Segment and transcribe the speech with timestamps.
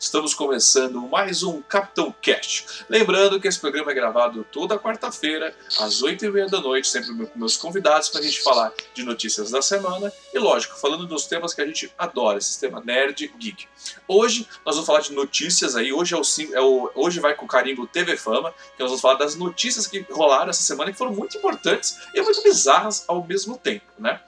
[0.00, 2.86] Estamos começando mais um Capitão Cast.
[2.88, 7.58] Lembrando que esse programa é gravado toda quarta-feira, às 8h30 da noite, sempre com meus
[7.58, 11.60] convidados, para a gente falar de notícias da semana e, lógico, falando dos temas que
[11.60, 13.68] a gente adora, esse tema nerd geek.
[14.08, 16.22] Hoje nós vamos falar de notícias aí, hoje, é o,
[16.54, 19.86] é o, hoje vai com o carimbo TV Fama, que nós vamos falar das notícias
[19.86, 24.18] que rolaram essa semana que foram muito importantes e muito bizarras ao mesmo tempo, né?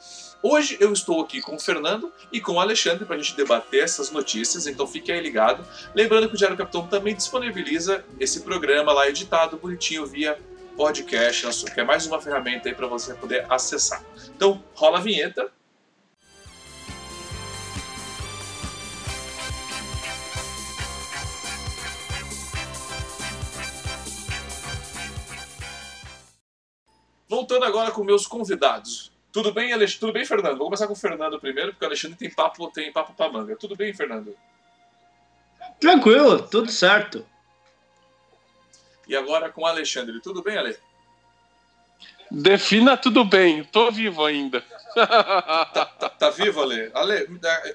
[0.44, 3.84] Hoje eu estou aqui com o Fernando e com o Alexandre para a gente debater
[3.84, 5.64] essas notícias, então fique aí ligado.
[5.94, 10.36] Lembrando que o Diário Capitão também disponibiliza esse programa lá editado, bonitinho, via
[10.76, 14.04] podcast, que é mais uma ferramenta aí para você poder acessar.
[14.34, 15.48] Então, rola a vinheta.
[27.28, 29.11] Voltando agora com meus convidados.
[29.32, 30.00] Tudo bem, Alexandre?
[30.00, 30.58] Tudo bem, Fernando?
[30.58, 33.56] Vou começar com o Fernando primeiro, porque o Alexandre tem papo, tem papo pra manga.
[33.56, 34.36] Tudo bem, Fernando?
[35.80, 37.26] Tranquilo, tudo certo.
[39.08, 40.20] E agora com o Alexandre.
[40.20, 40.76] Tudo bem, Ale?
[42.30, 44.64] Defina tudo bem, tô vivo ainda.
[44.94, 46.90] Tá, tá, tá, vivo, Ale?
[46.94, 47.28] Ale,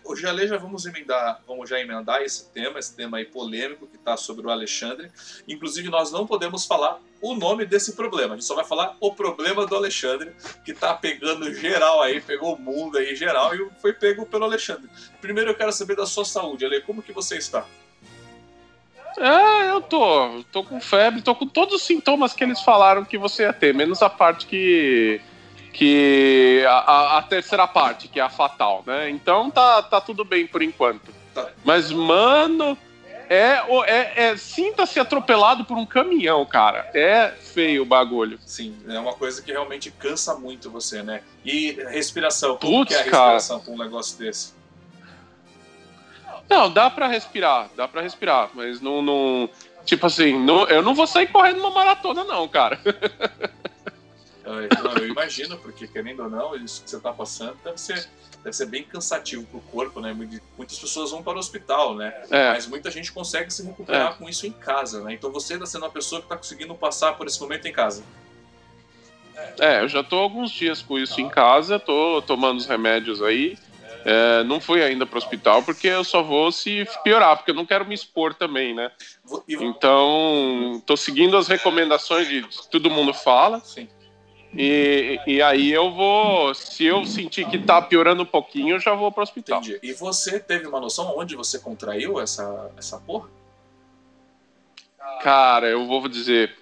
[0.04, 3.98] hoje Ale já vamos emendar, vamos já emendar esse tema, esse tema aí polêmico que
[3.98, 5.12] tá sobre o Alexandre.
[5.48, 9.14] Inclusive, nós não podemos falar o nome desse problema, a gente só vai falar o
[9.14, 13.94] problema do Alexandre, que tá pegando geral aí, pegou o mundo aí geral e foi
[13.94, 14.90] pego pelo Alexandre.
[15.20, 17.66] Primeiro eu quero saber da sua saúde, Ale, como que você está?
[19.18, 20.44] É, eu tô.
[20.52, 23.74] Tô com febre, tô com todos os sintomas que eles falaram que você ia ter,
[23.74, 25.20] menos a parte que.
[25.74, 26.64] Que.
[26.68, 29.10] a, a terceira parte, que é a fatal, né?
[29.10, 31.14] Então tá, tá tudo bem por enquanto.
[31.34, 31.50] Tá.
[31.64, 32.78] Mas, mano.
[33.30, 36.90] É, é, é sinta-se atropelado por um caminhão, cara.
[36.94, 38.40] É feio o bagulho.
[38.46, 41.22] Sim, é uma coisa que realmente cansa muito você, né?
[41.44, 43.70] E respiração, como Putz, que é a respiração cara.
[43.70, 44.54] com um negócio desse?
[46.50, 49.50] Não, dá para respirar, dá para respirar, mas não, não
[49.86, 52.80] tipo assim, não, eu não vou sair correndo uma maratona não, cara.
[54.48, 58.08] Não, eu imagino, porque querendo ou não, isso que você está passando deve ser,
[58.44, 60.14] deve ser bem cansativo para o corpo, né?
[60.14, 62.14] Muitas pessoas vão para o hospital, né?
[62.30, 62.52] É.
[62.52, 64.16] Mas muita gente consegue se recuperar é.
[64.16, 65.14] com isso em casa, né?
[65.14, 68.04] Então você está sendo uma pessoa que está conseguindo passar por esse momento em casa.
[69.60, 73.58] É, eu já estou alguns dias com isso em casa, estou tomando os remédios aí.
[74.06, 77.56] É, não fui ainda para o hospital porque eu só vou se piorar, porque eu
[77.56, 78.90] não quero me expor também, né?
[79.50, 83.60] Então, estou seguindo as recomendações de todo mundo fala.
[83.60, 83.90] Sim.
[84.56, 88.94] E, e aí eu vou, se eu sentir que está piorando um pouquinho, eu já
[88.94, 89.60] vou para o hospital.
[89.60, 89.80] Entendi.
[89.84, 93.30] E você teve uma noção onde você contraiu essa, essa porra?
[95.22, 96.56] Cara, eu vou dizer,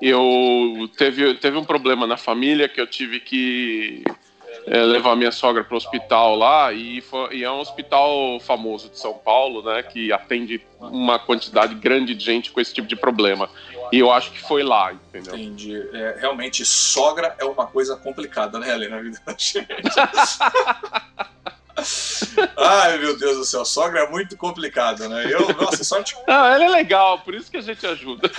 [0.00, 4.04] eu teve, teve um problema na família que eu tive que
[4.66, 8.88] é, levar minha sogra para o hospital lá e, foi, e, é um hospital famoso
[8.88, 12.96] de São Paulo, né, que atende uma quantidade grande de gente com esse tipo de
[12.96, 13.48] problema.
[13.92, 15.34] E eu acho que foi lá, entendeu?
[15.34, 15.88] Entendi.
[15.92, 19.66] É, realmente, sogra é uma coisa complicada, né, Helena, na vida da gente.
[22.56, 25.26] Ai, meu Deus do céu, sogra é muito complicado, né?
[25.32, 26.16] Eu, nossa, sorte.
[26.26, 28.30] Não, ela é legal, por isso que a gente ajuda.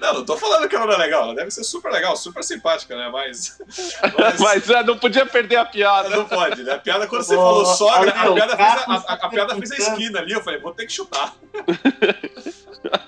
[0.00, 2.42] Não, não tô falando que ela não é legal, ela deve ser super legal, super
[2.42, 3.08] simpática, né?
[3.12, 3.58] Mas.
[4.18, 6.08] Mas, mas é, não podia perder a piada.
[6.08, 6.72] Não pode, né?
[6.72, 9.70] A piada, quando você oh, falou sogra, a, piada fez a, a, a, piada fez
[9.72, 11.34] a esquina ali, eu falei, vou ter que chutar.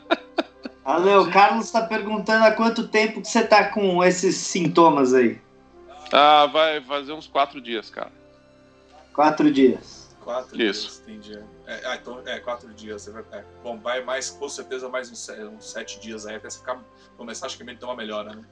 [0.85, 5.41] Ale, o Carlos está perguntando há quanto tempo que você tá com esses sintomas aí?
[6.13, 8.13] Ah, vai fazer uns quatro dias, cara.
[9.17, 10.15] Quatro dias.
[10.23, 10.83] Quatro Isso.
[10.89, 11.39] dias, entendi.
[11.67, 13.09] É, ah, então, é, quatro dias.
[13.33, 16.79] É, bom, vai mais, com certeza, mais uns, uns sete dias aí, até você ficar,
[17.17, 18.43] começar, acho que ter uma melhora, né?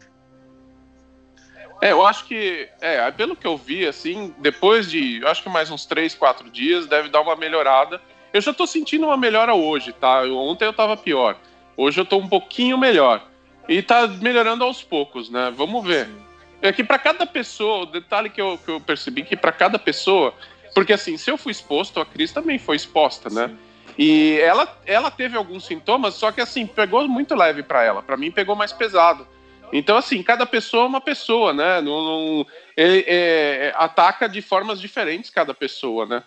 [1.82, 5.50] É, eu acho que, é, pelo que eu vi, assim, depois de, eu acho que
[5.50, 8.00] mais uns três, quatro dias, deve dar uma melhorada.
[8.32, 10.22] Eu já tô sentindo uma melhora hoje, tá?
[10.22, 11.36] Ontem eu tava pior.
[11.76, 13.28] Hoje eu tô um pouquinho melhor.
[13.68, 15.52] E tá melhorando aos poucos, né?
[15.54, 16.06] Vamos ver.
[16.06, 16.24] Sim.
[16.62, 19.78] É que para cada pessoa, o detalhe que eu, que eu percebi que para cada
[19.78, 20.32] pessoa
[20.74, 23.48] porque assim, se eu fui exposto, a Cris também foi exposta, né?
[23.48, 23.58] Sim.
[23.96, 28.02] E ela, ela teve alguns sintomas, só que assim, pegou muito leve para ela.
[28.02, 29.26] Para mim, pegou mais pesado.
[29.72, 31.80] Então, assim, cada pessoa é uma pessoa, né?
[31.80, 36.22] Não, não é, é, ataca de formas diferentes cada pessoa, né?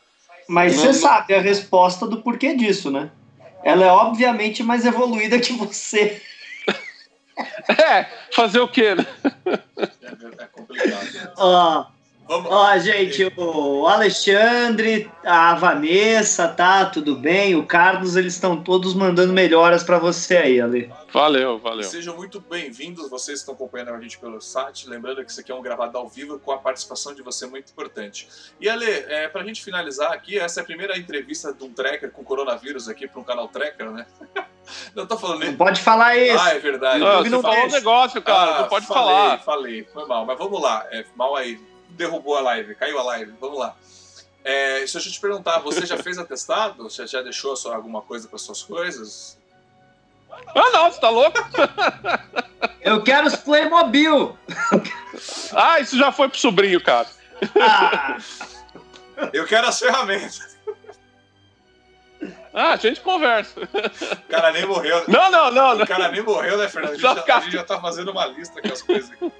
[0.48, 3.12] Mas você sabe a resposta do porquê disso, né?
[3.64, 6.22] Ela é obviamente mais evoluída que você.
[7.86, 9.06] é, fazer o quê, né?
[9.46, 11.34] É, é complicado.
[11.38, 11.88] Ah,
[12.28, 12.52] Vamos.
[12.52, 16.86] Ó, gente, o Alexandre, a Vanessa, tá?
[16.86, 17.56] Tudo bem?
[17.56, 20.92] O Carlos, eles estão todos mandando melhoras para você aí, Ale.
[21.14, 21.84] Valeu, valeu.
[21.84, 24.90] Sejam muito bem-vindos, vocês que estão acompanhando a gente pelo site.
[24.90, 27.72] Lembrando que isso aqui é um gravado ao vivo com a participação de você muito
[27.72, 28.28] importante.
[28.60, 32.12] E Ale, é, pra gente finalizar aqui, essa é a primeira entrevista de um tracker
[32.12, 34.06] com coronavírus aqui para um canal tracker, né?
[34.94, 36.44] Não tô falando Não pode falar isso.
[36.44, 37.00] Ah, é verdade.
[37.00, 38.58] Não, você não falou um negócio, cara.
[38.58, 39.38] Ah, não pode falei, falar.
[39.40, 40.26] Falei, foi mal.
[40.26, 40.86] Mas vamos lá.
[40.92, 41.58] É, mal aí
[41.98, 43.34] derrubou a live, caiu a live.
[43.40, 43.76] Vamos lá.
[44.44, 46.84] É, deixa eu te perguntar, você já fez atestado?
[46.84, 49.38] Você já deixou só alguma coisa para suas coisas?
[50.56, 51.38] Ah, não, você tá louco?
[52.82, 54.38] Eu quero os Playmobil.
[55.54, 57.08] Ah, isso já foi pro sobrinho, cara.
[57.60, 58.18] Ah.
[59.34, 60.58] Eu quero as ferramentas.
[62.54, 63.62] Ah, a gente conversa.
[63.62, 65.04] O cara nem morreu.
[65.08, 65.82] Não, não, não.
[65.82, 66.92] O cara nem morreu, né, Fernando?
[66.92, 69.32] A gente, já, a gente já tá fazendo uma lista com as coisas aqui.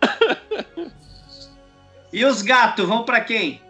[2.12, 3.62] E os gatos vão para quem?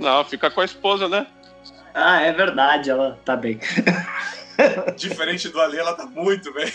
[0.00, 1.26] Não, fica com a esposa, né?
[1.92, 3.60] Ah, é verdade, ela tá bem.
[4.96, 6.72] Diferente do Ali, ela tá muito bem.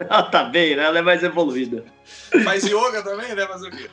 [0.00, 0.84] Ela tá bem, né?
[0.84, 1.84] Ela é mais evoluída.
[2.44, 3.46] Faz yoga também, né?
[3.46, 3.90] Fazer o quê?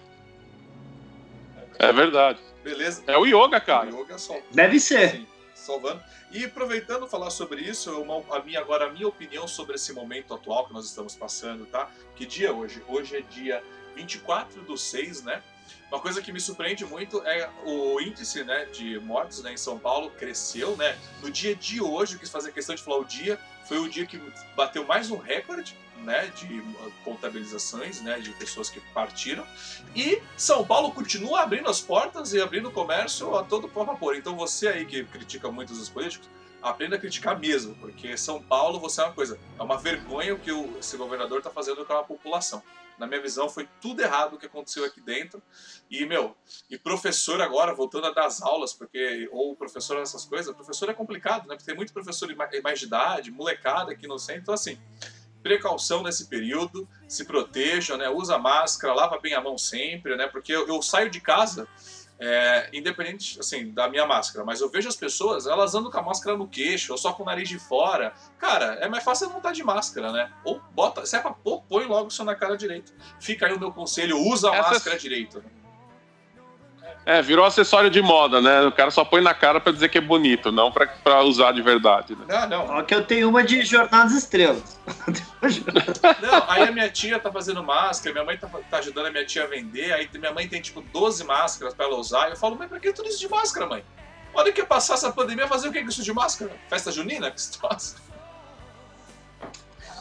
[1.80, 2.40] É verdade.
[2.64, 3.04] Beleza?
[3.08, 3.90] É o yoga, cara.
[3.90, 4.36] O yoga só.
[4.52, 5.12] Deve ser.
[5.12, 6.02] Sim, salvando.
[6.32, 10.34] E aproveitando falar sobre isso, uma, a minha, agora a minha opinião sobre esse momento
[10.34, 11.90] atual que nós estamos passando, tá?
[12.16, 12.84] Que dia é hoje?
[12.88, 13.64] Hoje é dia
[13.96, 15.42] 24 do 6, né?
[15.92, 19.78] Uma coisa que me surpreende muito é o índice né, de mortes né, em São
[19.78, 20.76] Paulo cresceu.
[20.76, 20.98] Né?
[21.22, 24.06] No dia de hoje, eu quis fazer questão de falar o dia, foi o dia
[24.06, 24.22] que
[24.56, 26.62] bateu mais um recorde né, de
[27.04, 29.46] contabilizações né, de pessoas que partiram.
[29.96, 34.16] E São Paulo continua abrindo as portas e abrindo o comércio a todo vapor.
[34.16, 36.28] Então você aí que critica muitos dos políticos,
[36.62, 40.40] aprenda a criticar mesmo, porque São Paulo, você é uma coisa, é uma vergonha o
[40.40, 42.64] que esse governador está fazendo com a população.
[42.98, 45.42] Na minha visão, foi tudo errado o que aconteceu aqui dentro.
[45.90, 46.36] E, meu,
[46.70, 50.94] e professor agora, voltando a dar as aulas, porque, ou professor nessas coisas, professor é
[50.94, 51.56] complicado, né?
[51.56, 52.30] Porque tem muito professor
[52.64, 54.80] mais de idade, molecada aqui no centro, então, assim,
[55.46, 58.10] precaução nesse período, se proteja, né?
[58.10, 60.26] Usa máscara, lava bem a mão sempre, né?
[60.28, 61.68] Porque eu, eu saio de casa
[62.20, 66.02] é, independente assim da minha máscara, mas eu vejo as pessoas, elas andam com a
[66.02, 68.14] máscara no queixo, ou só com o nariz de fora.
[68.38, 70.32] Cara, é mais fácil não estar de máscara, né?
[70.44, 72.94] Ou bota, se é pra pôr, põe logo isso na cara direito.
[73.20, 74.70] Fica aí o meu conselho, usa a Essa...
[74.72, 75.44] máscara direito.
[77.06, 78.64] É, virou acessório de moda, né?
[78.64, 81.62] O cara só põe na cara para dizer que é bonito, não para usar de
[81.62, 82.16] verdade.
[82.16, 82.26] Né?
[82.28, 82.78] Não, não.
[82.78, 84.80] Ó, que eu tenho uma de Jornadas Estrelas.
[86.20, 89.26] não, aí a minha tia tá fazendo máscara, minha mãe tá, tá, ajudando a minha
[89.26, 92.30] tia a vender, aí minha mãe tem tipo 12 máscaras para ela usar.
[92.30, 93.86] Eu falo, mãe, pra que tudo isso de máscara, mãe?
[94.34, 96.52] Olha que passar essa pandemia, fazer o que com isso de máscara?
[96.68, 97.30] Festa junina?
[97.36, 98.00] Que situação.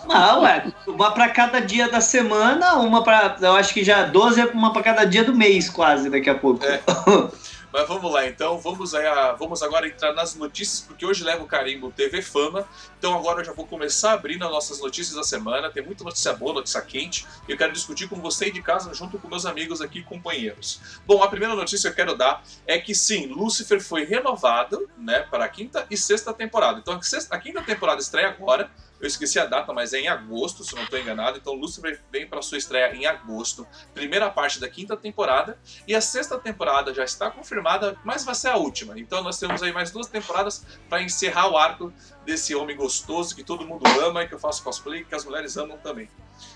[0.07, 3.37] Não, é uma para cada dia da semana, uma para.
[3.41, 6.35] Eu acho que já 12 é uma para cada dia do mês, quase, daqui a
[6.35, 6.65] pouco.
[6.65, 6.81] É.
[7.75, 11.43] Mas vamos lá, então, vamos, aí a, vamos agora entrar nas notícias, porque hoje leva
[11.43, 12.65] o carimbo TV Fama.
[12.97, 15.69] Então agora eu já vou começar abrindo as nossas notícias da semana.
[15.73, 17.27] Tem muita notícia boa, notícia quente.
[17.49, 20.81] E eu quero discutir com você de casa, junto com meus amigos aqui e companheiros.
[21.05, 25.27] Bom, a primeira notícia que eu quero dar é que sim, Lucifer foi renovado né,
[25.29, 26.79] para a quinta e sexta temporada.
[26.79, 28.71] Então a, sexta, a quinta temporada estreia agora
[29.05, 31.37] eu esqueci a data, mas é em agosto, se não estou enganado.
[31.37, 35.59] Então Lucifer vem para sua estreia em agosto, primeira parte da quinta temporada.
[35.87, 38.99] E a sexta temporada já está confirmada, mas vai ser a última.
[38.99, 41.93] Então nós temos aí mais duas temporadas para encerrar o arco
[42.25, 45.25] desse homem gostoso que todo mundo ama e que eu faço cosplay e que as
[45.25, 46.09] mulheres amam também.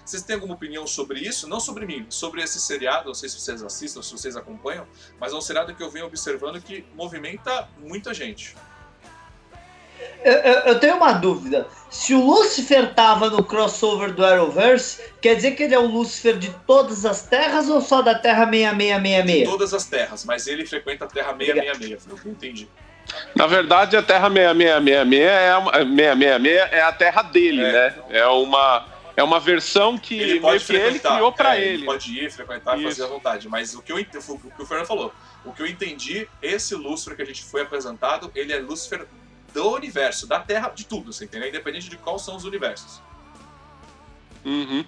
[0.03, 1.47] Vocês têm alguma opinião sobre isso?
[1.47, 3.09] Não sobre mim, sobre esse seriado.
[3.09, 4.87] Não sei se vocês assistem, se vocês acompanham,
[5.21, 8.57] mas é um seriado que eu venho observando que movimenta muita gente.
[10.25, 11.67] Eu, eu, eu, tenho uma dúvida.
[11.89, 16.37] Se o Lucifer tava no crossover do Arrowverse, quer dizer que ele é o Lucifer
[16.37, 19.39] de todas as terras ou só da Terra 6666?
[19.39, 22.69] De todas as terras, mas ele frequenta a Terra 666, foi o que eu entendi.
[23.35, 27.73] Na verdade, a Terra 6666 é, uma, 666 é a terra dele, é.
[27.73, 27.95] né?
[28.11, 28.87] É uma,
[29.17, 31.75] é uma versão que ele, pode que ele criou para é, ele.
[31.75, 33.49] Ele pode ir, frequentar e fazer à vontade.
[33.49, 35.13] Mas o que, eu, o que o Fernando falou,
[35.45, 39.07] o que eu entendi, esse Lúcifer que a gente foi apresentado, ele é Lúcifer
[39.53, 41.49] do universo, da Terra, de tudo, você entendeu?
[41.49, 43.01] Independente de quais são os universos.
[44.45, 44.85] Uhum.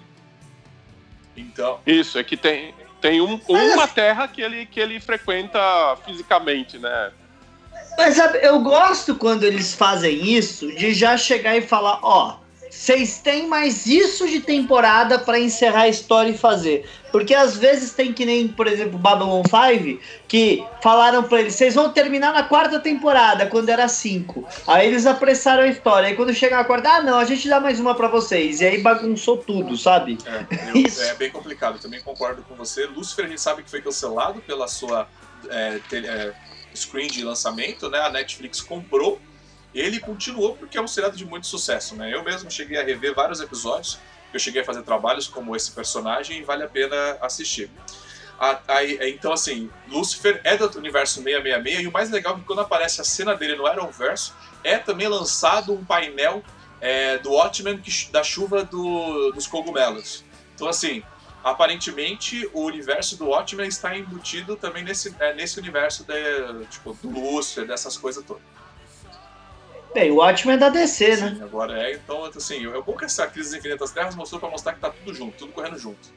[1.35, 1.79] Então.
[1.85, 5.59] Isso, é que tem, tem um, uma Terra que ele, que ele frequenta
[6.05, 7.11] fisicamente, né?
[7.97, 12.37] Mas sabe, eu gosto quando eles fazem isso, de já chegar e falar, ó,
[12.71, 16.89] vocês têm mais isso de temporada para encerrar a história e fazer.
[17.11, 21.75] Porque às vezes tem que nem, por exemplo, Babylon 5, que falaram para eles, vocês
[21.75, 24.47] vão terminar na quarta temporada, quando era cinco.
[24.65, 26.07] Aí eles apressaram a história.
[26.07, 28.61] Aí quando chega a quarta, ah não, a gente dá mais uma para vocês.
[28.61, 30.17] E aí bagunçou tudo, sabe?
[30.25, 32.85] É, eu, é bem complicado, também concordo com você.
[32.85, 35.09] Lucifer a gente sabe que foi cancelado pela sua
[35.49, 36.33] é, é,
[36.73, 37.99] screen de lançamento, né?
[37.99, 39.19] A Netflix comprou
[39.73, 42.13] ele continuou porque é um seriado de muito sucesso, né?
[42.13, 43.99] Eu mesmo cheguei a rever vários episódios,
[44.33, 47.69] eu cheguei a fazer trabalhos como esse personagem e vale a pena assistir.
[49.07, 53.01] então, assim, Lucifer é do universo 666 e o mais legal é que quando aparece
[53.01, 54.31] a cena dele no Arrowverse,
[54.63, 56.43] é também lançado um painel
[56.79, 60.25] é, do Watchmen que, da chuva do, dos cogumelos.
[60.55, 61.03] Então, assim,
[61.43, 67.09] aparentemente o universo do Watchmen está embutido também nesse, é, nesse universo de, tipo, do
[67.09, 68.43] Lucifer, dessas coisas todas.
[69.93, 71.39] Bem, o Watchmen é da DC, Sim, né?
[71.43, 71.93] agora é.
[71.93, 74.89] Então, assim, é bom que essa crise das infinitas terras mostrou para mostrar que tá
[74.89, 76.09] tudo junto, tudo correndo junto.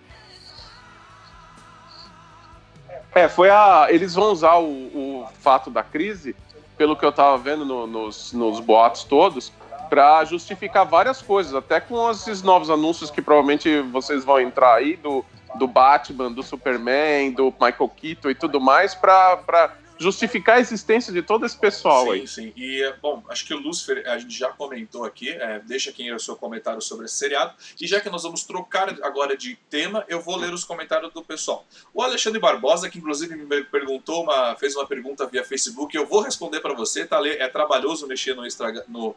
[3.13, 3.89] É, foi a.
[3.91, 6.37] Eles vão usar o, o fato da crise,
[6.77, 9.53] pelo que eu tava vendo no, nos, nos boatos todos,
[9.89, 14.97] para justificar várias coisas, até com esses novos anúncios que provavelmente vocês vão entrar aí
[14.97, 15.25] do,
[15.57, 19.73] do Batman, do Superman, do Michael Keaton e tudo mais, para
[20.05, 22.29] justificar a existência de todo esse pessoal sim, aí.
[22.29, 26.13] Sim, E, bom, acho que o Lucifer a gente já comentou aqui, é, deixa aqui
[26.13, 27.55] o seu comentário sobre esse seriado.
[27.81, 31.25] E já que nós vamos trocar agora de tema, eu vou ler os comentários do
[31.25, 31.67] pessoal.
[31.95, 36.21] O Alexandre Barbosa, que inclusive me perguntou, uma, fez uma pergunta via Facebook, eu vou
[36.21, 37.19] responder para você, tá?
[37.27, 38.43] É trabalhoso mexer no,
[38.89, 39.17] no,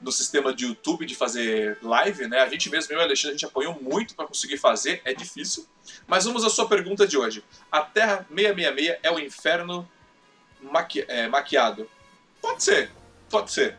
[0.00, 2.40] no sistema de YouTube de fazer live, né?
[2.40, 5.12] A gente mesmo, eu e o Alexandre, a gente apanhou muito para conseguir fazer, é
[5.12, 5.66] difícil.
[6.06, 7.44] Mas vamos à sua pergunta de hoje.
[7.70, 9.86] A Terra 666 é o inferno
[10.62, 11.88] maqui é, maquiado.
[12.40, 12.90] Pode ser,
[13.30, 13.76] pode ser.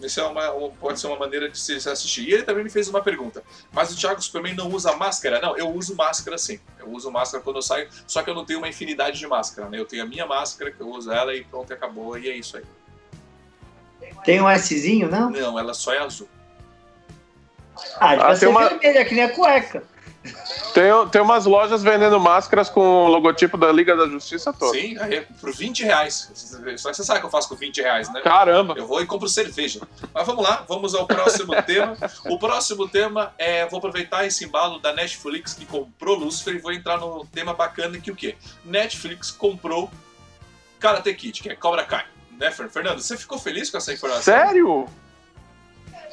[0.00, 2.28] Isso é uma, pode ser uma maneira de se assistir.
[2.28, 3.42] E ele também me fez uma pergunta.
[3.72, 5.40] Mas o Thiago Superman não usa máscara?
[5.40, 6.58] Não, eu uso máscara sim.
[6.78, 9.68] Eu uso máscara quando eu saio, só que eu não tenho uma infinidade de máscara,
[9.68, 9.78] né?
[9.78, 12.18] Eu tenho a minha máscara, que eu uso ela e pronto, acabou.
[12.18, 12.64] E é isso aí.
[14.24, 15.30] Tem um Szinho, não?
[15.30, 16.28] Não, ela só é azul.
[17.98, 18.68] Ah, ah ser uma...
[18.68, 19.84] vermelha, que nem a cueca.
[20.72, 24.78] Tem, tem umas lojas vendendo máscaras com o logotipo da Liga da Justiça toda.
[24.78, 26.30] Sim, aí, por 20 reais.
[26.76, 28.20] Só que você sabe o que eu faço com 20 reais, né?
[28.22, 28.74] Caramba!
[28.76, 29.80] Eu vou e compro cerveja.
[30.14, 31.96] Mas vamos lá, vamos ao próximo tema.
[32.26, 33.66] O próximo tema é.
[33.66, 37.98] Vou aproveitar esse embalo da Netflix que comprou Lucifer e vou entrar num tema bacana
[37.98, 38.36] que o quê?
[38.64, 39.90] Netflix comprou
[40.78, 42.04] Karate Kid, que é Cobra Kai.
[42.38, 43.00] Né, Fernando?
[43.00, 44.22] Você ficou feliz com essa informação?
[44.22, 44.86] Sério?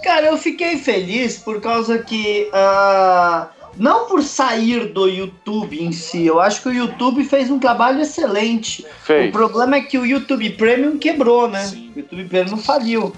[0.03, 2.49] Cara, eu fiquei feliz por causa que.
[2.49, 7.59] Uh não por sair do YouTube em si, eu acho que o YouTube fez um
[7.59, 8.85] trabalho excelente.
[9.03, 9.29] Fez.
[9.29, 11.65] O problema é que o YouTube Premium quebrou, né?
[11.65, 11.91] Sim.
[11.95, 13.13] O YouTube Premium faliu.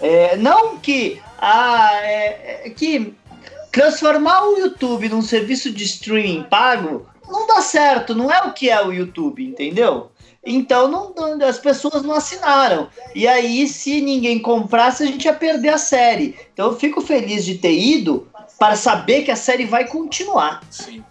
[0.00, 3.14] É, não que, ah, é, é, que
[3.72, 8.70] transformar o YouTube num serviço de streaming pago não dá certo, não é o que
[8.70, 10.10] é o YouTube, entendeu?
[10.46, 12.88] Então não, não, as pessoas não assinaram.
[13.14, 16.36] E aí, se ninguém comprasse, a gente ia perder a série.
[16.52, 20.62] Então eu fico feliz de ter ido, para saber que a série vai continuar.
[20.70, 21.04] Sim.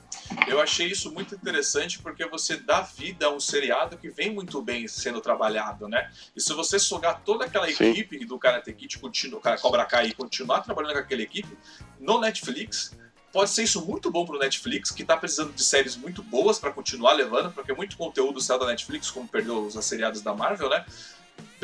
[0.48, 4.62] Eu achei isso muito interessante porque você dá vida a um seriado que vem muito
[4.62, 6.12] bem sendo trabalhado, né?
[6.36, 7.92] E se você sugar toda aquela Sim.
[7.92, 11.56] equipe do Karate Kid, continua, Cobra Kai e continuar trabalhando com aquela equipe,
[12.00, 12.96] no Netflix,
[13.32, 16.72] pode ser isso muito bom pro Netflix, que tá precisando de séries muito boas para
[16.72, 20.86] continuar levando, porque muito conteúdo saiu da Netflix, como perdeu os seriados da Marvel, né?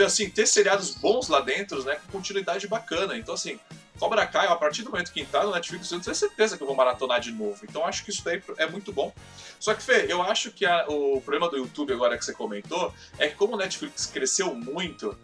[0.03, 1.95] Assim, ter seriados bons lá dentro, né?
[1.95, 3.17] Com continuidade bacana.
[3.17, 3.59] Então, assim,
[3.99, 6.67] Cobra Kai, a partir do momento que entrar no Netflix, eu tenho certeza que eu
[6.67, 7.59] vou maratonar de novo.
[7.63, 9.13] Então acho que isso daí é muito bom.
[9.59, 12.93] Só que, Fê, eu acho que a, o problema do YouTube agora que você comentou
[13.17, 15.17] é que como o Netflix cresceu muito,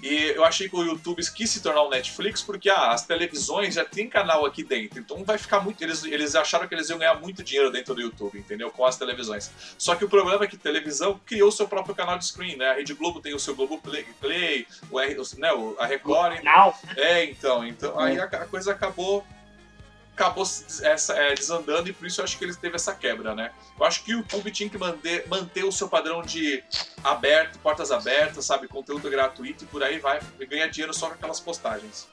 [0.00, 3.74] e eu achei que o YouTube quis se tornar um Netflix porque ah, as televisões
[3.74, 4.98] já tem canal aqui dentro.
[4.98, 5.82] Então vai ficar muito.
[5.82, 8.70] Eles, eles acharam que eles iam ganhar muito dinheiro dentro do YouTube, entendeu?
[8.70, 9.50] Com as televisões.
[9.78, 12.70] Só que o problema é que televisão criou seu próprio canal de screen, né?
[12.70, 14.98] A Rede Globo tem o seu Globo Play, Play o,
[15.38, 16.42] né, a Record.
[16.42, 16.74] Não.
[16.96, 17.66] É, então.
[17.66, 19.24] então aí a, a coisa acabou
[20.14, 23.50] acabou essa, é, desandando e por isso eu acho que ele teve essa quebra, né?
[23.78, 26.62] Eu acho que o YouTube tinha que manter, manter o seu padrão de
[27.02, 28.68] aberto, portas abertas, sabe?
[28.68, 32.06] Conteúdo gratuito e por aí vai ganhar dinheiro só com aquelas postagens.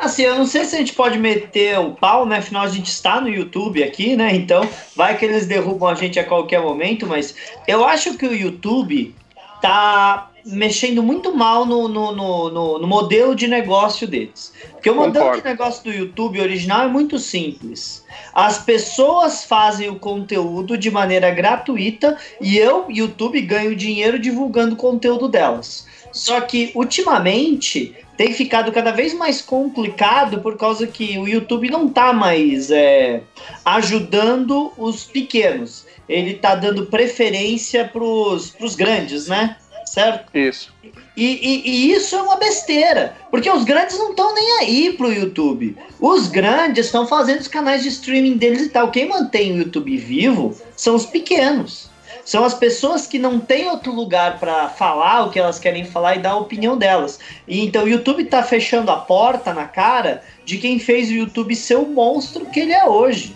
[0.00, 2.38] Assim, eu não sei se a gente pode meter o pau, né?
[2.38, 4.32] Afinal, a gente está no YouTube aqui, né?
[4.32, 7.34] Então, vai que eles derrubam a gente a qualquer momento, mas
[7.66, 9.14] eu acho que o YouTube
[9.60, 14.52] tá mexendo muito mal no, no, no, no, modelo de negócio deles.
[14.72, 15.42] Porque o modelo Concordo.
[15.42, 18.04] de negócio do YouTube original é muito simples.
[18.32, 24.78] As pessoas fazem o conteúdo de maneira gratuita e eu, YouTube, ganho dinheiro divulgando o
[24.78, 25.86] conteúdo delas.
[26.10, 31.86] Só que, ultimamente, tem ficado cada vez mais complicado por causa que o YouTube não
[31.86, 33.20] está mais é,
[33.64, 35.86] ajudando os pequenos.
[36.08, 39.56] Ele está dando preferência para os grandes, né?
[39.88, 40.36] Certo?
[40.36, 40.72] Isso.
[41.16, 45.12] E, e, e, isso é uma besteira, porque os grandes não estão nem aí pro
[45.12, 45.76] YouTube.
[45.98, 48.90] Os grandes estão fazendo os canais de streaming deles e tal.
[48.90, 51.88] Quem mantém o YouTube vivo são os pequenos.
[52.24, 56.16] São as pessoas que não têm outro lugar para falar o que elas querem falar
[56.16, 57.18] e dar a opinião delas.
[57.48, 61.56] E então o YouTube está fechando a porta na cara de quem fez o YouTube
[61.56, 63.34] ser o monstro que ele é hoje.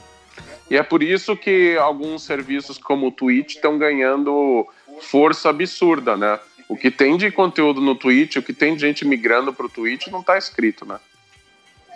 [0.71, 4.67] E é por isso que alguns serviços como o Twitch estão ganhando
[5.03, 6.39] força absurda, né?
[6.69, 9.69] O que tem de conteúdo no Twitch, o que tem de gente migrando para o
[9.69, 10.99] Twitch não está escrito, né?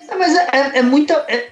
[0.09, 1.15] É, mas é, é, é muita.
[1.29, 1.51] É,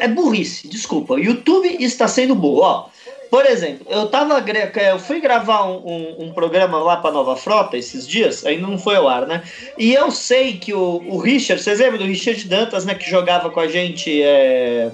[0.00, 1.14] é, burrice, desculpa.
[1.14, 2.60] O YouTube está sendo burro.
[2.60, 2.88] Ó,
[3.30, 4.44] por exemplo, eu tava
[4.80, 8.78] eu fui gravar um, um, um programa lá para Nova Frota esses dias, ainda não
[8.78, 9.42] foi ao ar, né?
[9.76, 13.50] E eu sei que o, o Richard, vocês lembram do Richard Dantas, né, que jogava
[13.50, 14.90] com a gente é...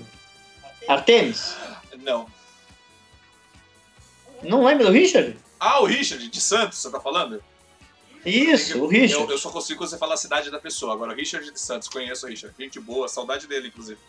[0.89, 1.55] Artemis?
[2.03, 2.27] Não.
[4.43, 5.37] Não lembra do Richard?
[5.65, 7.41] Ah, o Richard, de Santos, você tá falando?
[8.27, 9.27] Isso, o Richard.
[9.27, 10.93] Eu, eu só consigo você falar a cidade da pessoa.
[10.93, 12.53] Agora, Richard de Santos, conheço o Richard.
[12.59, 14.01] Gente boa, saudade dele, inclusive.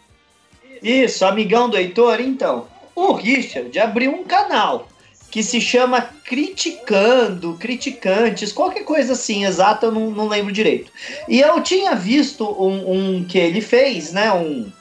[0.81, 2.67] Isso, amigão do Heitor, então.
[2.95, 4.87] O Richard abriu um canal
[5.29, 10.91] que se chama Criticando, Criticantes, qualquer coisa assim, exata, eu não, não lembro direito.
[11.29, 14.33] E eu tinha visto um, um, que ele fez, né?
[14.33, 14.71] Um,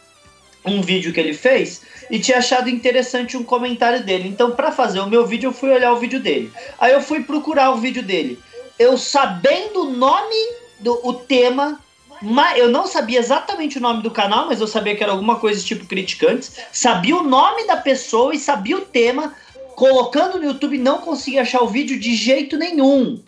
[0.64, 4.28] um vídeo que ele fez e tinha achado interessante um comentário dele.
[4.28, 6.52] Então, para fazer o meu vídeo, eu fui olhar o vídeo dele.
[6.78, 8.38] Aí eu fui procurar o vídeo dele.
[8.78, 10.37] Eu sabendo o nome
[10.78, 11.81] do o tema
[12.25, 15.40] mas eu não sabia exatamente o nome do canal, mas eu sabia que era alguma
[15.40, 16.57] coisa tipo criticantes.
[16.71, 19.35] Sabia o nome da pessoa e sabia o tema.
[19.75, 23.21] Colocando no YouTube, não conseguia achar o vídeo de jeito nenhum.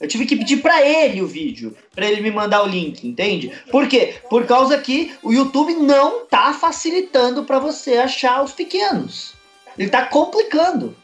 [0.00, 3.52] Eu tive que pedir para ele o vídeo, para ele me mandar o link, entende?
[3.70, 4.16] Por quê?
[4.28, 9.34] Por causa que o YouTube não tá facilitando para você achar os pequenos.
[9.78, 10.96] Ele tá complicando.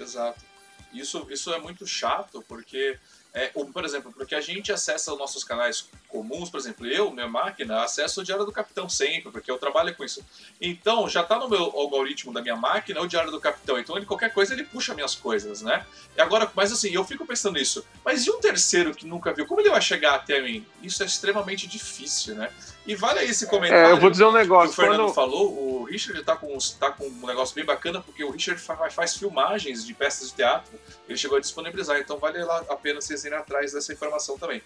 [0.00, 0.44] Exato.
[0.92, 2.96] Isso, isso é muito chato, porque
[3.34, 7.28] é, por exemplo, porque a gente acessa os nossos canais comuns, por exemplo, eu, minha
[7.28, 10.24] máquina, acesso o Diário do Capitão sempre, porque eu trabalho com isso.
[10.60, 13.78] Então, já está no meu algoritmo da minha máquina o Diário do Capitão.
[13.78, 15.86] Então, ele, qualquer coisa, ele puxa minhas coisas, né?
[16.16, 17.84] E agora, mas assim, eu fico pensando nisso.
[18.04, 19.46] Mas e um terceiro que nunca viu?
[19.46, 20.66] Como ele vai chegar até mim?
[20.82, 22.50] Isso é extremamente difícil, né?
[22.88, 23.88] E vale aí esse comentário.
[23.88, 24.74] É, eu vou dizer um negócio.
[24.74, 25.14] Que o Fernando quando...
[25.14, 28.94] falou, o Richard está com, tá com um negócio bem bacana, porque o Richard faz,
[28.94, 30.72] faz filmagens de peças de teatro.
[31.06, 34.62] Ele chegou a disponibilizar, então vale lá a pena vocês irem atrás dessa informação também.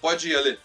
[0.00, 0.56] Pode ir, Ale.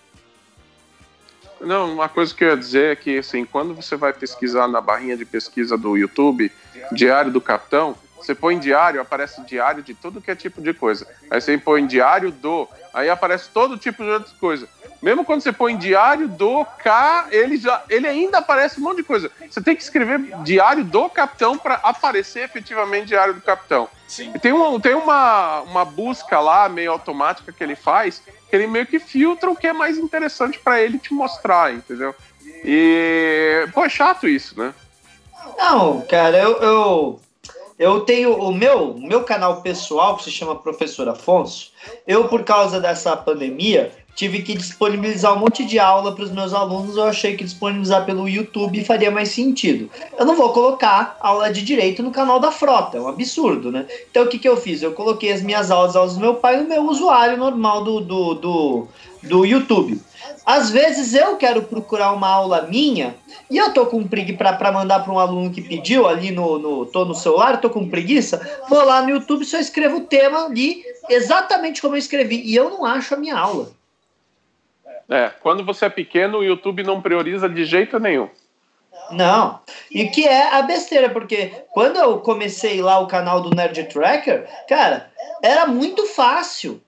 [1.60, 4.79] Não, uma coisa que eu ia dizer é que, assim, quando você vai pesquisar na
[4.79, 6.51] barrinha de pesquisa do YouTube,
[6.92, 11.07] Diário do Capitão, você põe diário, aparece diário de tudo que é tipo de coisa.
[11.29, 14.70] Aí você põe diário do, aí aparece todo tipo de outras coisas.
[15.01, 19.03] Mesmo quando você põe diário do K, ele, já, ele ainda aparece um monte de
[19.03, 19.29] coisa.
[19.50, 23.90] Você tem que escrever diário do capitão para aparecer efetivamente diário do capitão.
[24.07, 24.31] Sim.
[24.33, 28.66] E tem, uma, tem uma, uma busca lá, meio automática, que ele faz, que ele
[28.66, 32.16] meio que filtra o que é mais interessante para ele te mostrar, entendeu?
[32.64, 34.74] E, pô, é chato isso, né?
[35.57, 37.22] Não, cara, eu, eu,
[37.77, 41.72] eu tenho o meu, meu canal pessoal, que se chama Professor Afonso.
[42.07, 46.53] Eu, por causa dessa pandemia, tive que disponibilizar um monte de aula para os meus
[46.53, 46.96] alunos.
[46.96, 49.90] Eu achei que disponibilizar pelo YouTube faria mais sentido.
[50.18, 53.88] Eu não vou colocar aula de direito no canal da Frota, é um absurdo, né?
[54.09, 54.81] Então o que, que eu fiz?
[54.81, 58.33] Eu coloquei as minhas aulas, aulas do meu pai, no meu usuário normal do, do,
[58.36, 58.88] do,
[59.24, 60.00] do YouTube.
[60.46, 63.16] Às vezes eu quero procurar uma aula minha
[63.50, 66.86] e eu tô com preguiça para mandar para um aluno que pediu ali no, no
[66.86, 70.84] tô no celular, tô com preguiça, vou lá no YouTube só escrevo o tema ali
[71.10, 73.72] exatamente como eu escrevi e eu não acho a minha aula.
[75.10, 78.29] É, quando você é pequeno, o YouTube não prioriza de jeito nenhum.
[79.12, 79.60] Não.
[79.92, 84.48] E que é a besteira, porque quando eu comecei lá o canal do Nerd Tracker,
[84.68, 86.82] cara, era muito fácil.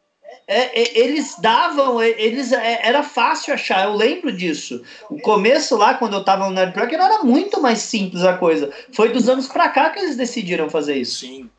[0.47, 4.83] É, é, eles davam, é, eles é, era fácil achar, eu lembro disso.
[5.09, 8.71] O começo lá, quando eu tava no Nerd Tracker, era muito mais simples a coisa.
[8.93, 11.19] Foi dos anos pra cá que eles decidiram fazer isso.
[11.19, 11.49] Sim,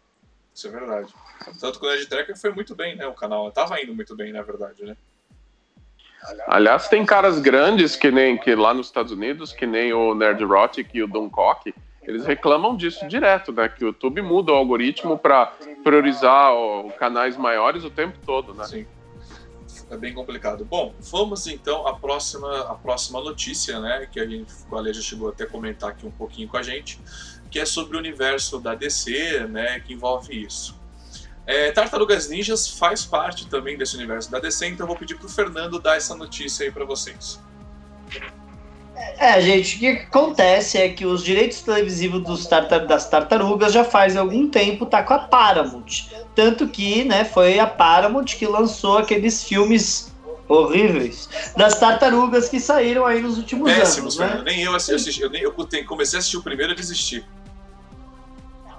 [0.55, 1.13] isso é verdade.
[1.61, 3.07] Tanto que o Nerd Tracker foi muito bem, né?
[3.07, 4.97] O canal tava indo muito bem, na verdade, né?
[6.49, 10.91] Aliás, tem caras grandes que nem que lá nos Estados Unidos, que nem o Nerdrotic
[10.93, 11.73] e o Duncock,
[12.07, 13.69] eles reclamam disso direto, né?
[13.69, 15.47] Que o YouTube muda o algoritmo para
[15.83, 18.65] priorizar o, canais maiores o tempo todo, né?
[18.65, 18.87] Sim.
[19.91, 20.65] É bem complicado.
[20.65, 24.09] Bom, vamos então à próxima, à próxima notícia, né?
[24.11, 26.63] Que a gente, o Ale já chegou até a comentar aqui um pouquinho com a
[26.63, 27.01] gente,
[27.51, 29.81] que é sobre o universo da DC, né?
[29.81, 30.79] Que envolve isso.
[31.45, 35.29] É, Tartarugas Ninjas faz parte também desse universo da DC, então eu vou pedir pro
[35.29, 37.41] Fernando dar essa notícia aí para vocês.
[39.19, 43.85] É, gente, o que acontece é que os direitos televisivos dos tartar das tartarugas já
[43.85, 46.09] faz algum tempo tá com a Paramount.
[46.35, 50.13] Tanto que, né, foi a Paramount que lançou aqueles filmes
[50.49, 54.37] horríveis das tartarugas que saíram aí nos últimos Péssimos, anos.
[54.37, 54.43] Né?
[54.45, 55.53] Nem eu assisti, eu, nem, eu
[55.87, 57.25] comecei a assistir o primeiro e desisti.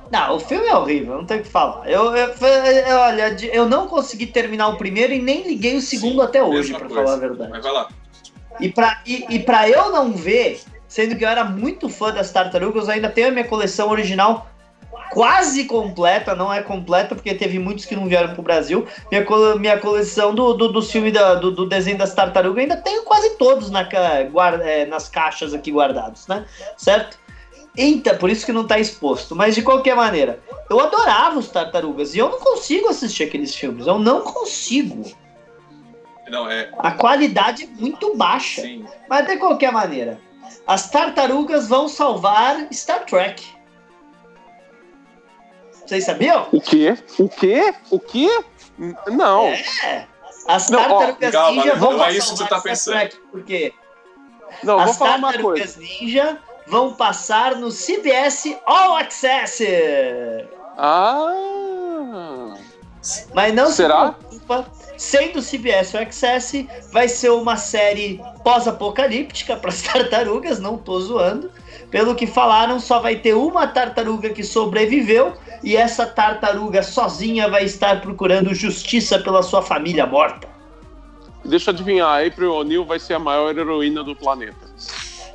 [0.09, 1.89] Não, o filme é horrível, não tem o que falar.
[1.89, 6.21] Eu, eu, eu, olha, eu não consegui terminar o primeiro e nem liguei o segundo
[6.21, 7.51] Sim, até hoje, para falar a verdade.
[7.51, 7.89] Mas vai lá.
[8.59, 12.31] E pra, e, e pra eu não ver, sendo que eu era muito fã das
[12.31, 14.47] tartarugas, eu ainda tenho a minha coleção original
[15.11, 18.85] quase completa, não é completa, porque teve muitos que não vieram pro Brasil.
[19.11, 19.25] Minha,
[19.57, 23.31] minha coleção do, do, do filme da, do, do, desenho das tartarugas, ainda tenho quase
[23.37, 23.87] todos na,
[24.31, 26.45] guarda, é, nas caixas aqui guardados, né?
[26.77, 27.17] Certo?
[27.77, 29.35] Então, por isso que não tá exposto.
[29.35, 30.39] Mas de qualquer maneira,
[30.69, 33.85] eu adorava os tartarugas e eu não consigo assistir aqueles filmes.
[33.85, 35.03] Eu não consigo.
[36.29, 36.69] Não, é...
[36.79, 38.61] A qualidade é muito baixa.
[38.61, 38.85] Sim.
[39.09, 40.19] Mas de qualquer maneira,
[40.65, 43.45] as tartarugas vão salvar Star Trek.
[45.85, 46.47] Vocês sabiam?
[46.51, 46.97] O quê?
[47.17, 47.73] O quê?
[47.89, 48.43] O quê?
[49.07, 49.45] Não.
[49.47, 50.07] É.
[50.47, 52.93] As tartarugas não, ó, ninja calma, vão não é isso que você tá pensando.
[52.93, 53.73] Trek, porque
[54.63, 55.63] não, as vou falar uma coisa.
[55.63, 56.37] tartarugas ninja
[56.67, 59.63] vão passar no CBS All Access.
[60.77, 62.53] Ah.
[63.33, 64.07] Mas não Será?
[64.07, 70.77] se preocupa, sendo CBS All Access, vai ser uma série pós-apocalíptica para as tartarugas, não
[70.77, 71.51] tô zoando.
[71.89, 75.33] Pelo que falaram, só vai ter uma tartaruga que sobreviveu
[75.63, 80.47] e essa tartaruga sozinha vai estar procurando justiça pela sua família morta.
[81.45, 84.67] Deixa eu adivinhar, a April O'Neil vai ser a maior heroína do planeta.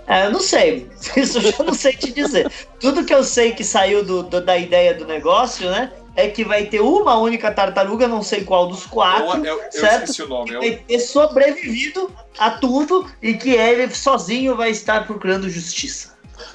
[0.06, 2.50] É, eu não sei, isso eu já não sei te dizer.
[2.80, 5.90] Tudo que eu sei que saiu do, do, da ideia do negócio, né?
[6.14, 10.12] É que vai ter uma única tartaruga, não sei qual dos quatro, eu, eu, certo?
[10.18, 10.50] Eu o nome.
[10.50, 16.12] Que vai ter sobrevivido a tudo e que ele sozinho vai estar procurando justiça.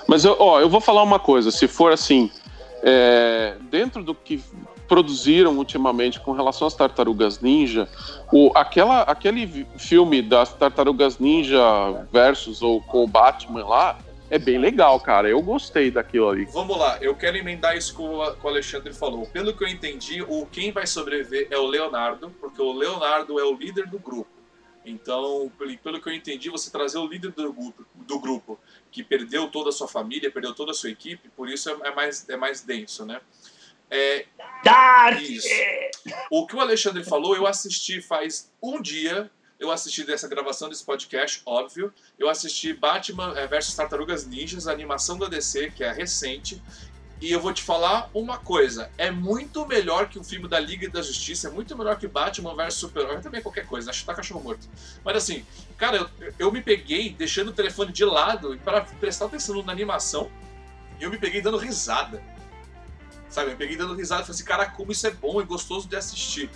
[0.08, 2.30] Mas eu, ó, eu vou falar uma coisa, se for assim,
[2.84, 4.42] é, dentro do que
[4.88, 7.88] produziram ultimamente com relação às tartarugas ninja,
[8.32, 11.62] o, aquela, aquele filme das tartarugas ninja
[12.12, 13.98] versus ou com o Batman lá,
[14.30, 15.30] é bem legal, cara.
[15.30, 16.46] Eu gostei daquilo ali.
[16.46, 19.26] Vamos lá, eu quero emendar isso que o, o Alexandre falou.
[19.28, 23.44] Pelo que eu entendi, o quem vai sobreviver é o Leonardo, porque o Leonardo é
[23.44, 24.38] o líder do grupo.
[24.86, 25.52] Então,
[25.84, 28.58] pelo que eu entendi, você trazer o líder do grupo, do grupo
[28.90, 31.94] que perdeu toda a sua família, perdeu toda a sua equipe, por isso é, é
[31.94, 33.20] mais, é mais denso, né?
[33.90, 34.26] É,
[34.64, 35.22] Dark!
[35.22, 35.48] Isso.
[36.32, 39.30] O que o Alexandre falou, eu assisti faz um dia.
[39.60, 41.92] Eu assisti dessa gravação desse podcast, óbvio.
[42.18, 46.62] Eu assisti Batman eh, vs Tartarugas Ninjas, a animação da DC, que é recente.
[47.20, 50.88] E eu vou te falar uma coisa: é muito melhor que o filme da Liga
[50.90, 54.14] da Justiça, é muito melhor que Batman vs Super-Homem, também qualquer coisa, acho que tá
[54.14, 54.68] cachorro morto.
[55.04, 55.44] Mas assim,
[55.76, 60.30] cara, eu, eu me peguei deixando o telefone de lado para prestar atenção na animação
[61.00, 62.22] e eu me peguei dando risada.
[63.30, 65.88] Sabe, eu peguei dando risada e falei assim, cara, como isso é bom e gostoso
[65.88, 66.50] de assistir.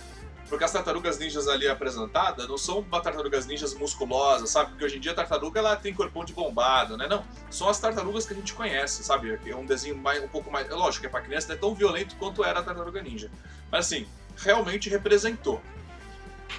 [0.52, 4.68] Porque as tartarugas ninjas ali apresentadas não são tartarugas ninjas musculosas, sabe?
[4.68, 7.06] Porque hoje em dia a tartaruga ela tem corpão de bombado, né?
[7.08, 9.40] Não, são as tartarugas que a gente conhece, sabe?
[9.46, 10.68] É um desenho mais, um pouco mais.
[10.68, 13.30] Lógico que é pra criança não é tão violento quanto era a tartaruga ninja.
[13.70, 15.58] Mas assim, realmente representou.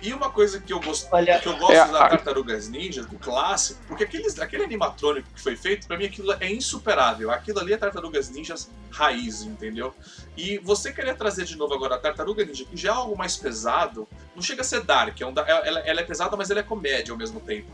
[0.03, 3.17] E uma coisa que eu, gosto, Olha, que eu gosto é, da Tartarugas Ninja, do
[3.17, 7.31] clássico, porque aqueles, aquele animatrônico que foi feito, para mim aquilo é insuperável.
[7.31, 9.95] Aquilo ali é Tartarugas Ninjas raiz, entendeu?
[10.35, 13.37] E você querer trazer de novo agora a Tartaruga Ninja, que já é algo mais
[13.37, 16.63] pesado, não chega a ser dark, é um, ela, ela é pesada, mas ela é
[16.63, 17.71] comédia ao mesmo tempo.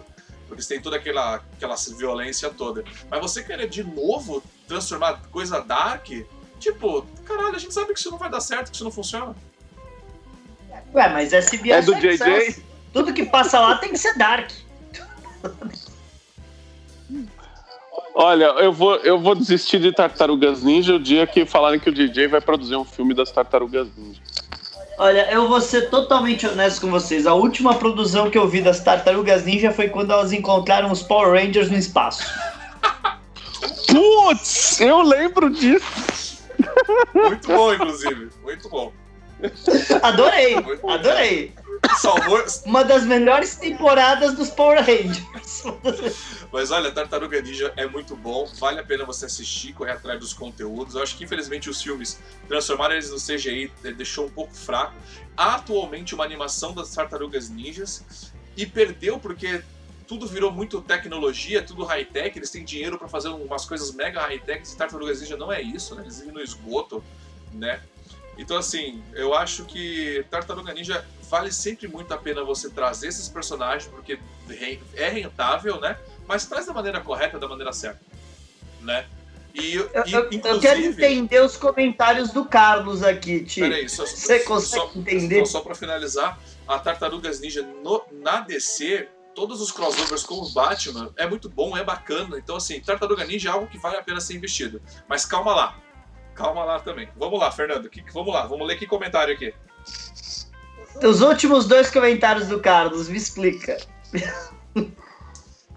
[0.48, 2.84] Porque tem toda aquela, aquela violência toda.
[3.10, 6.10] Mas você querer de novo transformar coisa dark,
[6.60, 9.36] tipo, caralho, a gente sabe que isso não vai dar certo, que isso não funciona.
[10.94, 12.64] Ué, mas SBS é do JJ?
[12.92, 14.50] Tudo que passa lá tem que ser dark.
[18.16, 21.94] Olha, eu vou, eu vou desistir de Tartarugas Ninja o dia que falarem que o
[21.94, 24.22] DJ vai produzir um filme das Tartarugas Ninja.
[24.98, 27.26] Olha, eu vou ser totalmente honesto com vocês.
[27.26, 31.32] A última produção que eu vi das Tartarugas Ninja foi quando elas encontraram os Power
[31.32, 32.24] Rangers no espaço.
[33.88, 36.44] Putz, eu lembro disso.
[37.14, 38.30] Muito bom, inclusive.
[38.44, 38.92] Muito bom.
[40.02, 40.56] Adorei,
[40.88, 41.54] adorei.
[41.98, 42.44] Salvou.
[42.66, 45.64] Uma das melhores temporadas dos Power Rangers.
[46.52, 50.34] Mas olha, Tartaruga Ninja é muito bom, vale a pena você assistir, correr atrás dos
[50.34, 50.96] conteúdos.
[50.96, 54.94] Eu acho que infelizmente os filmes transformaram eles no CGI deixou um pouco fraco.
[55.38, 59.62] Atualmente uma animação das Tartarugas Ninjas e perdeu porque
[60.08, 64.68] tudo virou muito tecnologia, tudo high-tech, eles têm dinheiro para fazer umas coisas mega high-tech,
[64.68, 66.02] e Tartarugas Ninja não é isso, né?
[66.02, 67.04] Eles vivem no esgoto,
[67.54, 67.80] né?
[68.40, 73.28] Então, assim, eu acho que Tartaruga Ninja vale sempre muito a pena você trazer esses
[73.28, 74.18] personagens, porque
[74.96, 75.98] é rentável, né?
[76.26, 78.00] Mas traz da maneira correta, da maneira certa,
[78.80, 79.06] né?
[79.54, 83.66] E, eu, e, eu, eu quero entender os comentários do Carlos aqui, Tio.
[83.66, 85.46] Peraí, só, você consegue só, entender?
[85.46, 90.50] Só, só para finalizar, a Tartarugas Ninja no, na DC, todos os crossovers com o
[90.54, 92.38] Batman é muito bom, é bacana.
[92.38, 94.82] Então, assim, Tartaruga Ninja é algo que vale a pena ser investido.
[95.10, 95.78] Mas calma lá,
[96.40, 97.10] calma lá também.
[97.18, 97.90] Vamos lá, Fernando.
[97.90, 99.54] Que, vamos lá, vamos ler que comentário aqui.
[101.04, 103.78] Os últimos dois comentários do Carlos, me explica.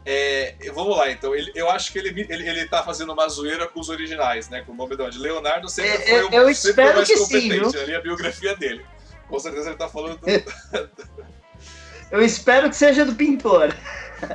[0.05, 1.35] É, vamos lá, então.
[1.35, 4.62] Ele, eu acho que ele, ele, ele tá fazendo uma zoeira com os originais, né?
[4.62, 7.70] Com o nome de Leonardo sempre é, foi, o, eu sempre foi mais competente.
[7.70, 8.85] Sim, ali a biografia dele.
[9.29, 10.18] Com certeza ele tá falando.
[10.18, 10.27] Do...
[12.11, 13.72] eu espero que seja do pintor.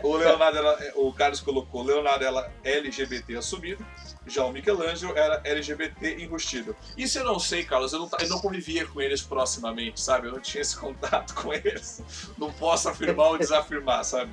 [0.04, 0.60] O Leonardo,
[0.96, 3.86] o Carlos colocou Leonardo ela LGBT assumido.
[4.28, 6.76] Já o Michelangelo era LGBT enrustido.
[6.98, 7.94] Isso eu não sei, Carlos.
[7.94, 10.28] Eu não, eu não convivia com eles proximamente, sabe?
[10.28, 12.02] Eu não tinha esse contato com eles.
[12.38, 14.32] Não posso afirmar ou desafirmar, sabe?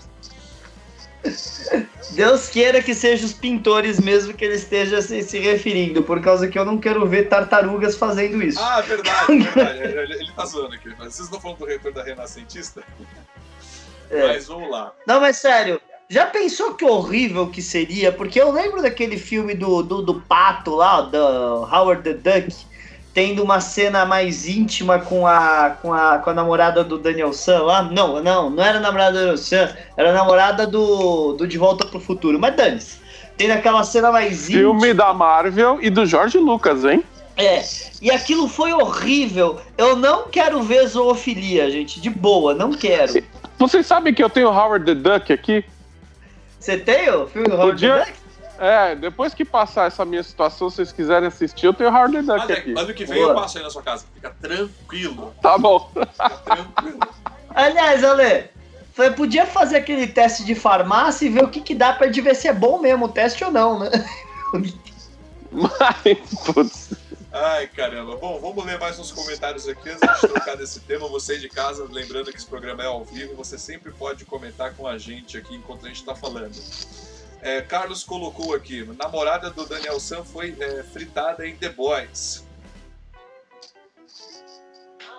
[2.10, 6.48] Deus queira que sejam os pintores mesmo que ele esteja se, se, referindo, por causa
[6.48, 8.60] que eu não quero ver tartarugas fazendo isso.
[8.60, 9.78] Ah, verdade, verdade.
[9.78, 10.90] ele, ele tá zoando aqui.
[10.90, 12.82] Vocês não falam do reitor da Renascentista?
[14.10, 14.28] É.
[14.28, 14.92] Mas vamos lá.
[15.06, 18.12] Não, mas sério, já pensou que horrível que seria?
[18.12, 22.54] Porque eu lembro daquele filme do, do, do pato lá, do Howard the Duck,
[23.12, 27.62] tendo uma cena mais íntima com a, com a, com a namorada do Daniel San
[27.62, 27.82] lá.
[27.82, 32.00] Não, não, não era namorada do Daniel San, era namorada do, do De Volta pro
[32.00, 32.38] Futuro.
[32.38, 33.04] Mas dane-se.
[33.36, 34.60] Tem aquela cena mais íntima.
[34.60, 37.02] Filme da Marvel e do George Lucas, hein?
[37.36, 37.64] É,
[38.00, 39.58] e aquilo foi horrível.
[39.76, 43.24] Eu não quero ver zoofilia, gente, de boa, não quero.
[43.58, 45.64] Vocês sabem que eu tenho Howard the Duck aqui?
[46.64, 47.98] Você tem o filme do Howard Podia...
[47.98, 48.18] the Duck?
[48.58, 52.50] É, depois que passar essa minha situação, se vocês quiserem assistir, eu tenho Howard Duck
[52.50, 52.72] aqui.
[52.74, 53.32] Ano que vem Boa.
[53.32, 54.06] eu passo aí na sua casa.
[54.14, 55.34] Fica tranquilo.
[55.42, 55.90] Tá bom.
[55.92, 57.00] Fica tranquilo.
[57.54, 58.48] Aliás, Ale,
[58.94, 62.34] você podia fazer aquele teste de farmácia e ver o que, que dá pra ver
[62.34, 63.90] se é bom mesmo o teste ou não, né?
[65.52, 66.94] Mas, putz.
[67.36, 68.14] Ai, caramba.
[68.14, 71.08] Bom, vamos ler mais uns comentários aqui antes de trocar desse tema.
[71.08, 74.86] Você de casa, lembrando que esse programa é ao vivo, você sempre pode comentar com
[74.86, 76.54] a gente aqui enquanto a gente está falando.
[77.42, 82.44] É, Carlos colocou aqui: namorada do Daniel San foi é, fritada em The Boys.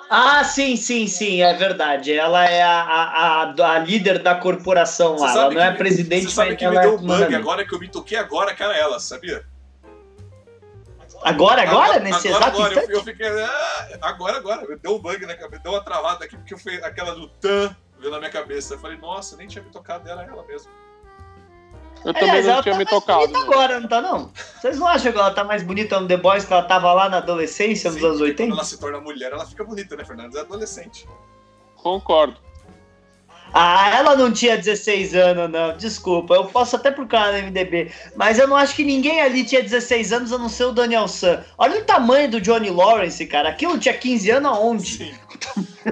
[0.09, 2.13] Ah, sim, sim, sim, é verdade.
[2.13, 5.31] Ela é a, a, a, líder da corporação lá.
[5.31, 7.89] Ela não é presidente, você sabe que me deu um bug agora que eu me
[7.89, 9.45] toquei agora, cara, ela, sabia?
[11.25, 11.85] Agora, agora?
[11.85, 13.27] agora nesse agora, exato agora, eu, eu, fiquei.
[13.27, 14.77] Ah, agora, agora.
[14.77, 18.11] Deu um bug na cabeça, deu uma travada aqui, porque foi aquela do tan veio
[18.11, 18.75] na minha cabeça.
[18.75, 20.71] Eu falei, nossa, nem tinha me tocado, era ela mesmo.
[22.03, 23.27] Eu também não tinha tá me tocado.
[23.27, 23.39] Né?
[23.39, 24.31] agora, não tá não?
[24.61, 27.09] Vocês não acham que ela tá mais bonita no The Boys que ela tava lá
[27.09, 28.43] na adolescência, Sim, nos anos 80?
[28.43, 30.37] Quando ela se torna mulher, ela fica bonita, né, Fernando?
[30.37, 31.07] É adolescente.
[31.75, 32.44] Concordo.
[33.53, 35.77] Ah, ela não tinha 16 anos, não.
[35.77, 37.91] Desculpa, eu posso até procurar no MDB.
[38.15, 41.07] Mas eu não acho que ninguém ali tinha 16 anos a não ser o Daniel
[41.07, 41.43] San.
[41.57, 43.49] Olha o tamanho do Johnny Lawrence, cara.
[43.49, 44.97] Aquilo tinha 15 anos aonde?
[44.97, 45.15] Sim.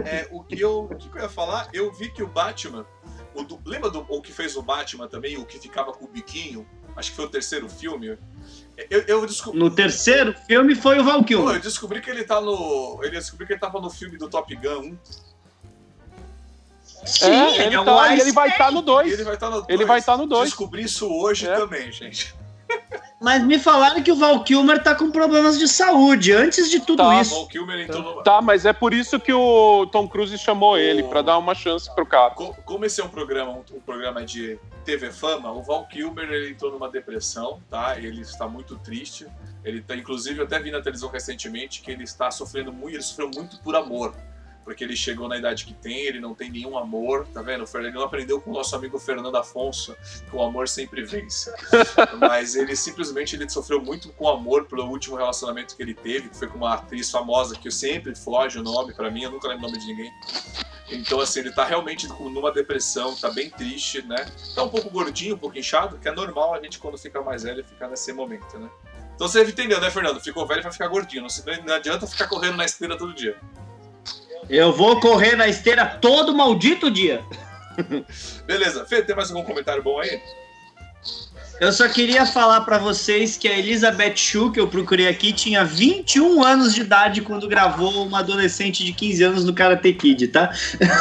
[0.06, 2.86] é, o, que eu, o que eu ia falar, eu vi que o Batman.
[3.34, 6.08] O do, lembra do o que fez o Batman também, o que ficava com o
[6.08, 6.68] biquinho?
[6.96, 8.18] Acho que foi o terceiro filme.
[8.90, 9.60] Eu, eu descobri...
[9.60, 11.56] No terceiro filme foi o Val Kilmer.
[11.56, 13.00] Eu descobri que ele tá no.
[13.02, 14.98] Eu descobri que ele tava no filme do Top Gun 1.
[17.06, 19.14] Sim, é, ele, é tá, ele vai estar tá no 2.
[19.14, 19.70] Ele vai estar tá no 2.
[19.70, 20.44] Ele vai estar tá no 2.
[20.44, 21.56] Descobri isso hoje é.
[21.56, 22.36] também, gente.
[23.22, 27.04] Mas me falaram que o Val Kilmer tá com problemas de saúde antes de tudo
[27.04, 27.34] tá, isso.
[27.34, 28.24] Val Kilmer entrou no...
[28.24, 30.78] Tá, mas é por isso que o Tom Cruise chamou o...
[30.78, 32.32] ele, para dar uma chance pro cara.
[32.32, 36.52] Como esse é um programa, um, um programa de TV Fama, o Val Kilmer ele
[36.52, 37.98] entrou numa depressão, tá?
[37.98, 39.26] Ele está muito triste.
[39.64, 43.04] Ele tá, inclusive, eu até vi na televisão recentemente que ele está sofrendo muito, ele
[43.04, 44.14] sofreu muito por amor
[44.64, 47.66] porque ele chegou na idade que tem, ele não tem nenhum amor, tá vendo?
[47.76, 49.96] Ele não aprendeu com o nosso amigo Fernando Afonso
[50.30, 51.52] que o amor sempre vence.
[52.20, 56.38] Mas ele simplesmente ele sofreu muito com amor pelo último relacionamento que ele teve, que
[56.38, 59.48] foi com uma atriz famosa que eu sempre foge o nome para mim, eu nunca
[59.48, 60.12] lembro o nome de ninguém.
[60.90, 64.26] Então, assim, ele tá realmente numa depressão, tá bem triste, né?
[64.54, 67.44] Tá um pouco gordinho, um pouco inchado, que é normal a gente, quando fica mais
[67.44, 68.70] velho, ficar nesse momento, né?
[69.16, 70.20] Então você entendeu, né, Fernando?
[70.20, 71.24] Ficou velho vai ficar gordinho.
[71.24, 73.38] Não, não adianta ficar correndo na esteira todo dia.
[74.50, 77.24] Eu vou correr na esteira todo maldito dia.
[78.46, 78.86] Beleza.
[78.86, 80.22] Fê, tem mais algum comentário bom aí?
[81.60, 85.64] Eu só queria falar para vocês que a Elizabeth Shue, que eu procurei aqui, tinha
[85.64, 90.52] 21 anos de idade quando gravou uma adolescente de 15 anos no Karate Kid, tá?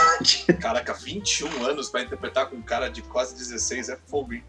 [0.61, 4.45] Caraca, 21 anos para interpretar com um cara de quase 16 é fogo, hein?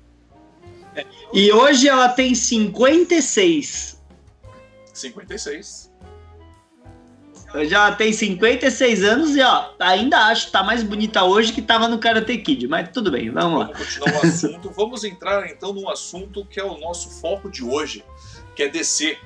[1.34, 4.00] E hoje ela tem 56.
[4.94, 5.93] 56.
[7.66, 11.88] Já tem 56 anos e ó, ainda acho que tá mais bonita hoje que tava
[11.88, 13.72] no Karate Kid, mas tudo bem, vamos lá.
[14.00, 14.72] Vamos assunto.
[14.72, 18.04] vamos entrar então num assunto que é o nosso foco de hoje,
[18.56, 19.18] que é DC,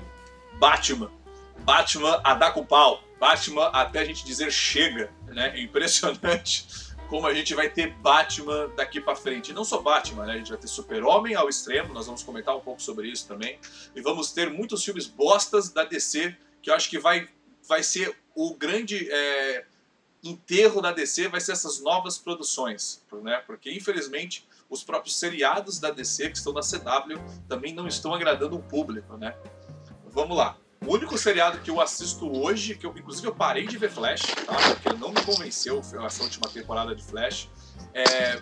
[0.60, 1.12] Batman.
[1.60, 3.04] Batman a dar com pau.
[3.20, 5.54] Batman até a gente dizer chega, né?
[5.56, 9.54] É impressionante como a gente vai ter Batman daqui para frente.
[9.54, 10.34] não só Batman, né?
[10.34, 13.58] A gente vai ter Super-Homem ao extremo, nós vamos comentar um pouco sobre isso também.
[13.96, 17.28] E vamos ter muitos filmes bostas da DC, que eu acho que vai,
[17.68, 19.66] vai ser o grande é,
[20.24, 23.42] enterro da DC, vai ser essas novas produções, né?
[23.46, 28.56] Porque infelizmente os próprios seriados da DC que estão na CW também não estão agradando
[28.56, 29.36] o público, né?
[30.08, 30.58] Vamos lá.
[30.86, 34.22] O único seriado que eu assisto hoje, que eu, inclusive eu parei de ver Flash,
[34.46, 34.56] tá?
[34.76, 37.50] Porque não me convenceu essa última temporada de Flash.
[37.94, 38.42] É...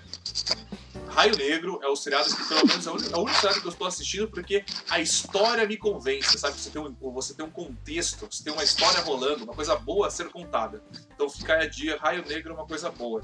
[1.08, 3.62] Raio Negro é o seriado que, pelo menos, é o único, é o único seriado
[3.62, 6.60] que eu estou assistindo porque a história me convence, sabe?
[6.60, 10.08] Você tem, um, você tem um contexto, você tem uma história rolando, uma coisa boa
[10.08, 10.84] a ser contada.
[11.13, 13.21] Então, ficar a dia, Raio Negro é uma coisa boa.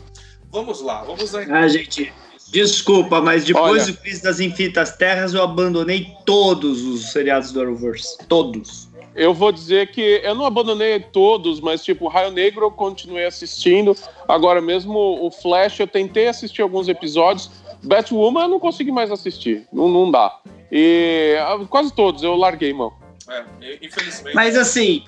[0.49, 1.41] Vamos lá, vamos lá.
[1.49, 2.13] Ah, gente,
[2.51, 7.61] Desculpa, mas depois Olha, do Crise das Infinitas Terras eu abandonei todos os seriados do
[7.61, 8.17] Arrowverse.
[8.27, 8.89] Todos.
[9.15, 13.95] Eu vou dizer que eu não abandonei todos, mas tipo, Raio Negro eu continuei assistindo.
[14.27, 17.49] Agora mesmo o Flash eu tentei assistir alguns episódios.
[17.83, 19.67] Batwoman eu não consegui mais assistir.
[19.71, 20.39] Não, não dá.
[20.71, 22.93] E ah, quase todos eu larguei, mão.
[23.27, 23.45] É,
[23.81, 24.35] infelizmente.
[24.35, 25.03] Mas assim,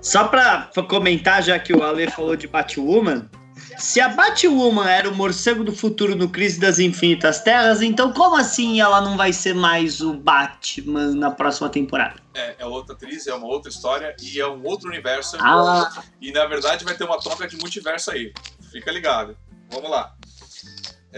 [0.00, 3.28] só pra comentar, já que o Ale falou de Batwoman,
[3.76, 8.36] se a Batwoman era o morcego do futuro no Crise das Infinitas Terras, então como
[8.36, 12.14] assim ela não vai ser mais o Batman na próxima temporada?
[12.34, 15.36] É, é outra atriz, é uma outra história e é um outro universo.
[15.40, 16.02] Ah.
[16.20, 18.32] E na verdade vai ter uma troca de multiverso aí.
[18.70, 19.36] Fica ligado.
[19.70, 20.14] Vamos lá.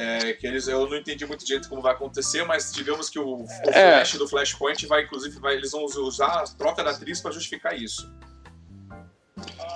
[0.00, 3.38] É, que eles, eu não entendi muito direito como vai acontecer, mas digamos que o,
[3.38, 3.96] o é.
[3.96, 7.76] Flash do Flashpoint vai, inclusive, vai, eles vão usar a troca da atriz para justificar
[7.76, 8.08] isso.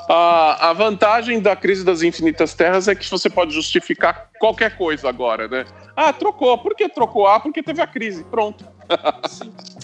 [0.08, 5.08] A, a vantagem da crise das infinitas terras é que você pode justificar qualquer coisa
[5.08, 5.64] agora, né?
[5.96, 6.56] Ah, trocou.
[6.58, 7.26] Por que trocou?
[7.26, 8.22] Ah, porque teve a crise.
[8.22, 8.64] Pronto.
[9.28, 9.52] Sim.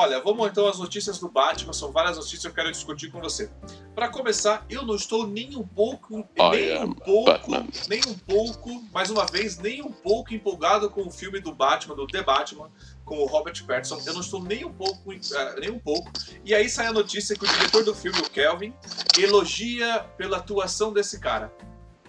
[0.00, 1.72] Olha, vamos então às notícias do Batman.
[1.72, 3.50] São várias notícias que eu quero discutir com você.
[3.96, 7.66] Para começar, eu não estou nem um pouco, nem um pouco, Batman.
[7.88, 11.96] nem um pouco, mais uma vez, nem um pouco empolgado com o filme do Batman,
[11.96, 12.70] do The Batman,
[13.04, 14.00] com o Robert Pattinson.
[14.06, 16.12] Eu não estou nem um pouco, uh, nem um pouco.
[16.44, 18.72] E aí sai a notícia que o diretor do filme, o Kelvin,
[19.18, 21.52] elogia pela atuação desse cara.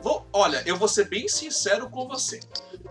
[0.01, 2.39] Vou, olha, eu vou ser bem sincero com você.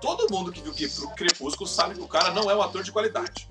[0.01, 2.83] Todo mundo que viu que pro Crepúsculo sabe que o cara não é um ator
[2.83, 3.49] de qualidade.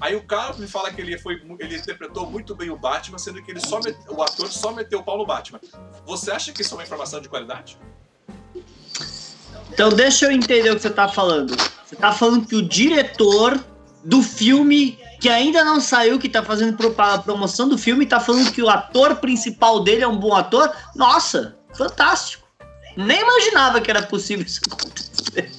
[0.00, 3.42] Aí o cara me fala que ele, foi, ele interpretou muito bem o Batman, sendo
[3.42, 5.60] que ele só o ator só meteu o pau no Batman.
[6.06, 7.78] Você acha que isso é uma informação de qualidade?
[9.72, 11.54] Então deixa eu entender o que você está falando.
[11.84, 13.62] Você está falando que o diretor
[14.04, 18.50] do filme que ainda não saiu, que tá fazendo a promoção do filme, tá falando
[18.50, 20.72] que o ator principal dele é um bom ator.
[20.96, 22.39] Nossa, fantástico.
[23.04, 25.50] Nem imaginava que era possível isso acontecer.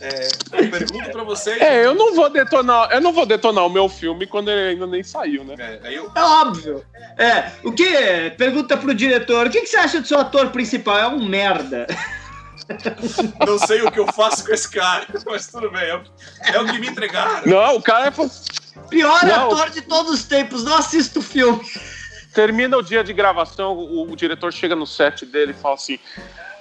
[0.00, 1.60] É, eu pergunto pra vocês.
[1.60, 4.86] É, eu não vou detonar, eu não vou detonar o meu filme quando ele ainda
[4.86, 5.54] nem saiu, né?
[5.58, 6.12] É, eu...
[6.14, 6.84] é óbvio.
[7.16, 7.86] É, o que?
[8.36, 10.98] Pergunta pro diretor, o que, que você acha do seu ator principal?
[10.98, 11.86] É um merda.
[13.46, 15.84] Não sei o que eu faço com esse cara, mas tudo bem.
[15.84, 17.42] É, é o que me entregaram.
[17.46, 18.12] Não, o cara é.
[18.88, 19.46] Pior não.
[19.46, 21.60] ator de todos os tempos, não assisto o filme.
[22.34, 25.98] Termina o dia de gravação, o, o diretor chega no set dele e fala assim: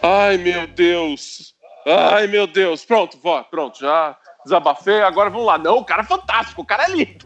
[0.02, 1.54] Ai meu Deus,
[1.86, 5.58] ai meu Deus, pronto, vó, pronto, já desabafei, agora vamos lá.
[5.58, 7.26] Não, o cara é fantástico, o cara é lindo.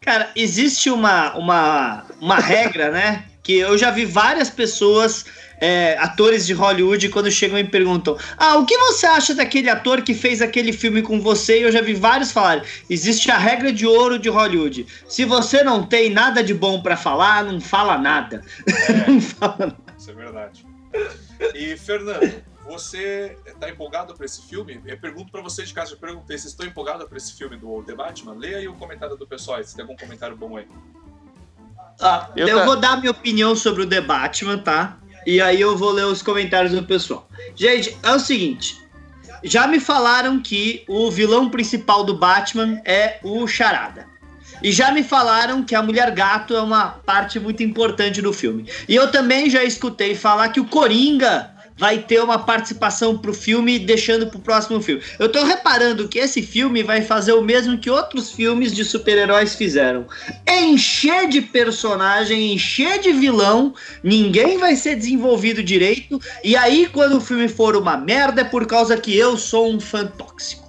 [0.00, 3.24] Cara, existe uma, uma, uma regra, né?
[3.42, 5.24] Que eu já vi várias pessoas
[5.60, 10.02] é, atores de Hollywood quando chegam e perguntam: Ah, o que você acha daquele ator
[10.02, 11.60] que fez aquele filme com você?
[11.60, 14.86] E eu já vi vários falarem: existe a regra de ouro de Hollywood.
[15.08, 18.42] Se você não tem nada de bom para falar, não fala nada.
[18.66, 19.94] É, não fala nada.
[19.98, 20.66] Isso é verdade.
[21.54, 24.80] E, Fernando, você está empolgado para esse filme?
[24.86, 27.82] Eu pergunto para você de casa, eu perguntei: vocês estão empolgados para esse filme do
[27.82, 28.34] The Batman?
[28.34, 30.66] Leia aí o comentário do pessoal, se tem algum comentário bom aí.
[32.00, 34.98] Ah, eu, eu vou dar minha opinião sobre o The Batman, tá?
[35.26, 37.28] E aí eu vou ler os comentários do pessoal.
[37.54, 38.76] Gente, é o seguinte.
[39.42, 44.06] Já me falaram que o vilão principal do Batman é o Charada.
[44.62, 48.66] E já me falaram que a Mulher Gato é uma parte muito importante do filme.
[48.88, 53.78] E eu também já escutei falar que o Coringa vai ter uma participação pro filme,
[53.78, 55.02] deixando pro próximo filme.
[55.18, 59.54] Eu tô reparando que esse filme vai fazer o mesmo que outros filmes de super-heróis
[59.54, 60.06] fizeram.
[60.48, 67.20] Encher de personagem, encher de vilão, ninguém vai ser desenvolvido direito, e aí quando o
[67.20, 70.64] filme for uma merda é por causa que eu sou um fã tóxico.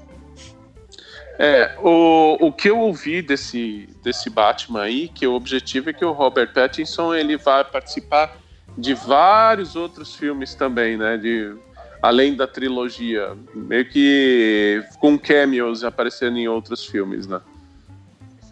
[1.38, 6.06] É, o, o que eu ouvi desse, desse Batman aí, que o objetivo é que
[6.06, 8.38] o Robert Pattinson ele vai participar
[8.78, 11.18] de vários outros filmes também, né?
[11.18, 11.56] De,
[12.02, 17.42] além da trilogia, meio que com cameos aparecendo em outros filmes, né?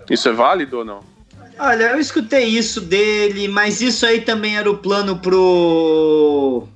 [0.10, 1.14] Isso é válido ou não?
[1.58, 6.68] Olha, eu escutei isso dele, mas isso aí também era o plano pro.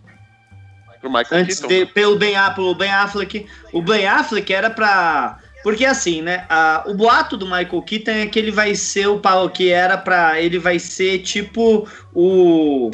[1.02, 1.86] Pro Michael Antes Keaton.
[1.86, 3.48] de, pelo Ben Affleck, o Ben Affleck.
[3.74, 5.40] O Ben Affleck era pra.
[5.64, 6.46] Porque assim, né?
[6.48, 9.98] A, o boato do Michael Keaton é que ele vai ser o pau que era
[9.98, 10.40] pra.
[10.40, 12.92] Ele vai ser tipo o.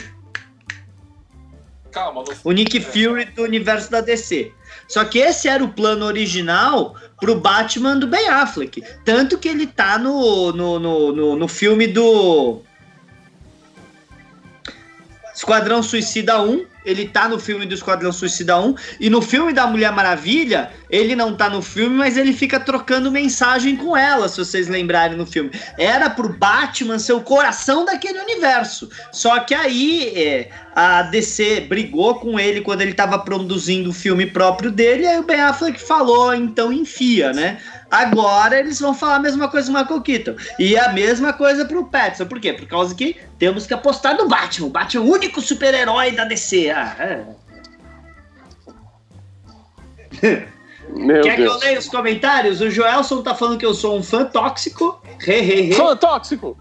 [1.94, 2.24] Calma.
[2.44, 4.52] O Nick Fury do universo da DC.
[4.88, 8.84] Só que esse era o plano original pro Batman do Ben Affleck.
[9.06, 12.62] Tanto que ele tá no, no, no, no, no filme do.
[15.34, 19.66] Esquadrão Suicida 1, ele tá no filme do Esquadrão Suicida 1, e no filme da
[19.66, 24.38] Mulher Maravilha, ele não tá no filme, mas ele fica trocando mensagem com ela, se
[24.38, 25.52] vocês lembrarem no filme.
[25.78, 28.90] Era pro Batman ser o coração daquele universo.
[29.12, 34.26] Só que aí é, a DC brigou com ele quando ele tava produzindo o filme
[34.26, 37.60] próprio dele, e aí o Ben Affleck falou, então enfia, né?
[37.94, 40.36] Agora eles vão falar a mesma coisa do Michael Keaton.
[40.58, 42.26] E a mesma coisa pro Pattinson.
[42.26, 42.52] Por quê?
[42.52, 44.66] Por causa que temos que apostar no Batman.
[44.66, 46.72] O Batman é o único super-herói da DC.
[46.72, 47.24] Ah, é.
[50.90, 51.62] Meu Quer que eu Deus.
[51.62, 52.62] leia os comentários?
[52.62, 55.00] O Joelson tá falando que eu sou um fã tóxico.
[55.28, 55.74] He, he, he.
[55.74, 56.58] Fã tóxico!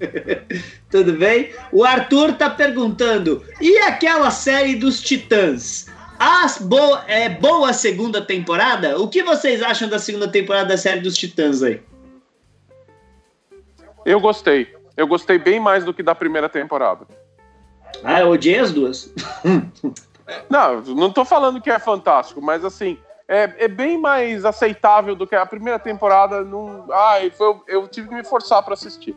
[0.90, 1.52] Tudo bem?
[1.70, 5.89] O Arthur tá perguntando: e aquela série dos Titãs?
[6.22, 9.00] As bo é boa a segunda temporada?
[9.00, 11.82] O que vocês acham da segunda temporada da série dos Titãs aí?
[14.04, 14.70] Eu gostei.
[14.94, 17.06] Eu gostei bem mais do que da primeira temporada.
[18.04, 19.10] Ah, eu odiei as duas.
[20.48, 22.96] Não, não tô falando que é fantástico, mas assim,
[23.26, 26.44] é, é bem mais aceitável do que a primeira temporada.
[26.44, 29.16] Não, ai, foi, eu tive que me forçar pra assistir.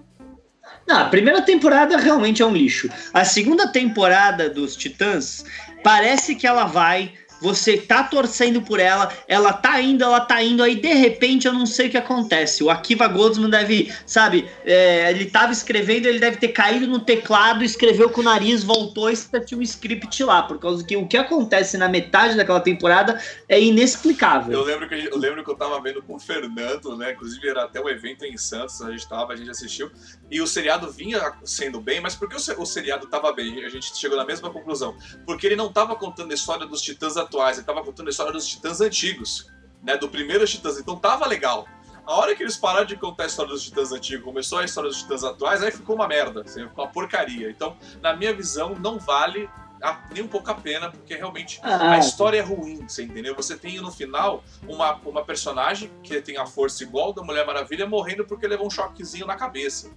[0.88, 2.90] Não, a primeira temporada realmente é um lixo.
[3.14, 5.46] A segunda temporada dos Titãs
[5.84, 7.14] parece que ela vai.
[7.44, 11.52] Você tá torcendo por ela, ela tá indo, ela tá indo, aí de repente eu
[11.52, 12.64] não sei o que acontece.
[12.64, 17.62] O Akiva Goldsman deve, sabe, é, ele tava escrevendo, ele deve ter caído no teclado,
[17.62, 19.16] escreveu com o nariz, voltou e
[19.46, 23.62] tinha um script lá, por causa que o que acontece na metade daquela temporada é
[23.62, 24.54] inexplicável.
[24.54, 27.12] Eu lembro, que, eu lembro que eu tava vendo com o Fernando, né?
[27.12, 29.92] Inclusive era até um evento em Santos, a gente tava, a gente assistiu.
[30.32, 33.66] E o seriado vinha sendo bem, mas por que o, se- o seriado tava bem?
[33.66, 34.96] A gente chegou na mesma conclusão.
[35.26, 37.18] Porque ele não tava contando a história dos titãs
[37.58, 39.48] ele tava contando a história dos titãs antigos,
[39.82, 39.98] né?
[39.98, 40.78] Do primeiro titãs.
[40.80, 41.68] Então tava legal.
[42.06, 44.90] A hora que eles pararam de contar a história dos titãs antigos, começou a história
[44.90, 47.50] dos titãs atuais, aí ficou uma merda, assim, ficou uma porcaria.
[47.50, 49.50] Então, na minha visão, não vale
[49.82, 53.34] a- nem um pouco a pena, porque realmente Ah, a história é ruim, você entendeu?
[53.36, 57.86] Você tem no final uma, uma personagem que tem a força igual da Mulher Maravilha
[57.88, 59.90] morrendo porque levou um choquezinho na cabeça.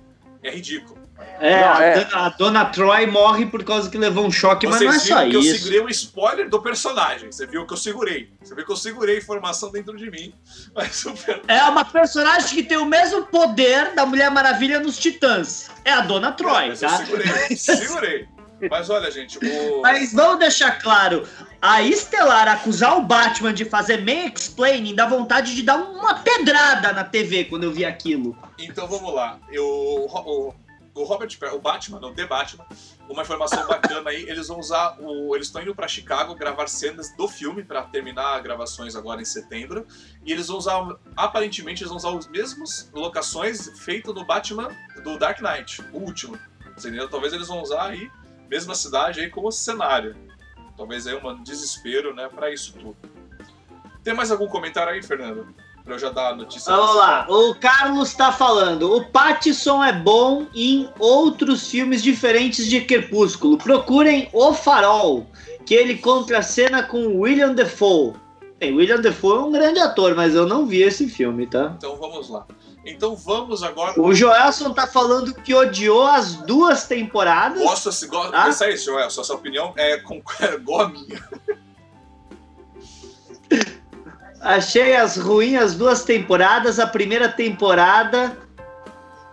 [0.47, 0.97] É ridículo.
[1.41, 2.05] é, Não, a, é.
[2.05, 4.99] Dona, a Dona Troy morre por causa que levou um choque, mas Vocês não é
[5.01, 5.59] só viram que eu isso.
[5.65, 7.33] segurei o spoiler do personagem.
[7.33, 8.31] Você viu que eu segurei.
[8.43, 10.33] Você viu que eu segurei a informação dentro de mim.
[10.75, 14.99] Mas o per- É uma personagem que tem o mesmo poder da Mulher Maravilha nos
[14.99, 15.69] Titãs.
[15.85, 16.97] É a Dona Troy, Mas eu tá?
[16.99, 17.57] segurei.
[17.57, 18.29] segurei.
[18.71, 19.83] Mas olha, gente, o.
[19.83, 21.29] Mas vamos deixar claro,
[21.61, 27.05] a Estelar acusar o Batman de fazer mansplaining dá vontade de dar uma pedrada na
[27.05, 28.37] TV quando eu vi aquilo.
[28.59, 29.39] Então vamos lá.
[29.51, 30.55] Eu, o,
[30.95, 32.65] o Robert, o Batman, não, The Batman,
[33.09, 37.15] uma informação bacana aí, eles vão usar o, eles estão indo para Chicago gravar cenas
[37.15, 39.87] do filme para terminar gravações agora em setembro,
[40.25, 45.19] e eles vão usar aparentemente eles vão usar as mesmas locações feitas do Batman do
[45.19, 46.39] Dark Knight, o último.
[46.79, 47.09] Entendeu?
[47.09, 48.11] Talvez eles vão usar aí
[48.49, 50.17] mesma cidade aí como cenário.
[50.77, 52.97] Talvez aí um desespero, né, para isso tudo.
[54.05, 55.47] Tem mais algum comentário aí, Fernando?
[55.83, 56.75] Pra eu já dar a notícia.
[56.75, 58.93] Vamos lá, o Carlos tá falando.
[58.93, 63.57] O Pattinson é bom em outros filmes diferentes de Crepúsculo.
[63.57, 65.27] Procurem O Farol,
[65.65, 68.15] que ele contracena com William Defoe.
[68.59, 71.75] Bem, William Defoe é um grande ator, mas eu não vi esse filme, tá?
[71.77, 72.47] Então vamos lá.
[72.87, 74.01] Então vamos agora.
[74.01, 77.61] O Joelson tá falando que odiou as duas temporadas.
[77.61, 78.33] Gosto assim, gosto.
[78.33, 78.45] Ah?
[78.45, 79.11] Pensa isso, Joel.
[79.11, 81.29] Sua, sua opinião é, com, é igual a minha.
[84.41, 86.79] Achei as ruins as duas temporadas.
[86.79, 88.39] A primeira temporada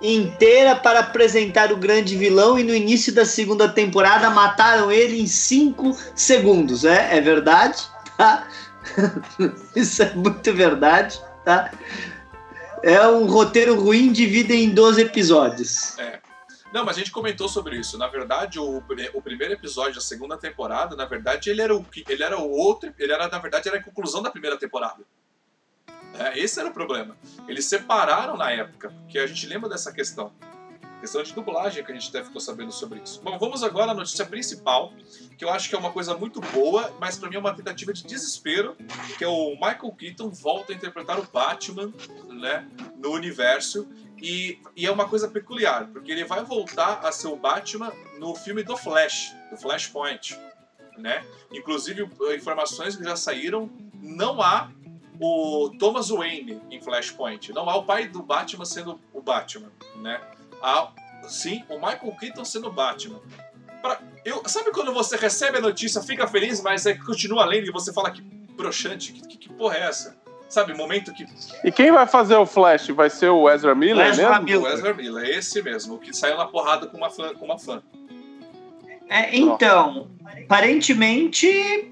[0.01, 5.27] inteira para apresentar o grande vilão e no início da segunda temporada mataram ele em
[5.27, 6.83] 5 segundos.
[6.83, 7.83] É, é verdade,
[8.17, 8.47] tá?
[9.75, 11.71] Isso é muito verdade, tá?
[12.83, 15.97] É um roteiro ruim dividido em 12 episódios.
[16.73, 17.97] Não, mas a gente comentou sobre isso.
[17.97, 22.23] Na verdade, o, o primeiro episódio da segunda temporada, na verdade, ele era o ele
[22.23, 25.01] era o outro, ele era na verdade era a conclusão da primeira temporada.
[26.19, 27.15] É, esse era o problema.
[27.47, 30.33] Eles separaram na época, porque a gente lembra dessa questão.
[31.03, 33.21] Questão de dublagem que a gente até ficou sabendo sobre isso.
[33.21, 34.93] Bom, vamos agora à notícia principal,
[35.37, 37.91] que eu acho que é uma coisa muito boa, mas para mim é uma tentativa
[37.91, 38.77] de desespero,
[39.17, 41.91] que é o Michael Keaton volta a interpretar o Batman,
[42.29, 43.85] né, no universo,
[44.17, 48.33] e, e, é uma coisa peculiar, porque ele vai voltar a ser o Batman no
[48.33, 50.39] filme do Flash, do Flashpoint,
[50.97, 51.25] né?
[51.51, 53.69] Inclusive, informações que já saíram,
[54.01, 54.71] não há
[55.19, 60.21] o Thomas Wayne em Flashpoint, não há o pai do Batman sendo o Batman, né?
[61.27, 63.19] Sim, o Michael Keaton sendo Batman.
[63.81, 67.71] Pra, eu, sabe quando você recebe a notícia, fica feliz, mas aí continua lendo e
[67.71, 70.15] você fala que broxante, que, que, que porra é essa?
[70.47, 71.25] Sabe, momento que.
[71.63, 72.89] E quem vai fazer o Flash?
[72.89, 74.43] Vai ser o Ezra Miller Ezra mesmo?
[74.45, 74.61] Miller.
[74.61, 77.33] O Ezra Miller, esse mesmo, o que saiu na porrada com uma fã.
[77.33, 77.81] Com uma fã.
[79.09, 80.11] É, então,
[80.45, 81.91] aparentemente,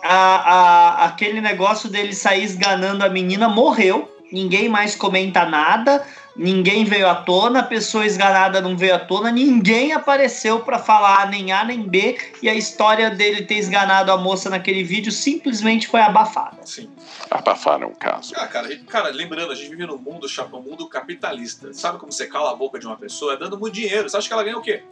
[0.00, 4.08] a, a, aquele negócio dele sair esganando a menina morreu.
[4.30, 6.06] Ninguém mais comenta nada
[6.36, 11.28] ninguém veio à tona, a pessoa esganada não veio à tona, ninguém apareceu para falar
[11.28, 15.86] nem A nem B, e a história dele ter esganado a moça naquele vídeo simplesmente
[15.86, 16.58] foi abafada.
[16.64, 16.90] Sim.
[17.30, 18.32] Abafaram o caso.
[18.36, 21.72] Ah, cara, cara, lembrando, a gente vive num mundo, chapa, um mundo capitalista.
[21.72, 23.34] Sabe como você cala a boca de uma pessoa?
[23.34, 24.08] É dando muito dinheiro.
[24.08, 24.82] Você acha que ela ganha o quê?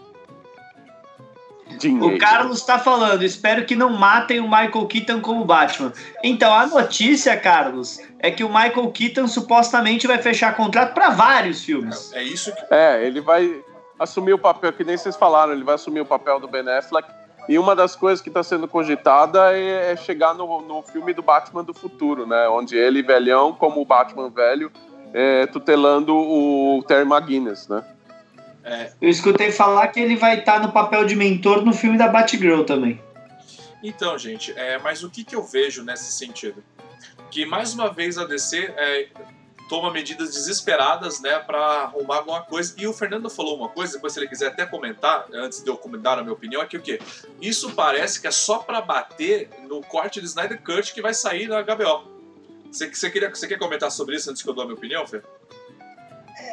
[1.80, 2.14] Dinheiro.
[2.14, 5.92] O Carlos está falando, espero que não matem o Michael Keaton como Batman.
[6.22, 11.64] Então, a notícia, Carlos, é que o Michael Keaton supostamente vai fechar contrato para vários
[11.64, 12.12] filmes.
[12.12, 12.74] É, é, isso que...
[12.74, 13.62] É, ele vai
[13.98, 17.08] assumir o papel, que nem vocês falaram, ele vai assumir o papel do Ben Affleck.
[17.48, 21.22] E uma das coisas que está sendo cogitada é, é chegar no, no, filme do
[21.22, 22.48] Batman do futuro, né?
[22.48, 24.70] Onde ele, velhão, como o Batman velho,
[25.12, 27.82] é, tutelando o Terry McGuinness, né?
[28.64, 28.92] É.
[29.00, 32.08] Eu escutei falar que ele vai estar tá no papel de mentor no filme da
[32.08, 33.00] Batgirl também.
[33.82, 36.62] Então, gente, é, mas o que, que eu vejo nesse sentido?
[37.30, 39.08] Que mais uma vez a DC é,
[39.70, 42.74] toma medidas desesperadas, né, para arrumar alguma coisa.
[42.76, 45.76] E o Fernando falou uma coisa, depois se ele quiser até comentar, antes de eu
[45.76, 46.98] comentar a minha opinião, é que o quê?
[47.40, 51.48] Isso parece que é só para bater no corte de Snyder Cut que vai sair
[51.48, 52.02] na HBO.
[52.70, 55.06] Você, você, queria, você quer comentar sobre isso antes que eu dou a minha opinião,
[55.06, 55.22] Fer?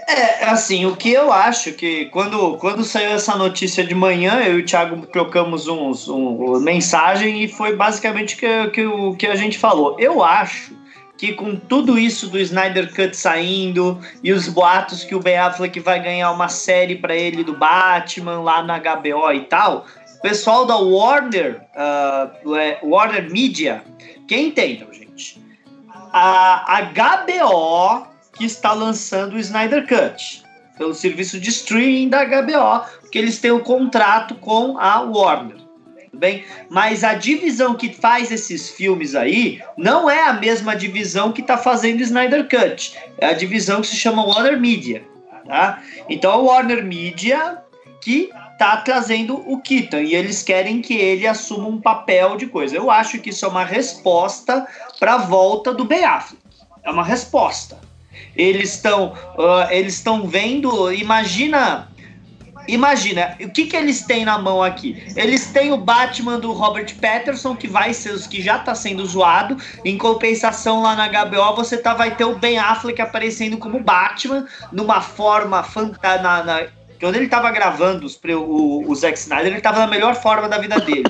[0.07, 4.57] É, assim, o que eu acho que quando, quando saiu essa notícia de manhã, eu
[4.57, 9.35] e o Thiago trocamos uns, um, mensagem e foi basicamente que, que, o que a
[9.35, 9.97] gente falou.
[9.99, 10.73] Eu acho
[11.17, 15.77] que com tudo isso do Snyder Cut saindo e os boatos que o Ben Affleck
[15.81, 19.85] vai ganhar uma série para ele do Batman lá na HBO e tal,
[20.17, 23.83] o pessoal da Warner, uh, Warner Media,
[24.25, 25.41] quem entendam, gente?
[26.13, 28.07] A HBO
[28.37, 30.43] que está lançando o Snyder Cut,
[30.77, 35.57] pelo serviço de streaming da HBO, porque eles têm um contrato com a Warner.
[36.13, 36.45] Bem?
[36.69, 41.57] Mas a divisão que faz esses filmes aí não é a mesma divisão que está
[41.57, 42.97] fazendo Snyder Cut.
[43.19, 45.03] É a divisão que se chama Warner Media.
[45.45, 45.81] Tá?
[46.09, 47.59] Então a Warner Media
[48.01, 52.75] que tá trazendo o Keaton e eles querem que ele assuma um papel de coisa.
[52.75, 54.67] Eu acho que isso é uma resposta
[54.99, 56.41] para a volta do Ben Affleck.
[56.83, 57.77] É uma resposta.
[58.35, 61.87] Eles estão uh, eles estão vendo, imagina
[62.67, 65.01] Imagina, o que, que eles têm na mão aqui?
[65.15, 69.05] Eles têm o Batman do Robert Patterson, que vai ser os que já está sendo
[69.05, 69.55] zoado.
[69.85, 74.45] Em compensação, lá na HBO, você tá, vai ter o Ben Affleck aparecendo como Batman,
[74.71, 76.73] numa forma fantástica.
[76.99, 80.57] Quando ele estava gravando os, o, o Zack Snyder, ele estava na melhor forma da
[80.57, 81.05] vida dele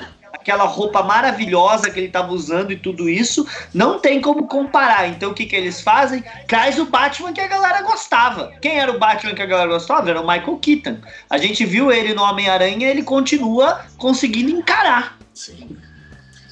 [0.48, 5.06] aquela roupa maravilhosa que ele estava usando e tudo isso, não tem como comparar.
[5.06, 6.24] Então o que, que eles fazem?
[6.46, 8.52] Traz o Batman que a galera gostava.
[8.62, 10.08] Quem era o Batman que a galera gostava?
[10.08, 10.98] Era o Michael Keaton.
[11.28, 15.18] A gente viu ele no Homem-Aranha ele continua conseguindo encarar.
[15.34, 15.76] Sim.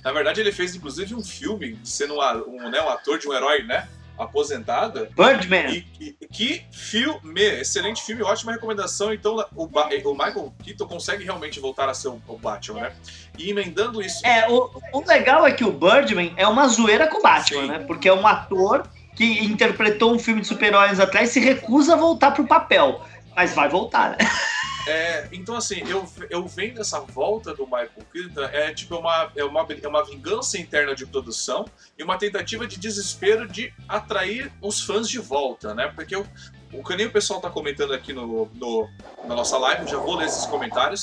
[0.05, 2.15] Na verdade, ele fez inclusive um filme sendo
[2.47, 3.89] um, né, um ator de um herói, né?
[4.19, 5.11] Aposentada.
[5.17, 5.85] Birdman.
[6.01, 7.43] E, e, que filme!
[7.43, 9.13] Excelente filme, ótima recomendação.
[9.13, 12.93] Então, o, o Michael Keaton consegue realmente voltar a ser o, o, Batman, né?
[13.39, 14.27] E emendando isso.
[14.27, 17.69] É, o, o legal é que o Birdman é uma zoeira com o Batman, Sim.
[17.69, 17.79] né?
[17.81, 21.97] Porque é um ator que interpretou um filme de super-heróis atrás e se recusa a
[21.97, 23.01] voltar pro papel.
[23.35, 24.19] Mas vai voltar, né?
[24.87, 29.45] É, então, assim, eu, eu vendo essa volta do Michael Keaton, é tipo uma, é,
[29.45, 31.65] uma, é uma vingança interna de produção
[31.99, 35.89] e uma tentativa de desespero de atrair os fãs de volta, né?
[35.89, 36.25] Porque o,
[36.77, 38.89] O que nem o pessoal tá comentando aqui no, no,
[39.25, 41.03] na nossa live, já vou ler esses comentários.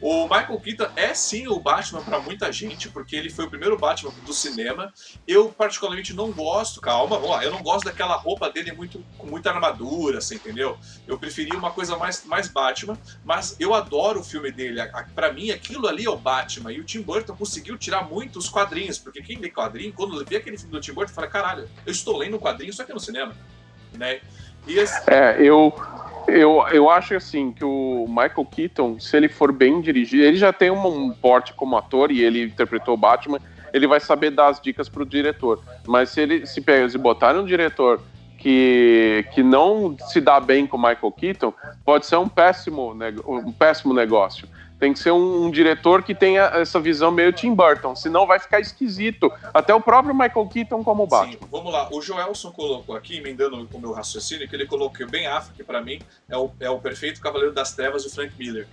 [0.00, 3.78] O Michael Keaton é sim o Batman para muita gente, porque ele foi o primeiro
[3.78, 4.92] Batman do cinema.
[5.26, 9.26] Eu, particularmente, não gosto, calma, vamos lá, eu não gosto daquela roupa dele muito, com
[9.26, 10.76] muita armadura, assim, entendeu?
[11.06, 14.80] Eu preferia uma coisa mais, mais Batman, mas eu adoro o filme dele.
[15.14, 16.72] Para mim, aquilo ali é o Batman.
[16.72, 20.36] E o Tim Burton conseguiu tirar muito os quadrinhos, porque quem lê quadrinho, quando vê
[20.36, 23.00] aquele filme do Tim Burton, fala: caralho, eu estou lendo um quadrinho só que no
[23.00, 23.34] cinema.
[23.92, 24.20] Né?
[25.06, 25.74] É, eu,
[26.26, 30.52] eu, eu acho assim que o Michael Keaton, se ele for bem dirigido, ele já
[30.52, 33.38] tem um, porte como ator e ele interpretou o Batman,
[33.72, 35.60] ele vai saber dar as dicas pro diretor.
[35.86, 38.00] Mas se ele se pega e botar um diretor
[38.38, 41.52] que, que não se dá bem com o Michael Keaton,
[41.84, 42.94] pode ser um péssimo,
[43.26, 44.48] um péssimo negócio.
[44.84, 48.38] Tem que ser um, um, diretor que tenha essa visão meio Tim Burton, senão vai
[48.38, 49.32] ficar esquisito.
[49.54, 51.32] Até o próprio Michael Keaton como Batman.
[51.32, 51.88] Sim, vamos lá.
[51.90, 55.80] O Joelson colocou aqui, emendando com o meu raciocínio, que ele colocou bem África, para
[55.80, 58.68] mim, é o, é o perfeito Cavaleiro das Trevas, o Frank Miller.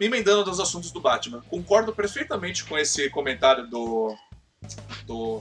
[0.00, 1.40] Emendando dos assuntos do Batman.
[1.48, 4.16] Concordo perfeitamente com esse comentário do,
[5.06, 5.40] do,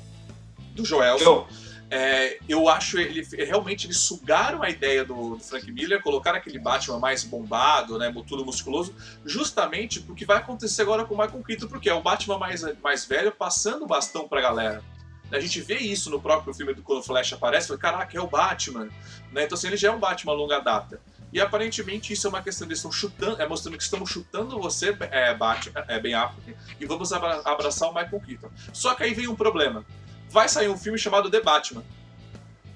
[0.76, 1.48] do Joelson.
[1.50, 6.38] Eu é, eu acho ele realmente eles sugaram a ideia do, do, Frank Miller, colocaram
[6.38, 8.94] aquele Batman mais bombado, né, tudo musculoso,
[9.26, 13.06] justamente porque vai acontecer agora com o Michael Keaton, porque é o Batman mais, mais
[13.06, 14.84] velho passando o bastão pra galera.
[15.32, 18.22] A gente vê isso no próprio filme do quando o Flash aparece, fala, caraca, é
[18.22, 18.90] o Batman.
[19.32, 19.44] Né?
[19.44, 21.02] Então assim, ele já é um Batman longa data.
[21.32, 24.98] E aparentemente isso é uma questão, eles estão chutando, é mostrando que estamos chutando você,
[25.12, 28.50] é, Batman, é bem África, e vamos abraçar o Michael Keaton.
[28.74, 29.86] Só que aí vem um problema
[30.30, 31.84] vai sair um filme chamado The Batman.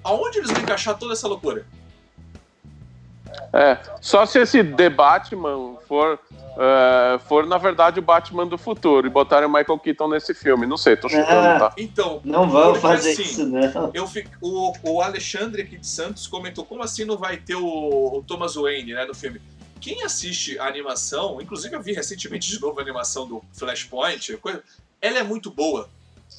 [0.02, 1.64] Aonde eles vão encaixar toda essa loucura?
[3.52, 9.06] É, só se esse The Batman for, uh, for na verdade o Batman do futuro
[9.06, 10.66] e botarem o Michael Keaton nesse filme.
[10.66, 11.74] Não sei, tô chutando, ah, tá?
[11.76, 13.90] Então, não vão fazer assim, isso, não.
[13.94, 17.64] Eu fico, o, o Alexandre aqui de Santos comentou: como assim não vai ter o,
[17.64, 19.40] o Thomas Wayne né, no filme?
[19.80, 24.62] Quem assiste a animação, inclusive eu vi recentemente de novo a animação do Flashpoint, coisa,
[25.00, 25.88] ela é muito boa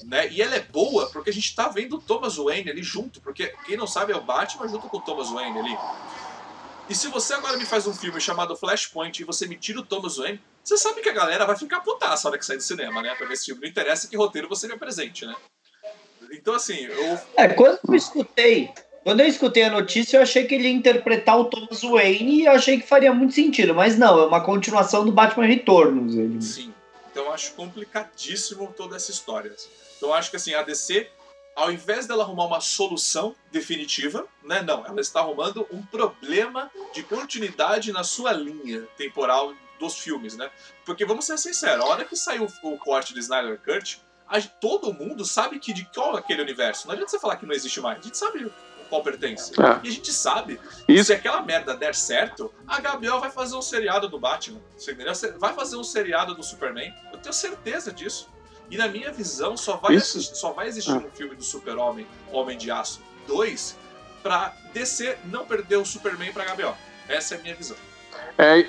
[0.05, 0.29] né?
[0.29, 3.53] E ela é boa porque a gente tá vendo o Thomas Wayne ali junto, porque
[3.65, 5.77] quem não sabe é o Batman junto com o Thomas Wayne ali.
[6.89, 9.85] E se você agora me faz um filme chamado Flashpoint e você me tira o
[9.85, 12.63] Thomas Wayne, você sabe que a galera vai ficar putaça na hora que sair do
[12.63, 13.15] cinema, né?
[13.15, 13.61] Pra ver esse filme.
[13.61, 15.35] Não interessa que roteiro você me apresente, né?
[16.31, 17.19] Então, assim, eu.
[17.37, 18.71] É, quando eu escutei.
[19.03, 22.45] Quando eu escutei a notícia, eu achei que ele ia interpretar o Thomas Wayne e
[22.45, 23.73] eu achei que faria muito sentido.
[23.73, 26.15] Mas não, é uma continuação do Batman Retornos.
[26.15, 26.41] Ele.
[26.41, 26.73] Sim.
[27.11, 29.53] Então eu acho complicadíssimo toda essa história.
[30.03, 31.09] Então acho que assim, a DC,
[31.55, 37.03] ao invés dela arrumar uma solução definitiva, né, não, ela está arrumando um problema de
[37.03, 40.51] continuidade na sua linha temporal dos filmes, né?
[40.85, 44.93] Porque vamos ser sinceros, a hora que saiu o corte de Snyder Cut, a, todo
[44.93, 46.85] mundo sabe que de qual é aquele universo.
[46.85, 47.99] Não adianta você falar que não existe mais.
[47.99, 48.51] A gente sabe
[48.89, 49.53] qual pertence.
[49.57, 49.79] É.
[49.85, 53.61] E a gente sabe que se aquela merda der certo, a Gabriel vai fazer um
[53.61, 54.59] seriado do Batman.
[54.77, 55.13] Você entendeu?
[55.39, 56.93] Vai fazer um seriado do Superman.
[57.11, 58.32] Eu tenho certeza disso.
[58.73, 60.97] E na minha visão, só vai, assistir, só vai existir ah.
[60.97, 63.77] um filme do Super-Homem, Homem de Aço 2,
[64.23, 66.75] pra DC não perder o Superman pra HBO.
[67.07, 67.77] Essa é a minha visão.
[68.35, 68.65] É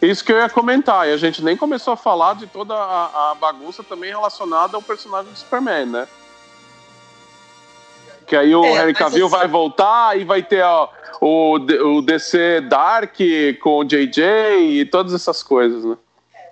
[0.00, 1.08] isso que eu ia comentar.
[1.08, 4.82] E a gente nem começou a falar de toda a, a bagunça também relacionada ao
[4.82, 6.08] personagem do Superman, né?
[8.28, 9.36] Que aí o é, Henry Cavill assim...
[9.38, 10.88] vai voltar e vai ter ó,
[11.20, 13.16] o, o DC Dark
[13.60, 14.22] com o JJ
[14.60, 15.96] e todas essas coisas, né?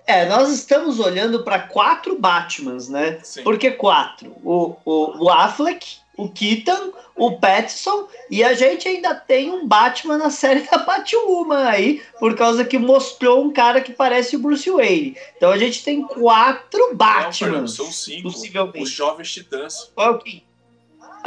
[0.07, 3.19] É, nós estamos olhando para quatro Batmans, né?
[3.25, 3.43] Sim.
[3.43, 4.37] Por que quatro?
[4.45, 10.17] O, o, o Affleck, o Keaton, o Pattinson e a gente ainda tem um Batman
[10.17, 14.71] na série da Batwoman aí, por causa que mostrou um cara que parece o Bruce
[14.71, 15.17] Wayne.
[15.37, 17.53] Então a gente tem quatro Batmans.
[17.53, 18.31] Não, são cinco.
[18.31, 18.83] Possivelmente.
[18.83, 19.91] Os Jovens Titãs.
[19.95, 20.47] Qual é o quinto?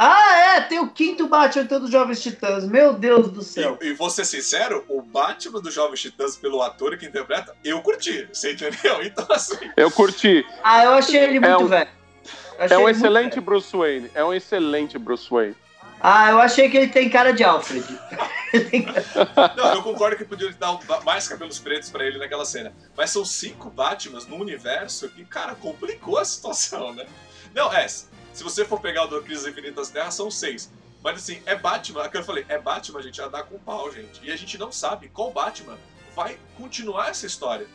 [0.02, 2.64] Ah, é, tem o quinto Batman dos Jovens Titãs.
[2.66, 3.76] Meu Deus do céu.
[3.82, 7.82] E, e vou ser sincero, o Batman dos Jovens Titãs, pelo ator que interpreta, eu
[7.82, 8.26] curti.
[8.32, 9.02] Você entendeu?
[9.04, 9.58] Então, assim.
[9.76, 10.42] Eu curti.
[10.64, 11.90] Ah, eu achei ele muito é um, velho.
[12.58, 14.10] É um excelente Bruce Wayne.
[14.14, 15.54] É um excelente Bruce Wayne.
[16.00, 17.84] Ah, eu achei que ele tem cara de Alfred.
[19.54, 22.72] Não, eu concordo que podia dar mais cabelos pretos para ele naquela cena.
[22.96, 27.04] Mas são cinco Batmans no universo que, cara, complicou a situação, né?
[27.54, 27.86] Não, é,
[28.32, 30.70] se você for pegar o do Crise Infinitas Terras, são seis.
[31.02, 33.90] Mas assim, é Batman, que eu falei, é Batman, a gente, a dar com pau,
[33.90, 34.20] gente.
[34.22, 35.78] E a gente não sabe qual Batman
[36.14, 37.66] vai continuar essa história.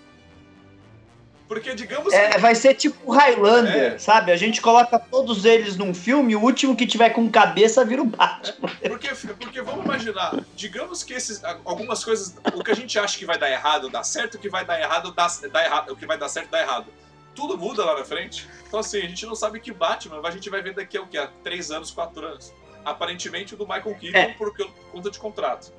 [1.48, 2.38] Porque, digamos é, que...
[2.40, 3.98] Vai ser tipo Highlander, é.
[4.00, 4.32] sabe?
[4.32, 8.06] A gente coloca todos eles num filme, o último que tiver com cabeça vira o
[8.06, 8.72] Batman.
[8.82, 13.18] É, porque, porque vamos imaginar, digamos que esses, algumas coisas, o que a gente acha
[13.18, 15.96] que vai dar errado dá certo, o que vai dar errado dá, dá errado, o
[15.96, 16.88] que vai dar certo dá errado
[17.36, 18.48] tudo muda lá na frente.
[18.68, 21.08] Então, assim, a gente não sabe que Batman a gente vai ver daqui a o
[21.08, 21.18] quê?
[21.18, 22.54] A três anos, quatro anos.
[22.84, 24.34] Aparentemente o do Michael Keaton é.
[24.34, 24.54] por
[24.92, 25.72] conta de contrato.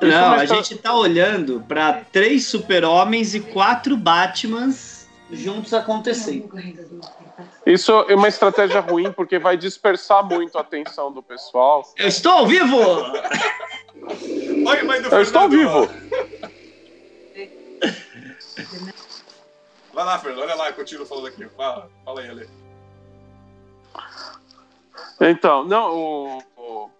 [0.00, 6.48] Não, a gente tá olhando para três super-homens e quatro Batmans juntos acontecendo.
[7.66, 11.82] Isso é uma estratégia ruim porque vai dispersar muito a atenção do pessoal.
[11.96, 12.78] Eu estou ao vivo!
[14.66, 15.88] Oi, mãe do Eu estou ao vivo!
[19.92, 21.44] Vai lá, Fernando, olha lá, eu continuo falando aqui.
[21.50, 22.48] Fala, fala aí, Ale.
[25.20, 26.90] Então, não, o, o,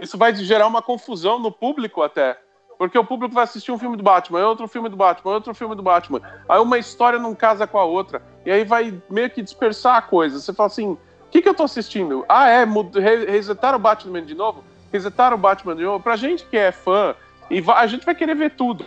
[0.00, 2.38] isso vai gerar uma confusão no público até.
[2.78, 5.74] Porque o público vai assistir um filme do Batman, outro filme do Batman, outro filme
[5.74, 6.22] do Batman.
[6.48, 8.22] Aí uma história não casa com a outra.
[8.46, 10.38] E aí vai meio que dispersar a coisa.
[10.38, 10.98] Você fala assim: o
[11.30, 12.24] que, que eu tô assistindo?
[12.28, 12.64] Ah, é?
[13.26, 14.62] Resetar o Batman de novo?
[14.92, 16.02] Resetar o Batman de novo?
[16.02, 17.16] Pra gente que é fã,
[17.50, 18.84] e a gente vai querer ver tudo.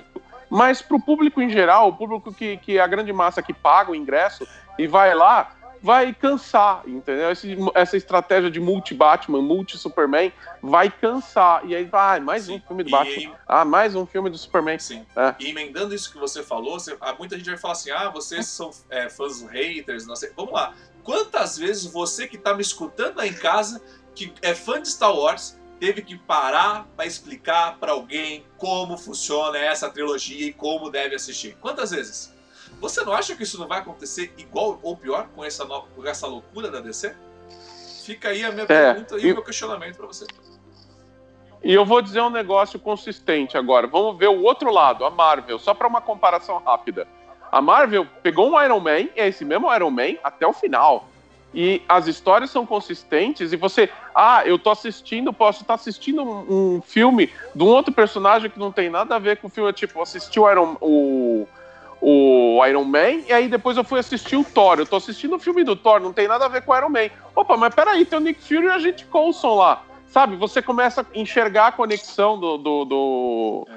[0.52, 3.90] Mas pro público em geral, o público que, que é a grande massa que paga
[3.90, 4.46] o ingresso
[4.78, 7.32] e vai lá, vai cansar, entendeu?
[7.32, 11.66] Esse, essa estratégia de multi-Batman, multi-Superman vai cansar.
[11.66, 12.56] E aí, ah, mais Sim.
[12.56, 13.16] um filme do Batman.
[13.16, 13.34] Aí...
[13.48, 14.78] Ah, mais um filme do Superman.
[14.78, 15.06] Sim.
[15.16, 15.34] É.
[15.40, 18.46] E emendando isso que você falou, você, ah, muita gente vai falar assim: ah, vocês
[18.46, 20.32] são é, fãs haters, não sei.
[20.36, 20.74] Vamos lá.
[21.02, 23.82] Quantas vezes você que tá me escutando aí em casa,
[24.14, 29.58] que é fã de Star Wars, teve que parar para explicar para alguém como funciona
[29.58, 31.58] essa trilogia e como deve assistir?
[31.60, 32.32] Quantas vezes?
[32.80, 35.82] Você não acha que isso não vai acontecer igual ou pior com essa, no...
[35.82, 37.16] com essa loucura da DC?
[38.06, 40.28] Fica aí a minha é, pergunta e, e o meu questionamento para você.
[41.64, 43.88] E eu vou dizer um negócio consistente agora.
[43.88, 47.08] Vamos ver o outro lado, a Marvel, só para uma comparação rápida.
[47.52, 51.08] A Marvel pegou um Iron Man, é esse mesmo Iron Man, até o final.
[51.54, 56.24] E as histórias são consistentes e você, ah, eu tô assistindo, posso estar tá assistindo
[56.24, 59.50] um, um, filme de um outro personagem que não tem nada a ver com o
[59.50, 61.46] filme, tipo, assistir o Iron, o,
[62.00, 64.80] o Iron Man, e aí depois eu fui assistir o Thor.
[64.80, 66.90] Eu tô assistindo o filme do Thor, não tem nada a ver com o Iron
[66.90, 67.10] Man.
[67.36, 69.84] Opa, mas peraí, tem o Nick Fury e a gente Coulson lá.
[70.08, 73.68] Sabe, você começa a enxergar a conexão do, do, do,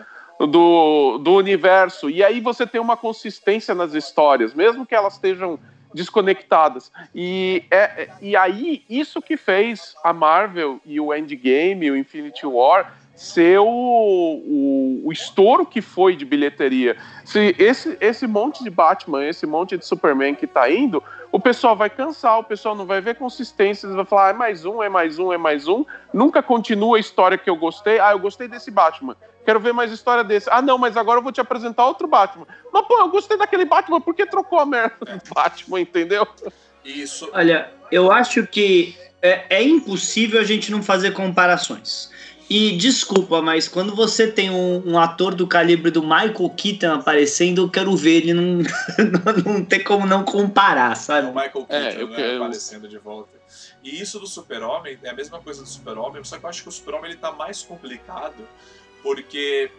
[0.46, 5.58] do, do universo, e aí você tem uma consistência nas histórias, mesmo que elas estejam
[5.94, 6.90] desconectadas.
[7.14, 12.92] E, é, e aí, isso que fez a Marvel e o Endgame, o Infinity War,
[13.14, 16.96] ser o, o, o, estouro que foi de bilheteria.
[17.24, 21.76] Se esse, esse monte de Batman, esse monte de Superman que tá indo, o pessoal
[21.76, 24.88] vai cansar, o pessoal não vai ver consistência, vai falar, ah, é mais um, é
[24.88, 28.48] mais um, é mais um, nunca continua a história que eu gostei, ah, eu gostei
[28.48, 31.86] desse Batman, quero ver mais história desse, ah, não, mas agora eu vou te apresentar
[31.86, 32.46] outro Batman.
[32.72, 36.26] Mas, pô, eu gostei daquele Batman, por que trocou a merda do Batman, entendeu?
[36.84, 37.28] Isso.
[37.32, 42.10] Olha, eu acho que é, é impossível a gente não fazer comparações.
[42.48, 47.62] E desculpa, mas quando você tem um, um, ator do calibre do Michael Keaton aparecendo,
[47.62, 51.28] eu quero ver ele, não, não, não tem como não comparar, sabe?
[51.28, 52.42] O Michael Keaton é, eu, né, eu...
[52.42, 53.32] aparecendo de volta.
[53.82, 56.68] E isso do Super-Homem é a mesma coisa do Super-Homem, só que eu acho que
[56.68, 58.46] o Super-Homem ele tá mais complicado,
[59.04, 59.70] porque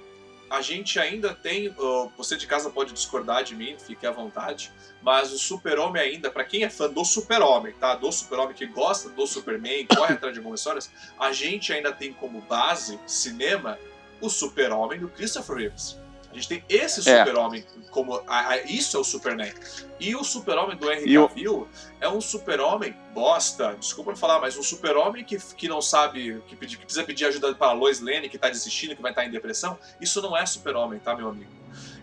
[0.49, 1.75] a gente ainda tem.
[2.15, 4.71] Você de casa pode discordar de mim, fique à vontade.
[5.01, 7.95] Mas o Super-Homem ainda, para quem é fã do Super-Homem, tá?
[7.95, 12.13] Do Super-Homem que gosta do Superman, corre atrás de algumas histórias, a gente ainda tem
[12.13, 13.77] como base cinema
[14.21, 16.04] o Super-Homem do Christopher Reeves.
[16.35, 17.19] A gente tem esse é.
[17.19, 18.21] super-homem como.
[18.27, 19.53] A, a, isso é o Superman.
[19.97, 21.65] E o super-homem do Henry Cavill
[22.01, 26.77] é um super-homem bosta, desculpa falar, mas um super-homem que, que não sabe, que, que
[26.77, 29.79] precisa pedir ajuda para Lois Lane, que tá desistindo, que vai estar tá em depressão.
[30.01, 31.49] Isso não é super-homem, tá, meu amigo?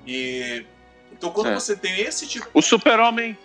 [0.06, 0.64] E.
[1.12, 1.54] Então quando é.
[1.54, 2.48] você tem esse tipo.
[2.54, 3.36] O super-homem.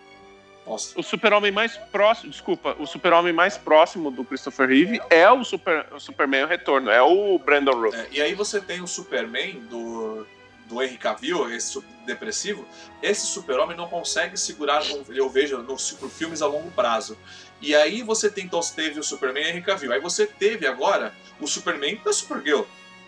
[0.65, 5.85] O super-homem mais próximo, desculpa, o super-homem mais próximo do Christopher Reeve é o, super,
[5.93, 7.95] o Superman o Retorno, é o Brandon Routh.
[7.95, 10.27] É, e aí você tem o Superman do
[10.67, 12.67] do Henry Cavill, esse depressivo,
[13.01, 17.17] esse super-homem não consegue segurar, eu vejo, nos filmes a longo prazo.
[17.61, 19.91] E aí você tem, então, teve o Superman e Henry Cavill.
[19.91, 22.63] Aí você teve agora o Superman da Supergirl,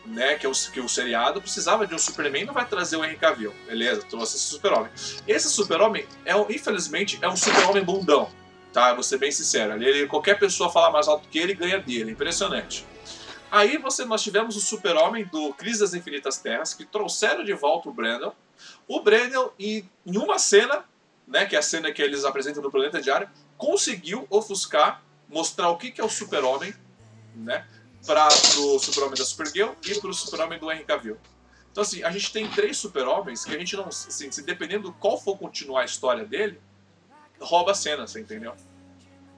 [0.05, 0.35] né?
[0.35, 3.17] Que, é o, que o seriado precisava de um Superman não vai trazer o Henry
[3.17, 3.53] Cavill.
[3.67, 4.91] Beleza, trouxe esse super-homem.
[5.27, 8.29] Esse super-homem, é, infelizmente, é um super-homem bundão.
[8.73, 8.93] Tá?
[8.93, 9.81] Vou ser bem sincero.
[9.81, 12.11] Ele, qualquer pessoa falar mais alto que ele ganha dele.
[12.11, 12.85] Impressionante.
[13.51, 17.89] Aí você, nós tivemos o super-homem do Crise das Infinitas Terras, que trouxeram de volta
[17.89, 18.33] o Brandon.
[18.87, 20.85] O Brandon, em, em uma cena,
[21.27, 25.77] né, que é a cena que eles apresentam no Planeta Diário, conseguiu ofuscar, mostrar o
[25.77, 26.73] que, que é o super-homem,
[27.35, 27.67] né,
[28.05, 31.17] para o super-homem da Supergirl e para o super-homem do Henry Cavill.
[31.71, 35.19] Então, assim, a gente tem três super-homens que a gente não, assim, se dependendo qual
[35.19, 36.59] for continuar a história dele,
[37.39, 38.53] rouba a cena, você entendeu?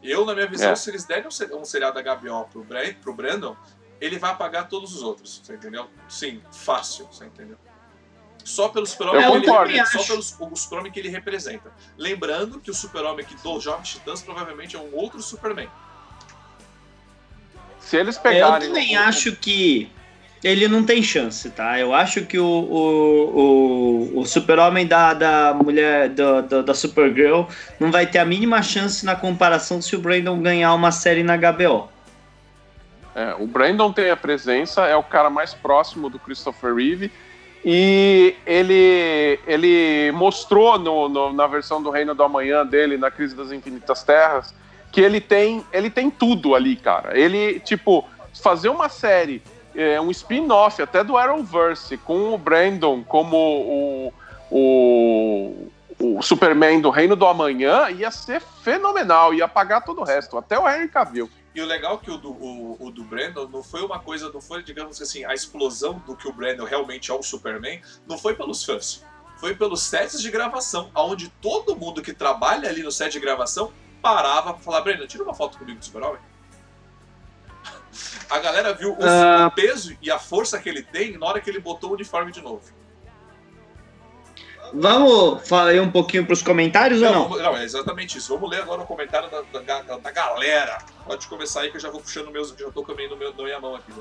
[0.01, 0.76] Eu, na minha visão, é.
[0.76, 2.66] se eles derem um seriado da HBO pro,
[3.01, 3.55] pro Brandon,
[4.02, 5.88] ele vai apagar todos os outros, você entendeu?
[6.10, 7.58] Sim, fácil, você entendeu?
[8.43, 11.72] Só pelo super-homem que, só pelo super que ele representa.
[11.95, 15.70] Lembrando que o super-homem que do Jovens Titãs provavelmente é um outro Superman.
[17.80, 18.68] Se eles pegarem.
[18.68, 19.91] Eu também acho que
[20.43, 21.80] ele não tem chance, tá?
[21.80, 27.43] Eu acho que o, o, o, o super-homem da, da mulher, da, da, da, Supergirl,
[27.80, 31.38] não vai ter a mínima chance na comparação se o Brandon ganhar uma série na
[31.38, 31.89] HBO.
[33.16, 37.12] É, o Brandon tem a presença, é o cara mais próximo do Christopher Reeve,
[37.64, 43.36] e ele, ele mostrou no, no, na versão do Reino do Amanhã dele, na Crise
[43.36, 44.53] das Infinitas Terras,
[44.91, 47.18] que ele tem, ele tem tudo ali, cara.
[47.18, 49.41] Ele, tipo, fazer uma série
[49.76, 54.14] é, um spin-off até do Arrowverse, com o Brandon como o,
[54.49, 55.68] o,
[55.99, 60.59] o, Superman do Reino do Amanhã, ia ser fenomenal, ia apagar todo o resto, até
[60.59, 61.30] o Henry Cavill.
[61.54, 64.32] E o legal é que o do, o, o, do Brandon não foi uma coisa,
[64.32, 68.18] não foi, digamos assim, a explosão do que o Brandon realmente é o Superman, não
[68.18, 69.04] foi pelos fãs,
[69.38, 73.74] foi pelos sets de gravação, onde todo mundo que trabalha ali no set de gravação
[74.02, 76.22] parava pra falar, Brandon, tira uma foto comigo do Super-Homem.
[78.30, 79.52] A galera viu o, uh...
[79.54, 82.41] peso e a força que ele tem na hora que ele botou o uniforme de
[82.41, 82.64] novo.
[84.74, 87.38] Vamos falar um pouquinho para os comentários não, ou não?
[87.38, 88.34] não, é exatamente isso.
[88.34, 90.78] Vamos ler agora o comentário da, da, da galera.
[91.05, 93.59] Pode começar aí que eu já vou puxando meus, já estou caminhando meu, na minha
[93.59, 93.91] mão aqui.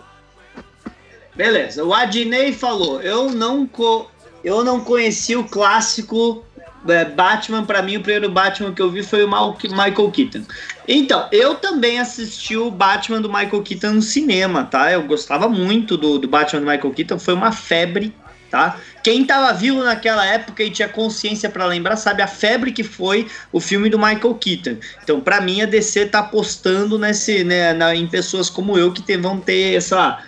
[1.34, 4.10] Beleza, o Adnei falou: eu não, co
[4.44, 6.44] eu não conheci o clássico
[6.88, 10.42] é, Batman, para mim, o primeiro Batman que eu vi foi o Michael Keaton.
[10.88, 14.90] Então, eu também assisti o Batman do Michael Keaton no cinema, tá?
[14.90, 18.14] Eu gostava muito do, do Batman do Michael Keaton, foi uma febre,
[18.50, 18.78] tá?
[19.02, 23.28] Quem tava vivo naquela época e tinha consciência para lembrar, sabe a febre que foi
[23.50, 24.76] o filme do Michael Keaton.
[25.02, 29.02] Então, para mim, a DC tá apostando nesse, né, na, em pessoas como eu que
[29.02, 30.22] te, vão ter essa.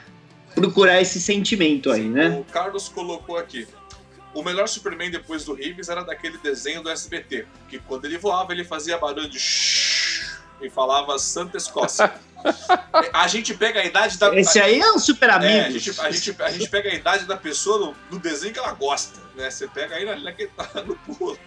[0.54, 2.28] procurar esse sentimento aí, né?
[2.40, 3.66] O Carlos colocou aqui.
[4.34, 8.52] O melhor Superman depois do Reeves era daquele desenho do SBT, que quando ele voava
[8.52, 9.38] ele fazia barulho de
[10.62, 12.12] e falava Santa Escócia.
[13.12, 14.34] a gente pega a idade da.
[14.34, 15.52] Esse aí é um super amigo.
[15.52, 18.52] É, a, gente, a, gente, a, gente, pega a idade da pessoa no, no, desenho
[18.52, 19.20] que ela gosta.
[19.34, 19.50] Né?
[19.50, 21.38] Você pega aí naquele tá no pulo.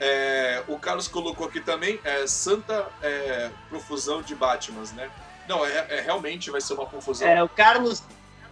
[0.00, 5.08] É, o Carlos colocou aqui também é, Santa é, Profusão de Batmans, né?
[5.48, 7.28] Não, é, é, realmente vai ser uma confusão.
[7.28, 8.02] É, o Carlos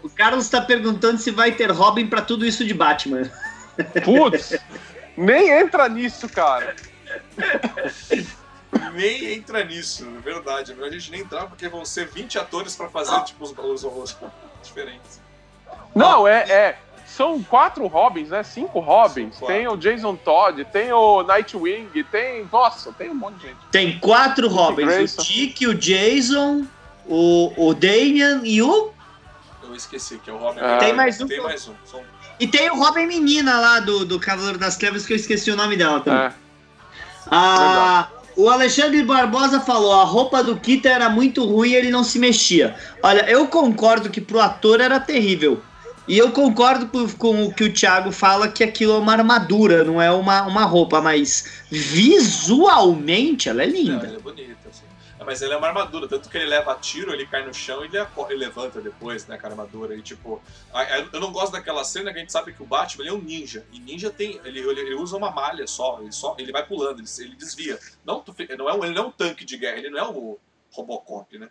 [0.02, 3.30] o Carlos está perguntando se vai ter Robin para tudo isso de Batman.
[4.04, 4.58] Putz,
[5.16, 6.74] nem entra nisso, cara.
[8.92, 10.74] nem entra nisso, é verdade.
[10.80, 14.16] A gente nem entrar porque vão ser 20 atores para fazer tipo, os, os, os
[14.62, 15.20] diferentes.
[15.94, 16.78] Não, é, é.
[17.06, 18.42] São quatro Robins, né?
[18.42, 19.38] Cinco Robins.
[19.46, 22.48] Tem o Jason Todd, tem o Nightwing, tem.
[22.50, 23.58] Nossa, tem um monte de gente.
[23.70, 26.66] Tem quatro Robins: o Tick, o Jason,
[27.06, 28.92] o, o Damian e o
[29.72, 30.60] eu esqueci, que é o Robin.
[30.60, 31.26] Ah, tem mais um.
[31.26, 31.74] Tem mais um.
[31.84, 32.02] São...
[32.38, 35.56] E tem o Robin Menina lá do, do Cavaleiro das Trevas, que eu esqueci o
[35.56, 36.26] nome dela também.
[36.26, 36.32] É.
[37.30, 42.04] Ah, o Alexandre Barbosa falou: a roupa do Kita era muito ruim e ele não
[42.04, 42.74] se mexia.
[43.02, 45.60] Olha, eu concordo que pro ator era terrível.
[46.08, 50.02] E eu concordo com o que o Thiago fala que aquilo é uma armadura, não
[50.02, 54.10] é uma, uma roupa, mas visualmente ela é linda.
[54.12, 54.61] É, é bonita.
[55.24, 57.88] Mas ele é uma armadura, tanto que ele leva tiro, ele cai no chão e
[57.88, 57.98] ele,
[58.28, 59.96] ele levanta depois, né, com a armadura.
[59.96, 60.42] E tipo,
[61.12, 63.66] eu não gosto daquela cena que a gente sabe que o Batman é um ninja.
[63.72, 64.40] E ninja tem.
[64.44, 67.78] Ele, ele usa uma malha só, ele, só, ele vai pulando, ele, ele desvia.
[68.04, 68.24] Não,
[68.56, 70.38] não é um, ele não é um tanque de guerra, ele não é o
[70.70, 71.48] Robocop, né?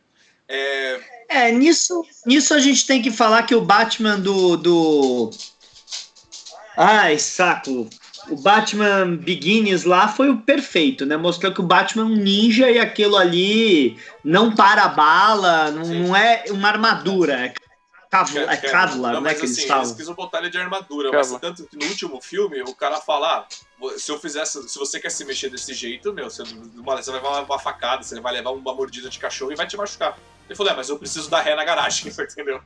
[0.48, 1.00] É...
[1.30, 4.58] é, nisso, nisso a gente tem que falar que o Batman do.
[4.58, 5.32] do...
[6.76, 7.90] Ai, saco
[8.30, 11.18] o Batman Begins lá foi o perfeito, né?
[11.18, 15.86] Mostrou que o Batman é um ninja e aquilo ali não para a bala, não,
[15.86, 17.54] não é uma armadura, é
[18.12, 19.34] Kevlar, é Kevlar, né?
[19.34, 22.62] Que assim, eles, eles quisam botar ele de armadura, mas tanto que no último filme
[22.62, 23.48] o cara fala: ah,
[23.98, 27.44] se eu fizesse, se você quer se mexer desse jeito, meu, você, você vai levar
[27.44, 30.18] uma facada, você vai levar uma mordida de cachorro e vai te machucar.
[30.46, 32.62] Ele falou: é, mas eu preciso dar ré na garagem, entendeu?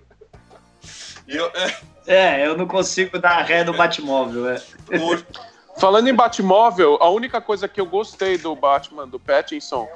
[1.27, 1.75] Eu, é...
[2.07, 2.47] é...
[2.47, 4.49] eu não consigo dar ré no Batmóvel.
[4.49, 4.61] É.
[4.97, 5.25] Por...
[5.77, 9.87] Falando em Batmóvel, a única coisa que eu gostei do Batman, do Pattinson,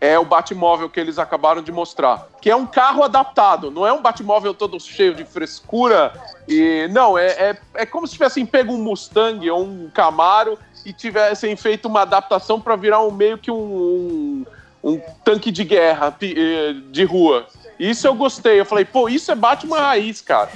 [0.00, 2.28] é o Batmóvel que eles acabaram de mostrar.
[2.40, 6.12] Que é um carro adaptado, não é um Batmóvel todo cheio de frescura.
[6.46, 10.92] E Não, é, é, é como se tivessem pego um Mustang ou um Camaro e
[10.92, 14.46] tivessem feito uma adaptação para virar um meio que um, um,
[14.84, 17.46] um tanque de guerra eh, de rua.
[17.78, 18.60] Isso eu gostei.
[18.60, 20.50] Eu falei, pô, isso é Batman raiz, cara.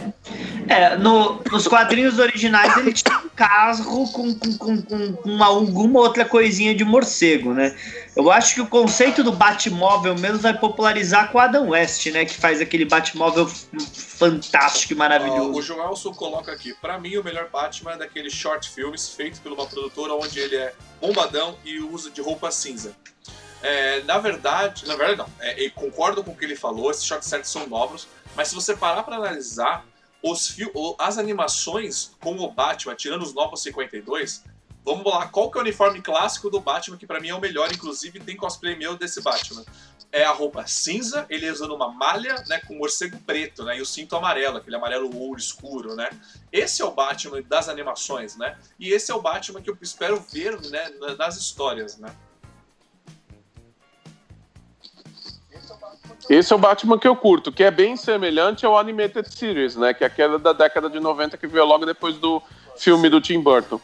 [0.68, 6.00] É, no, nos quadrinhos originais ele tinha um carro com, com, com, com, com alguma
[6.00, 7.76] outra coisinha de morcego, né?
[8.16, 12.24] Eu acho que o conceito do Batmóvel mesmo vai popularizar com o Adam West, né?
[12.24, 15.50] Que faz aquele Batmóvel fantástico e maravilhoso.
[15.50, 19.40] Uh, o Joelson coloca aqui, para mim o melhor Batman é daqueles short filmes feito
[19.40, 22.94] por uma produtora onde ele é bombadão e usa de roupa cinza.
[23.62, 25.30] É, na verdade, na verdade não.
[25.40, 28.76] É, concordo com o que ele falou, esses short sets são novos, mas se você
[28.76, 29.84] parar para analisar,
[30.22, 30.56] os
[30.98, 34.44] as animações com o Batman, tirando os novos 52,
[34.84, 37.40] vamos lá, qual que é o uniforme clássico do Batman, que para mim é o
[37.40, 39.64] melhor, inclusive tem cosplay meu desse Batman.
[40.10, 43.86] É a roupa cinza, ele usando uma malha, né, com morcego preto, né, e o
[43.86, 46.10] cinto amarelo, aquele amarelo ouro escuro, né.
[46.52, 50.20] Esse é o Batman das animações, né, e esse é o Batman que eu espero
[50.20, 52.14] ver, né, nas histórias, né.
[56.30, 59.92] Esse é o Batman que eu curto, que é bem semelhante ao Animated Series, né?
[59.92, 62.42] Que é aquela da década de 90 que veio logo depois do
[62.76, 63.80] filme do Tim Burton.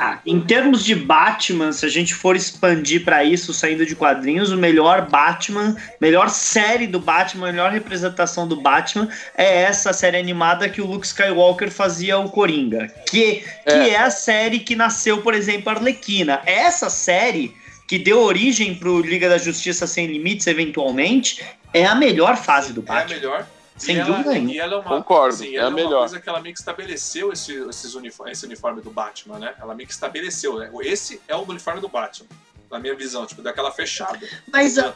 [0.00, 4.52] Ah, em termos de Batman, se a gente for expandir para isso, saindo de quadrinhos,
[4.52, 10.68] o melhor Batman, melhor série do Batman, melhor representação do Batman é essa série animada
[10.68, 15.20] que o Luke Skywalker fazia o Coringa, que, que é, é a série que nasceu,
[15.20, 16.42] por exemplo, a Arlequina.
[16.46, 17.56] Essa série
[17.88, 22.82] que deu origem pro Liga da Justiça Sem Limites, eventualmente, é a melhor fase do
[22.82, 23.00] Batman.
[23.00, 23.46] É a melhor.
[23.78, 24.52] Sem e dúvida nenhuma.
[24.52, 25.90] E ela é uma, Concordo, sim, é a melhor.
[25.90, 29.38] É uma coisa que ela meio que estabeleceu esse, esses uniforme, esse uniforme do Batman,
[29.38, 29.54] né?
[29.58, 30.70] Ela meio que estabeleceu, né?
[30.82, 32.28] Esse é o uniforme do Batman,
[32.70, 34.28] na minha visão, tipo, daquela fechada.
[34.52, 34.94] Mas a,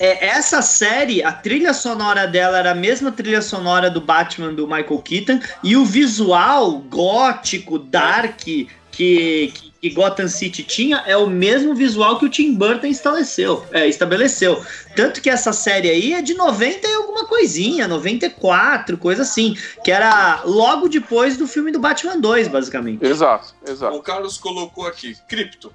[0.00, 4.66] é, essa série, a trilha sonora dela era a mesma trilha sonora do Batman do
[4.66, 11.26] Michael Keaton e o visual gótico, dark, que, que, que Gotham City tinha é o
[11.26, 13.62] mesmo visual que o Tim Burton estabeleceu.
[13.72, 14.64] É, estabeleceu.
[14.96, 19.54] Tanto que essa série aí é de 90 e alguma coisinha, 94, coisa assim.
[19.84, 23.04] Que era logo depois do filme do Batman 2, basicamente.
[23.04, 23.94] Exato, exato.
[23.94, 25.70] O Carlos colocou aqui, Crypto,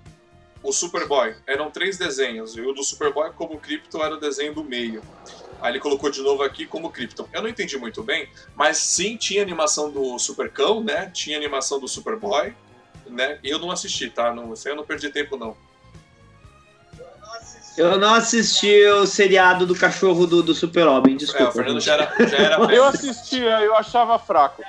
[0.67, 1.35] o Superboy.
[1.45, 2.55] Eram três desenhos.
[2.55, 5.01] E o do Superboy, como Crypto, era o desenho do meio.
[5.61, 7.27] Aí ele colocou de novo aqui como Krypton.
[7.31, 11.09] Eu não entendi muito bem, mas sim tinha animação do Supercão, né?
[11.13, 12.53] Tinha animação do Superboy
[13.09, 13.37] né?
[13.43, 14.33] E eu não assisti, tá?
[14.33, 15.55] Não, isso aí eu não perdi tempo, não.
[17.77, 21.43] Eu não assisti o seriado do cachorro do, do Super-Homem, desculpa.
[21.43, 24.63] É, o Fernando já era, já era Eu assistia, eu achava fraco.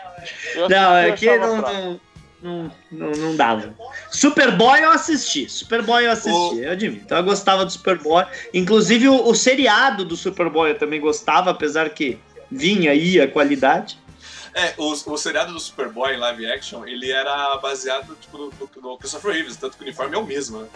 [0.54, 2.00] Eu não, é que não, não,
[2.42, 3.74] não, não, não, dava.
[4.10, 6.62] Superboy eu assisti, Superboy eu assisti, o...
[6.62, 7.02] eu admito.
[7.04, 8.24] Então eu gostava do Superboy.
[8.52, 12.18] Inclusive o, o seriado do Superboy eu também gostava, apesar que
[12.50, 13.98] vinha aí a qualidade.
[14.54, 18.98] É, o, o seriado do Superboy em live action, ele era baseado tipo, no, no
[18.98, 20.68] Christopher Reeves, tanto que o uniforme é o mesmo, né?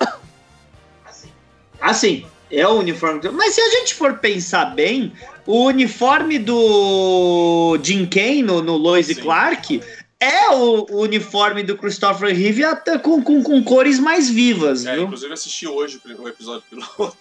[1.81, 2.27] Ah, sim.
[2.51, 3.21] É o uniforme.
[3.31, 5.13] Mas se a gente for pensar bem,
[5.47, 9.81] o uniforme do Jim Kane no, no Lois e Clark
[10.21, 14.85] é o, o, uniforme do Christopher Reeve até com, com, com cores mais vivas.
[14.85, 15.05] É, viu?
[15.05, 17.17] inclusive assisti hoje o episódio piloto.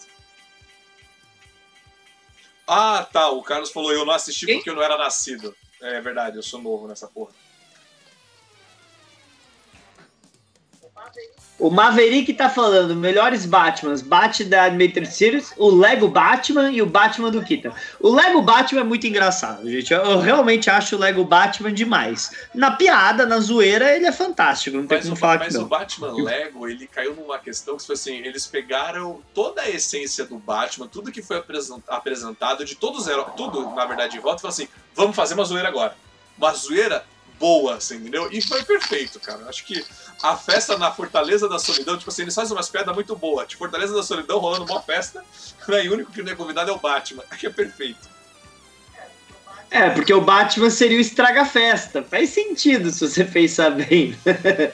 [2.68, 3.30] Ah, tá.
[3.30, 4.58] O Carlos falou: eu não assisti Quem?
[4.58, 5.56] porque eu não era nascido.
[5.82, 7.32] É verdade, eu sou novo nessa porra.
[11.60, 16.86] O Maverick tá falando melhores Batmans, Bat da Animated Series, o Lego Batman e o
[16.86, 17.72] Batman do Keaton.
[18.00, 19.94] O Lego Batman é muito engraçado, gente.
[19.94, 22.32] Eu realmente acho o Lego Batman demais.
[22.56, 25.62] Na piada, na zoeira, ele é fantástico, não tem como falar mas que não.
[25.62, 29.70] Mas o Batman Lego, ele caiu numa questão que foi assim, eles pegaram toda a
[29.70, 31.44] essência do Batman, tudo que foi
[31.90, 35.34] apresentado, de todos os heróis, tudo, na verdade, em volta, e falou assim, vamos fazer
[35.34, 35.94] uma zoeira agora.
[36.38, 37.04] Uma zoeira
[37.40, 38.30] boa, assim, entendeu?
[38.32, 39.46] E foi perfeito, cara.
[39.48, 39.84] Acho que
[40.22, 43.48] a festa na Fortaleza da Solidão, tipo assim, eles fazem umas piadas muito boas.
[43.48, 45.24] Tipo, Fortaleza da Solidão rolando uma festa,
[45.68, 45.86] né?
[45.86, 47.24] e o único que não é convidado é o Batman.
[47.32, 48.10] Aqui é perfeito.
[49.72, 52.04] É, porque o Batman seria o estraga-festa.
[52.04, 54.18] Faz sentido se você pensar bem.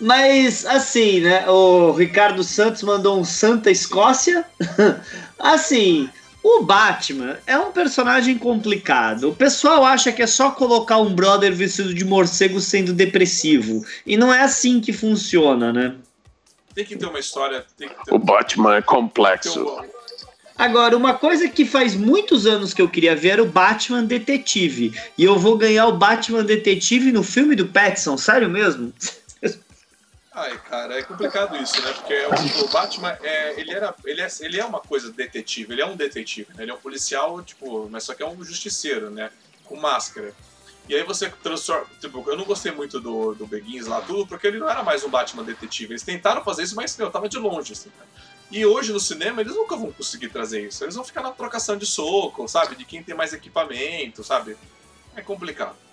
[0.00, 1.48] Mas, assim, né?
[1.48, 4.44] O Ricardo Santos mandou um Santa Escócia.
[5.38, 6.10] assim,
[6.48, 9.30] o Batman é um personagem complicado.
[9.30, 13.84] O pessoal acha que é só colocar um brother vestido de morcego sendo depressivo.
[14.06, 15.96] E não é assim que funciona, né?
[16.72, 17.64] Tem que ter uma história.
[17.76, 17.90] Ter...
[18.10, 19.82] O Batman é complexo.
[20.56, 24.94] Agora, uma coisa que faz muitos anos que eu queria ver era o Batman Detetive.
[25.18, 28.92] E eu vou ganhar o Batman Detetive no filme do Pattinson, sério mesmo?
[30.36, 31.94] Ai, cara, é complicado isso, né?
[31.94, 32.14] Porque
[32.62, 35.96] o, Batman, é, ele, era, ele, é, ele é uma coisa detetive, ele é um
[35.96, 36.64] detetive, né?
[36.64, 39.30] Ele é um policial, tipo, mas só que é um justiceiro, né?
[39.64, 40.34] Com máscara.
[40.90, 41.86] E aí você transforma.
[42.02, 45.02] Tipo, eu não gostei muito do, do Beguins lá, tudo, porque ele não era mais
[45.04, 45.92] um Batman detetive.
[45.92, 48.04] Eles tentaram fazer isso, mas meu, tava de longe, assim, né?
[48.50, 50.84] E hoje no cinema eles nunca vão conseguir trazer isso.
[50.84, 52.76] Eles vão ficar na trocação de soco, sabe?
[52.76, 54.54] De quem tem mais equipamento, sabe?
[55.16, 55.85] É complicado.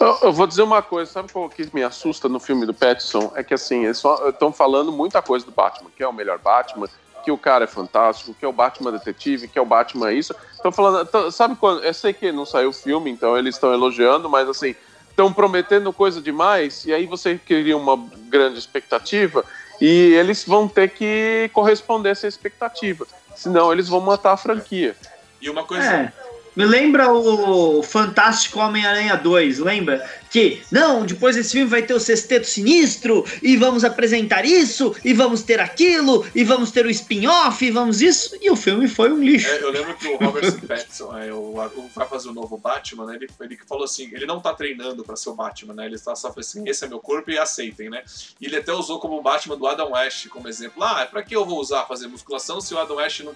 [0.00, 3.32] Eu, eu, vou dizer uma coisa, sabe o que me assusta no filme do Pattinson?
[3.34, 6.88] É que assim, eles estão falando muita coisa do Batman, que é o melhor Batman,
[7.24, 10.34] que o cara é fantástico, que é o Batman detetive, que é o Batman isso.
[10.52, 11.82] Estão falando, tão, sabe quando?
[11.82, 14.74] Eu sei que não saiu o filme, então eles estão elogiando, mas assim,
[15.08, 17.96] estão prometendo coisa demais, e aí você cria uma
[18.28, 19.44] grande expectativa,
[19.80, 23.06] E eles vão ter que corresponder a essa expectativa.
[23.34, 24.96] Senão eles vão matar a franquia.
[25.40, 25.84] E uma coisa.
[25.84, 26.12] É.
[26.56, 30.08] Me lembra o Fantástico Homem-Aranha 2, lembra?
[30.30, 35.12] Que, não, depois desse filme vai ter o Sexteto Sinistro, e vamos apresentar isso, e
[35.12, 39.12] vamos ter aquilo, e vamos ter o spin-off, e vamos isso, e o filme foi
[39.12, 39.48] um lixo.
[39.48, 43.04] É, eu lembro que o Robert Pattinson, é, o, o, vai fazer o novo Batman,
[43.04, 45.98] né, ele, ele falou assim, ele não tá treinando pra ser o Batman, né, ele
[45.98, 48.02] tá só assim, esse é meu corpo e aceitem, né.
[48.40, 50.82] E ele até usou como Batman do Adam West como exemplo.
[50.82, 53.34] Ah, pra que eu vou usar fazer musculação se o Adam West não,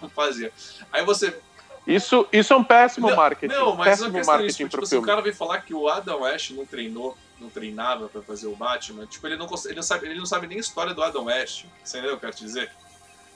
[0.00, 0.50] não fazia?
[0.92, 1.34] Aí você
[1.86, 3.54] isso, isso é um péssimo não, marketing.
[3.54, 5.04] Não, mas péssimo a marketing é tipo, pro tipo, filme.
[5.04, 8.56] o cara veio falar que o Adam West não treinou, não treinava pra fazer o
[8.56, 11.24] Batman, tipo, ele não, ele não, sabe, ele não sabe nem a história do Adam
[11.24, 11.66] West.
[11.82, 12.70] Você entendeu o que eu quero te dizer?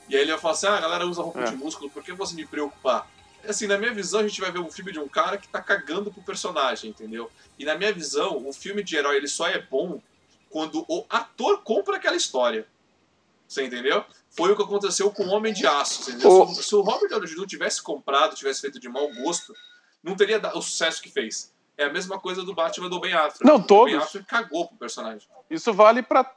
[0.09, 1.51] E aí ele vai falar assim, ah, a galera usa roupa É.
[1.51, 3.07] de músculo, por que você me preocupar?
[3.46, 5.61] Assim, na minha visão, a gente vai ver um filme de um cara que tá
[5.61, 7.30] cagando pro personagem, entendeu?
[7.59, 10.01] E na minha visão, o filme de herói ele só é bom
[10.51, 12.66] quando o ator compra aquela história.
[13.49, 14.05] Você entendeu?
[14.30, 16.03] Foi o que aconteceu com o Homem de Aço.
[16.03, 16.30] você entendeu?
[16.42, 17.46] O- Se, o- se o Robert Downey Jr.
[17.46, 19.55] tivesse comprado, tivesse feito de mau gosto,
[20.05, 21.53] não teria dado o sucesso que fez.
[21.76, 23.44] É a mesma coisa do Batman do Ben Affleck.
[23.44, 23.92] Não, O todos.
[23.92, 25.26] Ben Affleck cagou pro personagem.
[25.51, 26.30] Isso vale para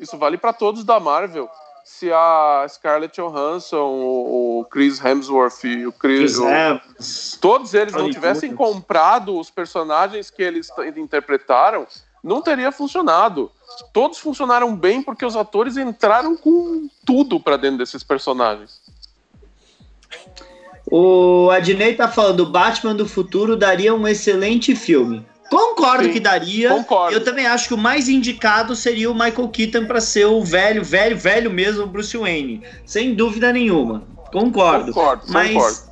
[0.00, 1.48] isso vale para todos da Marvel.
[1.84, 7.36] Se a Scarlett Johansson, o, o Chris Hemsworth e o Chris, o- Evans.
[7.40, 11.86] todos eles não tivessem comprado os personagens que eles interpretaram,
[12.22, 13.50] não teria funcionado.
[13.92, 18.80] Todos funcionaram bem porque os atores entraram com tudo pra dentro desses personagens.
[20.90, 25.24] O Adnei tá falando, Batman do futuro daria um excelente filme.
[25.48, 26.70] Concordo Sim, que daria.
[26.70, 27.14] concordo.
[27.14, 30.82] Eu também acho que o mais indicado seria o Michael Keaton para ser o velho,
[30.82, 32.62] velho, velho mesmo Bruce Wayne.
[32.86, 34.02] Sem dúvida nenhuma.
[34.32, 34.92] Concordo.
[34.94, 35.91] Concordo, Mas concordo.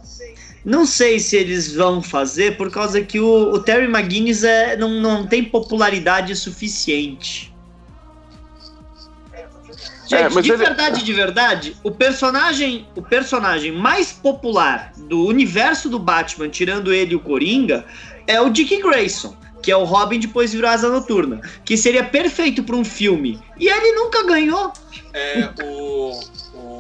[0.65, 4.89] Não sei se eles vão fazer por causa que o, o Terry McGuinness é, não,
[5.01, 7.51] não tem popularidade suficiente.
[10.07, 15.25] Gente, É, mas de ele- verdade, de verdade, o personagem, o personagem mais popular do
[15.27, 17.85] universo do Batman, tirando ele e o Coringa,
[18.27, 22.63] é o Dick Grayson, que é o Robin depois virou Asa Noturna, que seria perfeito
[22.65, 23.39] para um filme.
[23.57, 24.73] E ele nunca ganhou.
[25.15, 26.19] É, o,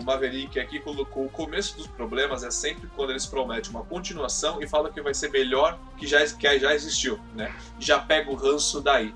[0.01, 4.63] o Maverick aqui colocou o começo dos problemas é sempre quando eles prometem uma continuação
[4.63, 7.55] e falam que vai ser melhor que já, que já existiu, né?
[7.79, 9.15] Já pega o ranço daí.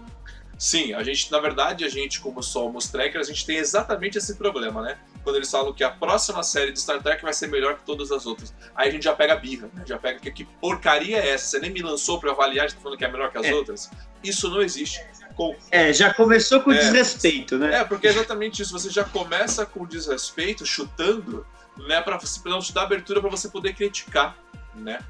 [0.56, 4.36] Sim, a gente, na verdade, a gente, como somos trekkers, a gente tem exatamente esse
[4.36, 4.98] problema, né?
[5.24, 8.12] Quando eles falam que a próxima série de Star Trek vai ser melhor que todas
[8.12, 8.54] as outras.
[8.74, 9.82] Aí a gente já pega a birra, né?
[9.84, 11.46] Já pega que, que porcaria é essa?
[11.46, 13.54] Você nem me lançou pra eu avaliar, tá falando que é melhor que as É.
[13.54, 13.90] outras?
[14.22, 15.00] Isso não existe.
[15.36, 16.78] Com É, já começou com É.
[16.78, 17.80] desrespeito, né?
[17.80, 18.72] é, porque é exatamente isso.
[18.72, 21.44] Você já começa com desrespeito, chutando,
[21.88, 24.36] né, pra você- não te dar abertura pra você poder criticar,
[24.74, 25.00] né?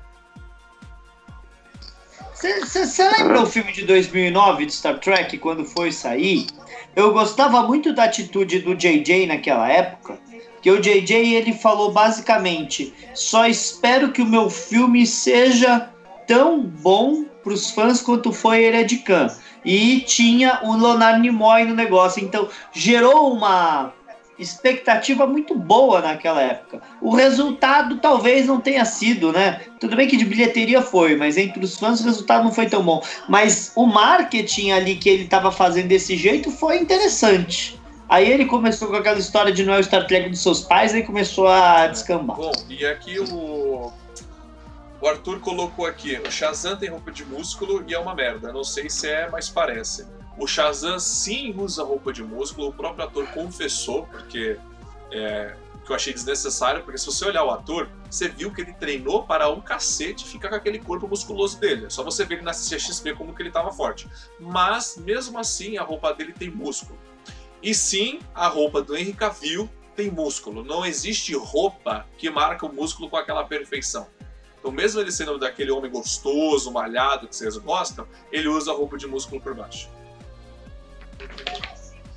[2.34, 6.46] Você lembra o filme de 2009 de Star Trek, quando foi sair?
[6.94, 10.18] Eu gostava muito da atitude do JJ naquela época,
[10.60, 15.88] que o JJ ele falou basicamente: só espero que o meu filme seja
[16.26, 19.28] tão bom pros fãs quanto foi Hered Khan.
[19.64, 23.92] E tinha o Leonardo Nimoy no negócio, então gerou uma
[24.38, 26.82] expectativa muito boa naquela época.
[27.00, 29.60] O resultado talvez não tenha sido, né?
[29.78, 32.82] Tudo bem que de bilheteria foi, mas entre os fãs o resultado não foi tão
[32.82, 33.02] bom.
[33.28, 37.80] Mas o marketing ali que ele estava fazendo desse jeito foi interessante.
[38.08, 40.92] Aí ele começou com aquela história de não é o Star Trek dos seus pais,
[40.92, 42.36] aí começou a descambar.
[42.36, 43.90] Bom, e aqui o.
[45.04, 48.50] O Arthur colocou aqui: o Shazam tem roupa de músculo e é uma merda.
[48.50, 50.06] Não sei se é, mas parece.
[50.38, 54.58] O Shazam sim usa roupa de músculo, o próprio ator confessou, porque.
[55.12, 58.72] É, que eu achei desnecessário, porque se você olhar o ator, você viu que ele
[58.72, 61.84] treinou para um cacete ficar com aquele corpo musculoso dele.
[61.84, 64.08] É só você ver ele na CXP como que ele estava forte.
[64.40, 66.98] Mas, mesmo assim, a roupa dele tem músculo.
[67.62, 70.64] E sim, a roupa do Henry Cavill tem músculo.
[70.64, 74.06] Não existe roupa que marca o músculo com aquela perfeição.
[74.64, 78.96] Então, mesmo ele sendo daquele homem gostoso, malhado, que vocês gostam, ele usa a roupa
[78.96, 79.90] de músculo por baixo.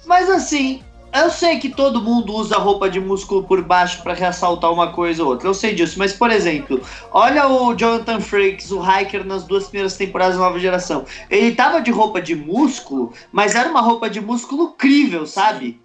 [0.05, 0.81] Mas assim,
[1.13, 5.23] eu sei que todo mundo usa roupa de músculo por baixo para ressaltar uma coisa
[5.23, 5.49] ou outra.
[5.49, 6.81] Eu sei disso, mas por exemplo,
[7.11, 11.03] olha o Jonathan Frakes, o Hiker nas duas primeiras temporadas da Nova Geração.
[11.29, 15.81] Ele tava de roupa de músculo, mas era uma roupa de músculo crível, sabe?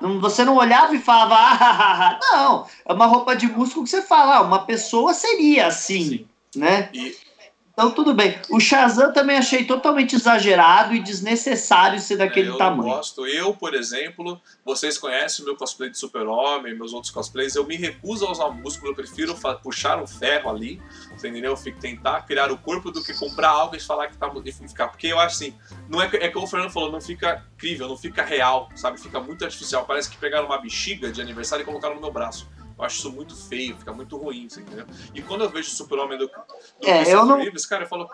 [0.00, 4.36] Você não olhava e falava, ah, não, é uma roupa de músculo que você fala,
[4.36, 6.26] ah, uma pessoa seria assim,
[6.56, 6.88] né?
[6.94, 7.16] E
[7.80, 8.38] Então tudo bem.
[8.50, 12.90] O Shazam também achei totalmente exagerado e desnecessário ser daquele é, eu tamanho.
[12.90, 13.26] Eu gosto.
[13.26, 17.76] Eu, por exemplo, vocês conhecem o meu cosplay de super-homem, meus outros cosplays, eu me
[17.76, 20.78] recuso a usar músculo, eu prefiro puxar um ferro ali,
[21.16, 21.54] você entendeu?
[21.80, 24.30] Tentar criar o corpo do que comprar algo e falar que tá
[24.68, 24.88] ficar.
[24.88, 25.54] Porque eu acho assim,
[25.88, 29.00] não é, é que o Fernando falou, não fica incrível, não fica real, sabe?
[29.00, 29.86] Fica muito artificial.
[29.86, 32.46] Parece que pegaram uma bexiga de aniversário e colocaram no meu braço.
[32.80, 34.86] Eu acho isso muito feio, fica muito ruim, entendeu?
[35.14, 37.36] E quando eu vejo o Super-Homem do, do é, eu não...
[37.36, 38.08] Reeves, cara, eu falo,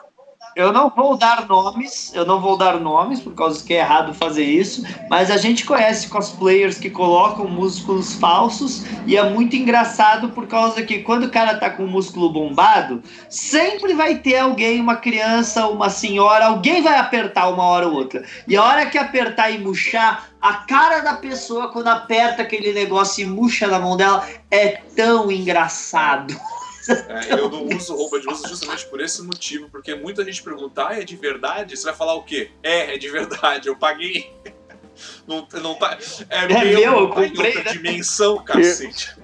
[0.57, 4.13] eu não vou dar nomes, eu não vou dar nomes por causa que é errado
[4.15, 10.31] fazer isso, mas a gente conhece cosplayers que colocam músculos falsos e é muito engraçado
[10.31, 14.81] por causa que quando o cara tá com o músculo bombado, sempre vai ter alguém,
[14.81, 18.25] uma criança, uma senhora, alguém vai apertar uma hora ou outra.
[18.49, 23.23] E a hora que apertar e murchar, a cara da pessoa quando aperta aquele negócio
[23.23, 26.39] e murcha na mão dela é tão engraçado.
[26.89, 30.87] É, eu não uso roupa de uso justamente por esse motivo, porque muita gente pergunta,
[30.87, 31.77] ah, é de verdade?
[31.77, 32.53] Você vai falar o quê?
[32.63, 34.33] É, é de verdade, eu paguei.
[35.27, 35.99] Não, não tá.
[36.31, 37.73] É, é meu, meu eu tá comprei, outra né?
[37.73, 39.15] dimensão, cacete.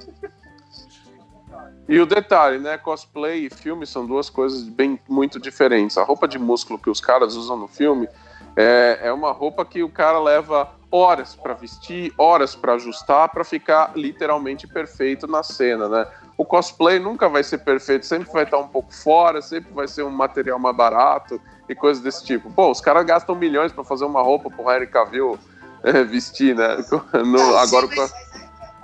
[1.88, 2.76] E o detalhe, né?
[2.76, 5.96] Cosplay e filme são duas coisas bem muito diferentes.
[5.96, 8.06] A roupa de músculo que os caras usam no filme
[8.54, 13.42] é, é uma roupa que o cara leva horas para vestir, horas para ajustar, para
[13.42, 16.06] ficar literalmente perfeito na cena, né?
[16.36, 20.02] O cosplay nunca vai ser perfeito, sempre vai estar um pouco fora, sempre vai ser
[20.02, 22.52] um material mais barato e coisas desse tipo.
[22.52, 25.38] Pô, os caras gastam milhões para fazer uma roupa pro Henry Cavill
[25.82, 26.76] é, vestir, né?
[27.24, 28.12] No, agora mas,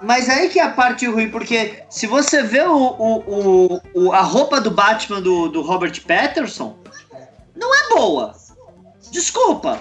[0.00, 4.22] mas aí que é a parte ruim, porque se você vê o, o, o, a
[4.22, 6.78] roupa do Batman do, do Robert Patterson,
[7.54, 8.34] não é boa.
[9.10, 9.78] Desculpa.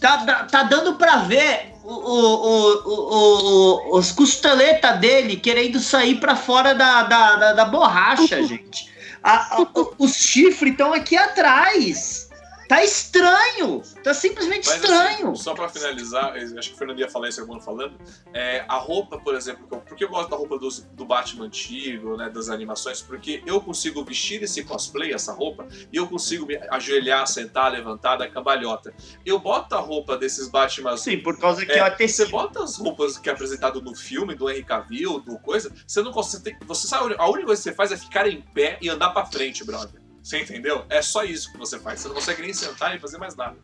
[0.00, 6.34] Tá, tá, tá dando pra ver o, o, o, os costeletas dele querendo sair pra
[6.34, 8.88] fora da, da, da, da borracha, gente.
[9.22, 9.66] A, a,
[9.98, 12.29] os chifres estão aqui atrás.
[12.70, 13.82] Tá estranho.
[14.04, 15.32] Tá simplesmente Mas, assim, estranho.
[15.32, 17.98] Assim, só pra finalizar, acho que o Fernando ia falar isso alguma falando.
[18.32, 22.30] É, a roupa, por exemplo, porque eu gosto da roupa do, do Batman antigo, né?
[22.30, 27.26] Das animações, porque eu consigo vestir esse cosplay, essa roupa, e eu consigo me ajoelhar,
[27.26, 28.94] sentar, levantar da cambalhota.
[29.26, 30.96] Eu boto a roupa desses Batman.
[30.96, 34.36] Sim, por causa que é, é Você bota as roupas que é apresentado no filme,
[34.36, 36.56] do Henry Cavill, do coisa, você não consegue.
[36.64, 39.26] Você sabe, a única coisa que você faz é ficar em pé e andar pra
[39.26, 39.99] frente, brother.
[40.30, 40.86] Você entendeu?
[40.88, 41.98] É só isso que você faz.
[41.98, 43.56] Você não consegue nem sentar e fazer mais nada.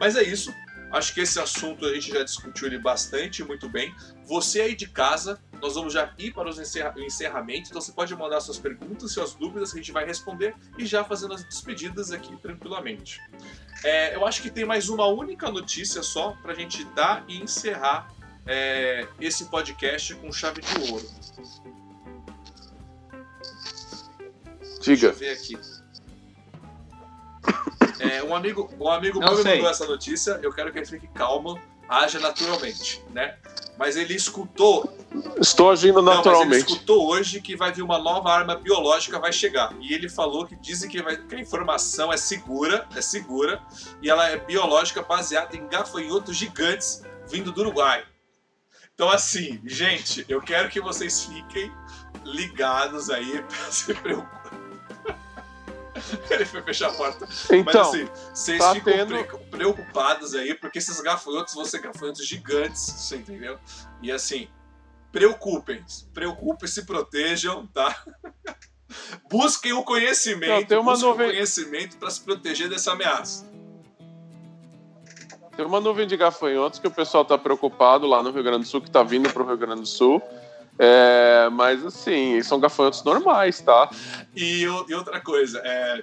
[0.00, 0.52] Mas é isso.
[0.90, 3.94] Acho que esse assunto a gente já discutiu ele bastante, muito bem.
[4.26, 8.12] Você aí de casa, nós vamos já ir para os encerra encerramentos, então você pode
[8.16, 12.10] mandar suas perguntas, suas dúvidas, que a gente vai responder e já fazendo as despedidas
[12.10, 13.20] aqui tranquilamente.
[13.84, 17.40] É, eu acho que tem mais uma única notícia só para a gente dar e
[17.40, 18.12] encerrar
[18.44, 21.08] é, esse podcast com chave de ouro.
[24.80, 24.82] Diga.
[24.82, 25.73] Deixa eu ver aqui.
[27.98, 31.06] É, um amigo, um amigo meu me mandou essa notícia, eu quero que ele fique
[31.08, 33.36] calmo, haja naturalmente, né?
[33.76, 34.96] Mas ele escutou.
[35.40, 36.48] Estou agindo naturalmente.
[36.48, 39.74] Não, ele escutou hoje que vai vir uma nova arma biológica vai chegar.
[39.80, 43.60] E ele falou que dizem que, vai, que a informação é segura, é segura,
[44.00, 48.04] e ela é biológica baseada em gafanhotos gigantes vindo do Uruguai.
[48.94, 51.72] Então, assim, gente, eu quero que vocês fiquem
[52.24, 54.43] ligados aí, se preocupem
[56.30, 57.28] Ele foi fechar a porta.
[57.50, 59.38] Então, Mas assim, vocês tá ficam tendo...
[59.50, 63.58] preocupados aí, porque esses gafanhotos vão ser gafanhotos gigantes, você entendeu?
[64.02, 64.48] E assim,
[65.12, 68.04] preocupem, preocupem, se protejam, tá?
[69.30, 71.26] busquem o conhecimento, busquem nuvem...
[71.26, 73.52] o conhecimento para se proteger dessa ameaça.
[75.56, 78.66] Tem uma nuvem de gafanhotos que o pessoal está preocupado lá no Rio Grande do
[78.66, 80.20] Sul, que está vindo para o Rio Grande do Sul.
[80.78, 83.90] É, mas assim, são gafanhotos normais, tá?
[84.34, 86.02] E, e outra coisa, é,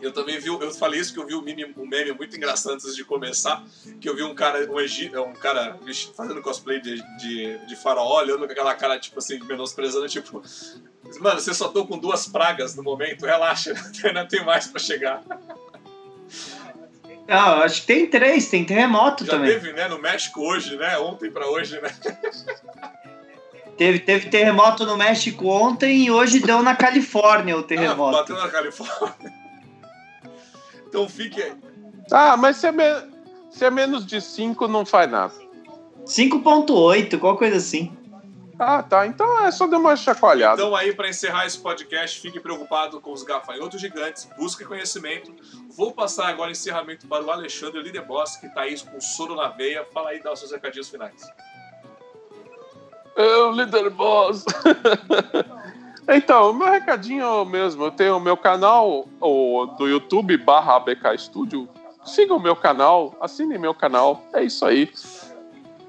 [0.00, 2.74] eu também vi, eu falei isso que eu vi um meme, um meme muito engraçado
[2.74, 3.64] antes de começar,
[4.00, 5.78] que eu vi um cara, um, Egito, um cara
[6.14, 10.42] fazendo cosplay de, de, de faraó, olhando com aquela cara, tipo assim, menosprezando, tipo,
[11.18, 13.72] mano, você só tô com duas pragas no momento, relaxa,
[14.04, 15.22] ainda tem mais pra chegar.
[17.26, 19.50] Ah, acho que tem três, tem terremoto Já também.
[19.50, 21.90] teve, né, no México hoje, né, ontem pra hoje, né.
[23.76, 28.16] Teve, teve terremoto no México ontem e hoje deu na Califórnia o terremoto.
[28.16, 29.32] Ah, bateu na Califórnia.
[30.88, 31.52] Então fique aí.
[32.10, 32.84] Ah, mas se é, me...
[33.50, 35.34] se é menos de 5 não faz nada.
[36.06, 37.94] 5.8, qual coisa assim.
[38.58, 39.06] Ah, tá.
[39.06, 40.62] Então é só dar uma chacoalhada.
[40.62, 45.34] Então aí, para encerrar esse podcast, fique preocupado com os gafanhotos gigantes, busque conhecimento.
[45.76, 49.48] Vou passar agora o encerramento para o Alexandre Lideboss, que está aí com soro na
[49.48, 49.84] veia.
[49.92, 51.22] Fala aí, dá os seus recadinhos finais.
[53.16, 54.44] Eu, líder boss.
[56.08, 61.18] Então, o meu recadinho mesmo, eu tenho o meu canal o, do YouTube barra ABK
[61.18, 61.68] Studio.
[62.04, 64.92] Siga o meu canal, assine meu canal, é isso aí.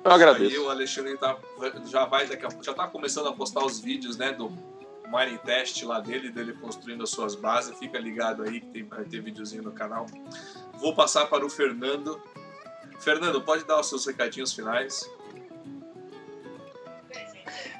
[0.04, 0.56] Eu agradeço.
[0.56, 1.38] Aí o Alexandre tá,
[1.86, 4.50] já vai daqui a, já tá começando a postar os vídeos, né, do
[5.06, 7.78] mining test lá dele, dele construindo as suas bases.
[7.78, 10.08] Fica ligado aí que tem, vai ter videozinho no canal.
[10.80, 12.20] Vou passar para o Fernando.
[13.00, 15.08] Fernando, pode dar os seus recadinhos finais.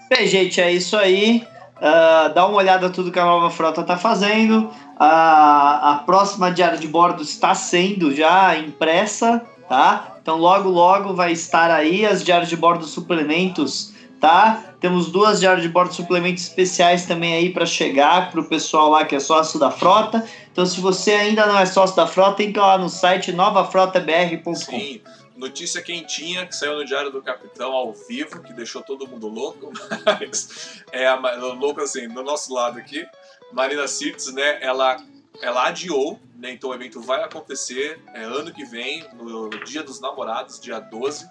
[0.10, 1.46] Bem, gente, é isso aí.
[1.78, 4.62] Uh, dá uma olhada tudo que a nova frota está fazendo.
[4.62, 10.18] Uh, a próxima diária de bordo está sendo já impressa, tá?
[10.22, 14.64] Então logo logo vai estar aí as diárias de bordo suplementos, tá?
[14.80, 19.06] Temos duas diárias de bordo suplementos especiais também aí para chegar para o pessoal lá
[19.06, 20.26] que é sócio da frota.
[20.52, 25.27] Então se você ainda não é sócio da frota, entra lá no site novafrotabr.com.
[25.38, 29.72] Notícia quentinha que saiu no Diário do Capitão ao vivo, que deixou todo mundo louco,
[30.04, 33.06] mas é louco assim, do nosso lado aqui.
[33.52, 34.98] Marina Sirtes, né, ela,
[35.40, 40.00] ela adiou, né, então o evento vai acontecer é, ano que vem, no Dia dos
[40.02, 41.30] Namorados, dia 12.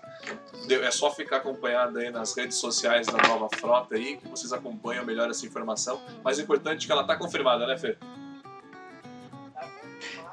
[0.68, 5.04] É só ficar acompanhado aí nas redes sociais da Nova Frota aí, que vocês acompanham
[5.04, 6.00] melhor essa informação.
[6.22, 7.96] Mas o importante é que ela está confirmada, né, Fê?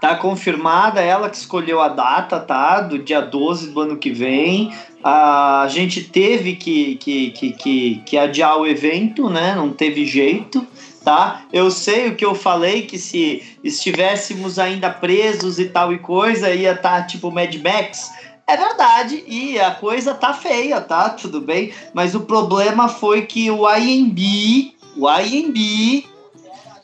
[0.03, 2.81] Tá confirmada ela que escolheu a data, tá?
[2.81, 4.75] Do dia 12 do ano que vem.
[5.01, 9.55] A gente teve que, que, que, que, que adiar o evento, né?
[9.55, 10.67] Não teve jeito
[11.05, 11.43] tá?
[11.53, 16.53] Eu sei o que eu falei, que se estivéssemos ainda presos e tal e coisa,
[16.53, 18.09] ia estar tá, tipo Mad Max.
[18.45, 21.09] É verdade, e a coisa tá feia, tá?
[21.11, 26.12] Tudo bem, mas o problema foi que o IMB, o IMB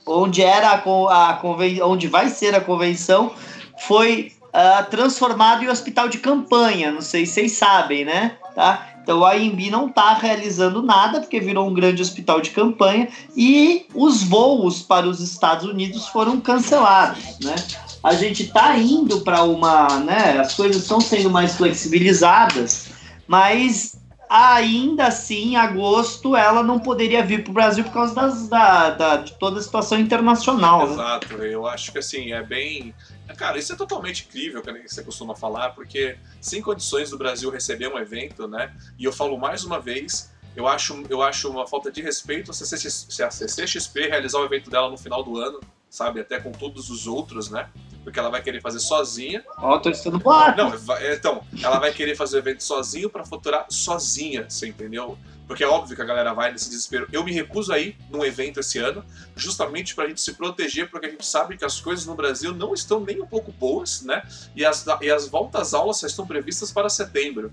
[0.10, 1.81] onde era a, a conven...
[1.81, 3.31] onde vai ser a convenção,
[3.80, 6.91] foi uh, transformado em hospital de campanha.
[6.91, 8.38] Não sei se vocês sabem, né?
[8.56, 8.90] Tá?
[9.02, 13.86] Então a IMB não está realizando nada porque virou um grande hospital de campanha e
[13.95, 17.56] os voos para os Estados Unidos foram cancelados, né?
[18.03, 20.40] A gente está indo para uma, né?
[20.40, 22.90] As coisas estão sendo mais flexibilizadas,
[23.27, 23.99] mas
[24.30, 28.91] ainda assim, em agosto, ela não poderia vir para o Brasil por causa das, da,
[28.91, 30.85] da, de toda a situação internacional.
[30.85, 30.93] Né?
[30.93, 31.47] Exato, né?
[31.51, 32.93] eu acho que assim, é bem.
[33.35, 37.88] Cara, isso é totalmente incrível que você costuma falar, porque sem condições do Brasil receber
[37.88, 38.72] um evento, né?
[38.97, 43.23] E eu falo mais uma vez, eu acho, eu acho uma falta de respeito se
[43.23, 46.19] a CCXP realizar o evento dela no final do ano, sabe?
[46.19, 47.69] Até com todos os outros, né?
[48.04, 49.44] Porque ela vai querer fazer sozinha.
[49.58, 50.22] Ó, oh, tô estando.
[50.58, 55.18] Não, é, então, ela vai querer fazer o evento sozinho para faturar sozinha, você entendeu?
[55.48, 57.08] Porque é óbvio que a galera vai nesse desespero.
[57.12, 59.04] Eu me recuso a ir num evento esse ano,
[59.36, 62.54] justamente para a gente se proteger, porque a gente sabe que as coisas no Brasil
[62.54, 64.22] não estão nem um pouco boas, né?
[64.56, 67.52] E as, e as voltas aulas só estão previstas para setembro,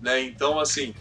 [0.00, 0.20] né?
[0.22, 0.92] Então, assim,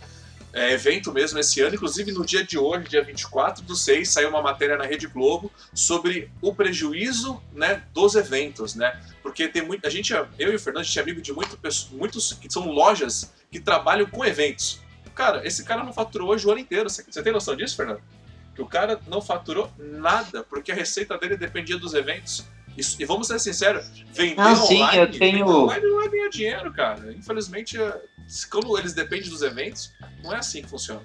[0.55, 1.75] é, evento mesmo esse ano.
[1.75, 5.51] Inclusive, no dia de hoje, dia 24 do 6, saiu uma matéria na Rede Globo
[5.73, 8.97] sobre o prejuízo né, dos eventos, né?
[9.21, 9.89] Porque tem muita.
[9.89, 11.59] A gente, eu e o Fernando, a gente é amigo de muito,
[11.91, 14.79] muitos que são lojas que trabalham com eventos.
[15.13, 16.89] Cara, esse cara não faturou hoje o ano inteiro.
[16.89, 18.01] Você, você tem noção disso, Fernando?
[18.55, 22.45] Que o cara não faturou nada, porque a receita dele dependia dos eventos.
[22.77, 25.47] Isso, e vamos ser sinceros, vender ah, online, sim, eu tenho...
[25.47, 27.13] online não é ganhar dinheiro, cara.
[27.13, 27.77] Infelizmente,
[28.49, 29.93] quando eles dependem dos eventos,
[30.23, 31.01] não é assim que funciona.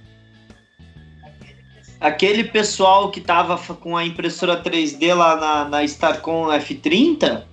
[2.00, 7.44] Aquele pessoal que tava com a impressora 3D lá na, na Starcom F30,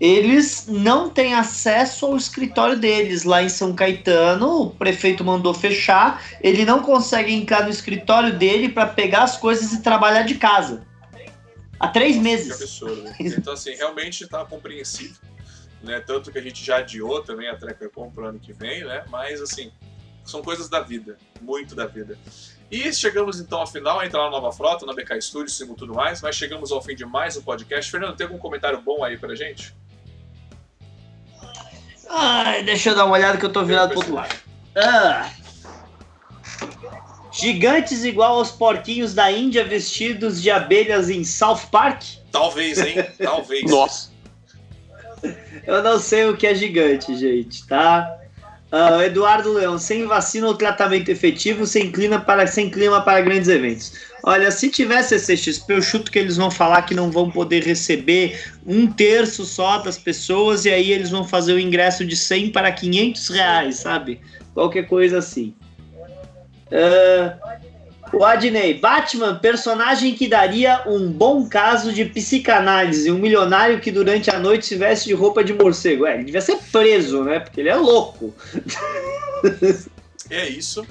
[0.00, 4.62] eles não têm acesso ao escritório deles lá em São Caetano.
[4.62, 6.22] O prefeito mandou fechar.
[6.42, 10.84] Ele não consegue entrar no escritório dele para pegar as coisas e trabalhar de casa.
[11.84, 12.56] Há três meses.
[12.56, 13.14] Que absurdo.
[13.20, 15.16] Então, assim, realmente está compreensível.
[15.82, 16.00] Né?
[16.00, 19.04] Tanto que a gente já adiou também a TrecaCon para o ano que vem, né?
[19.10, 19.70] Mas, assim,
[20.24, 21.18] são coisas da vida.
[21.40, 22.18] Muito da vida.
[22.70, 26.22] E chegamos então ao final, entrar na nova frota, na BK Studios e tudo mais,
[26.22, 27.90] mas chegamos ao fim de mais um podcast.
[27.90, 29.76] Fernando, tem algum comentário bom aí pra gente?
[32.08, 34.34] Ai, deixa eu dar uma olhada que eu tô virado pro outro lado.
[34.74, 35.30] Ah.
[37.34, 42.02] Gigantes igual aos porquinhos da Índia vestidos de abelhas em South Park?
[42.30, 43.04] Talvez, hein?
[43.20, 43.68] Talvez.
[43.68, 44.10] Nossa.
[45.66, 48.18] Eu não sei o que é gigante, gente, tá?
[48.70, 53.48] Uh, Eduardo Leão, sem vacina ou tratamento efetivo, sem clima, para, sem clima para grandes
[53.48, 53.92] eventos.
[54.22, 58.52] Olha, se tivesse CCXP, eu chuto que eles vão falar que não vão poder receber
[58.66, 62.70] um terço só das pessoas e aí eles vão fazer o ingresso de 100 para
[62.72, 64.20] 500 reais, sabe?
[64.54, 65.54] Qualquer coisa assim.
[66.70, 67.54] Uh,
[68.12, 74.30] o Adnei, Batman, personagem que daria um bom caso de psicanálise, um milionário que durante
[74.30, 76.06] a noite se veste de roupa de morcego.
[76.06, 77.40] É, ele devia ser preso, né?
[77.40, 78.34] Porque ele é louco.
[80.30, 80.86] É isso.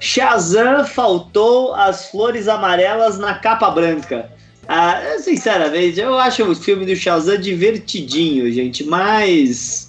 [0.00, 4.30] Shazam faltou as flores amarelas na capa branca.
[4.66, 9.86] Ah, sinceramente, eu acho o filme do Shazam divertidinho, gente, mas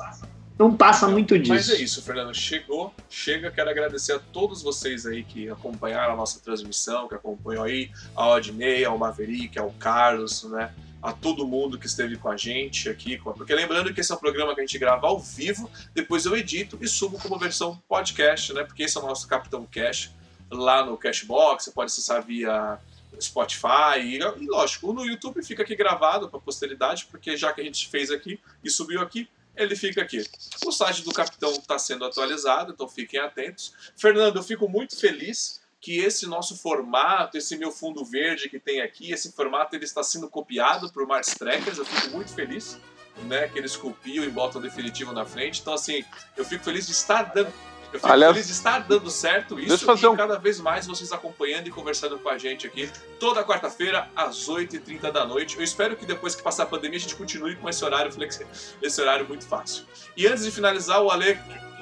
[0.59, 1.53] não passa muito disso.
[1.53, 2.35] Mas é isso, Fernando.
[2.35, 3.49] Chegou, chega.
[3.49, 8.27] Quero agradecer a todos vocês aí que acompanharam a nossa transmissão, que acompanham aí, a
[8.27, 10.73] Odnei, ao Maverick, ao Carlos, né?
[11.01, 13.17] a todo mundo que esteve com a gente aqui.
[13.17, 16.35] Porque lembrando que esse é um programa que a gente grava ao vivo, depois eu
[16.35, 18.65] edito e subo como versão podcast, né?
[18.65, 20.11] Porque esse é o nosso Capitão Cash
[20.51, 22.77] lá no Cashbox, você pode acessar via
[23.21, 27.63] Spotify e, e lógico, no YouTube fica aqui gravado para posteridade, porque já que a
[27.63, 29.29] gente fez aqui e subiu aqui,
[29.59, 30.23] ele fica aqui.
[30.65, 33.73] O site do Capitão está sendo atualizado, então fiquem atentos.
[33.97, 38.81] Fernando, eu fico muito feliz que esse nosso formato, esse meu fundo verde que tem
[38.81, 42.77] aqui, esse formato ele está sendo copiado por Mars Trekkers, eu fico muito feliz,
[43.23, 45.61] né, que eles copiam e botam definitivo na frente.
[45.61, 46.03] Então assim,
[46.35, 47.53] eu fico feliz de estar dando
[47.91, 50.15] eu fico Aliás, feliz de estar dando certo isso e um...
[50.15, 52.89] cada vez mais vocês acompanhando e conversando com a gente aqui
[53.19, 55.57] toda quarta-feira às 8h30 da noite.
[55.57, 58.47] Eu espero que depois que passar a pandemia a gente continue com esse horário flexível,
[58.81, 59.85] esse horário muito fácil.
[60.15, 61.39] E antes de finalizar, o Ale...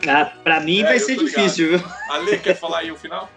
[0.07, 1.91] Ah, pra mim é, vai ser difícil, viu?
[2.09, 3.29] Ale, quer falar aí o final?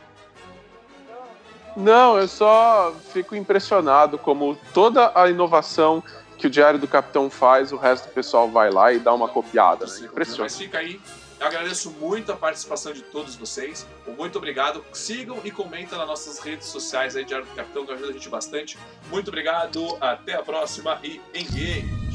[1.77, 6.03] Não, eu só fico impressionado como toda a inovação
[6.37, 9.29] que o Diário do Capitão faz, o resto do pessoal vai lá e dá uma
[9.29, 9.87] copiada.
[9.87, 10.07] Né?
[10.07, 10.41] Impressionante.
[10.41, 11.01] Mas fica aí.
[11.41, 13.87] Eu agradeço muito a participação de todos vocês.
[14.19, 14.85] Muito obrigado.
[14.93, 18.29] Sigam e comentem nas nossas redes sociais aí, Diário do Capitão, que ajuda a gente
[18.29, 18.79] bastante.
[19.09, 19.97] Muito obrigado.
[20.03, 22.10] Até a próxima e em game.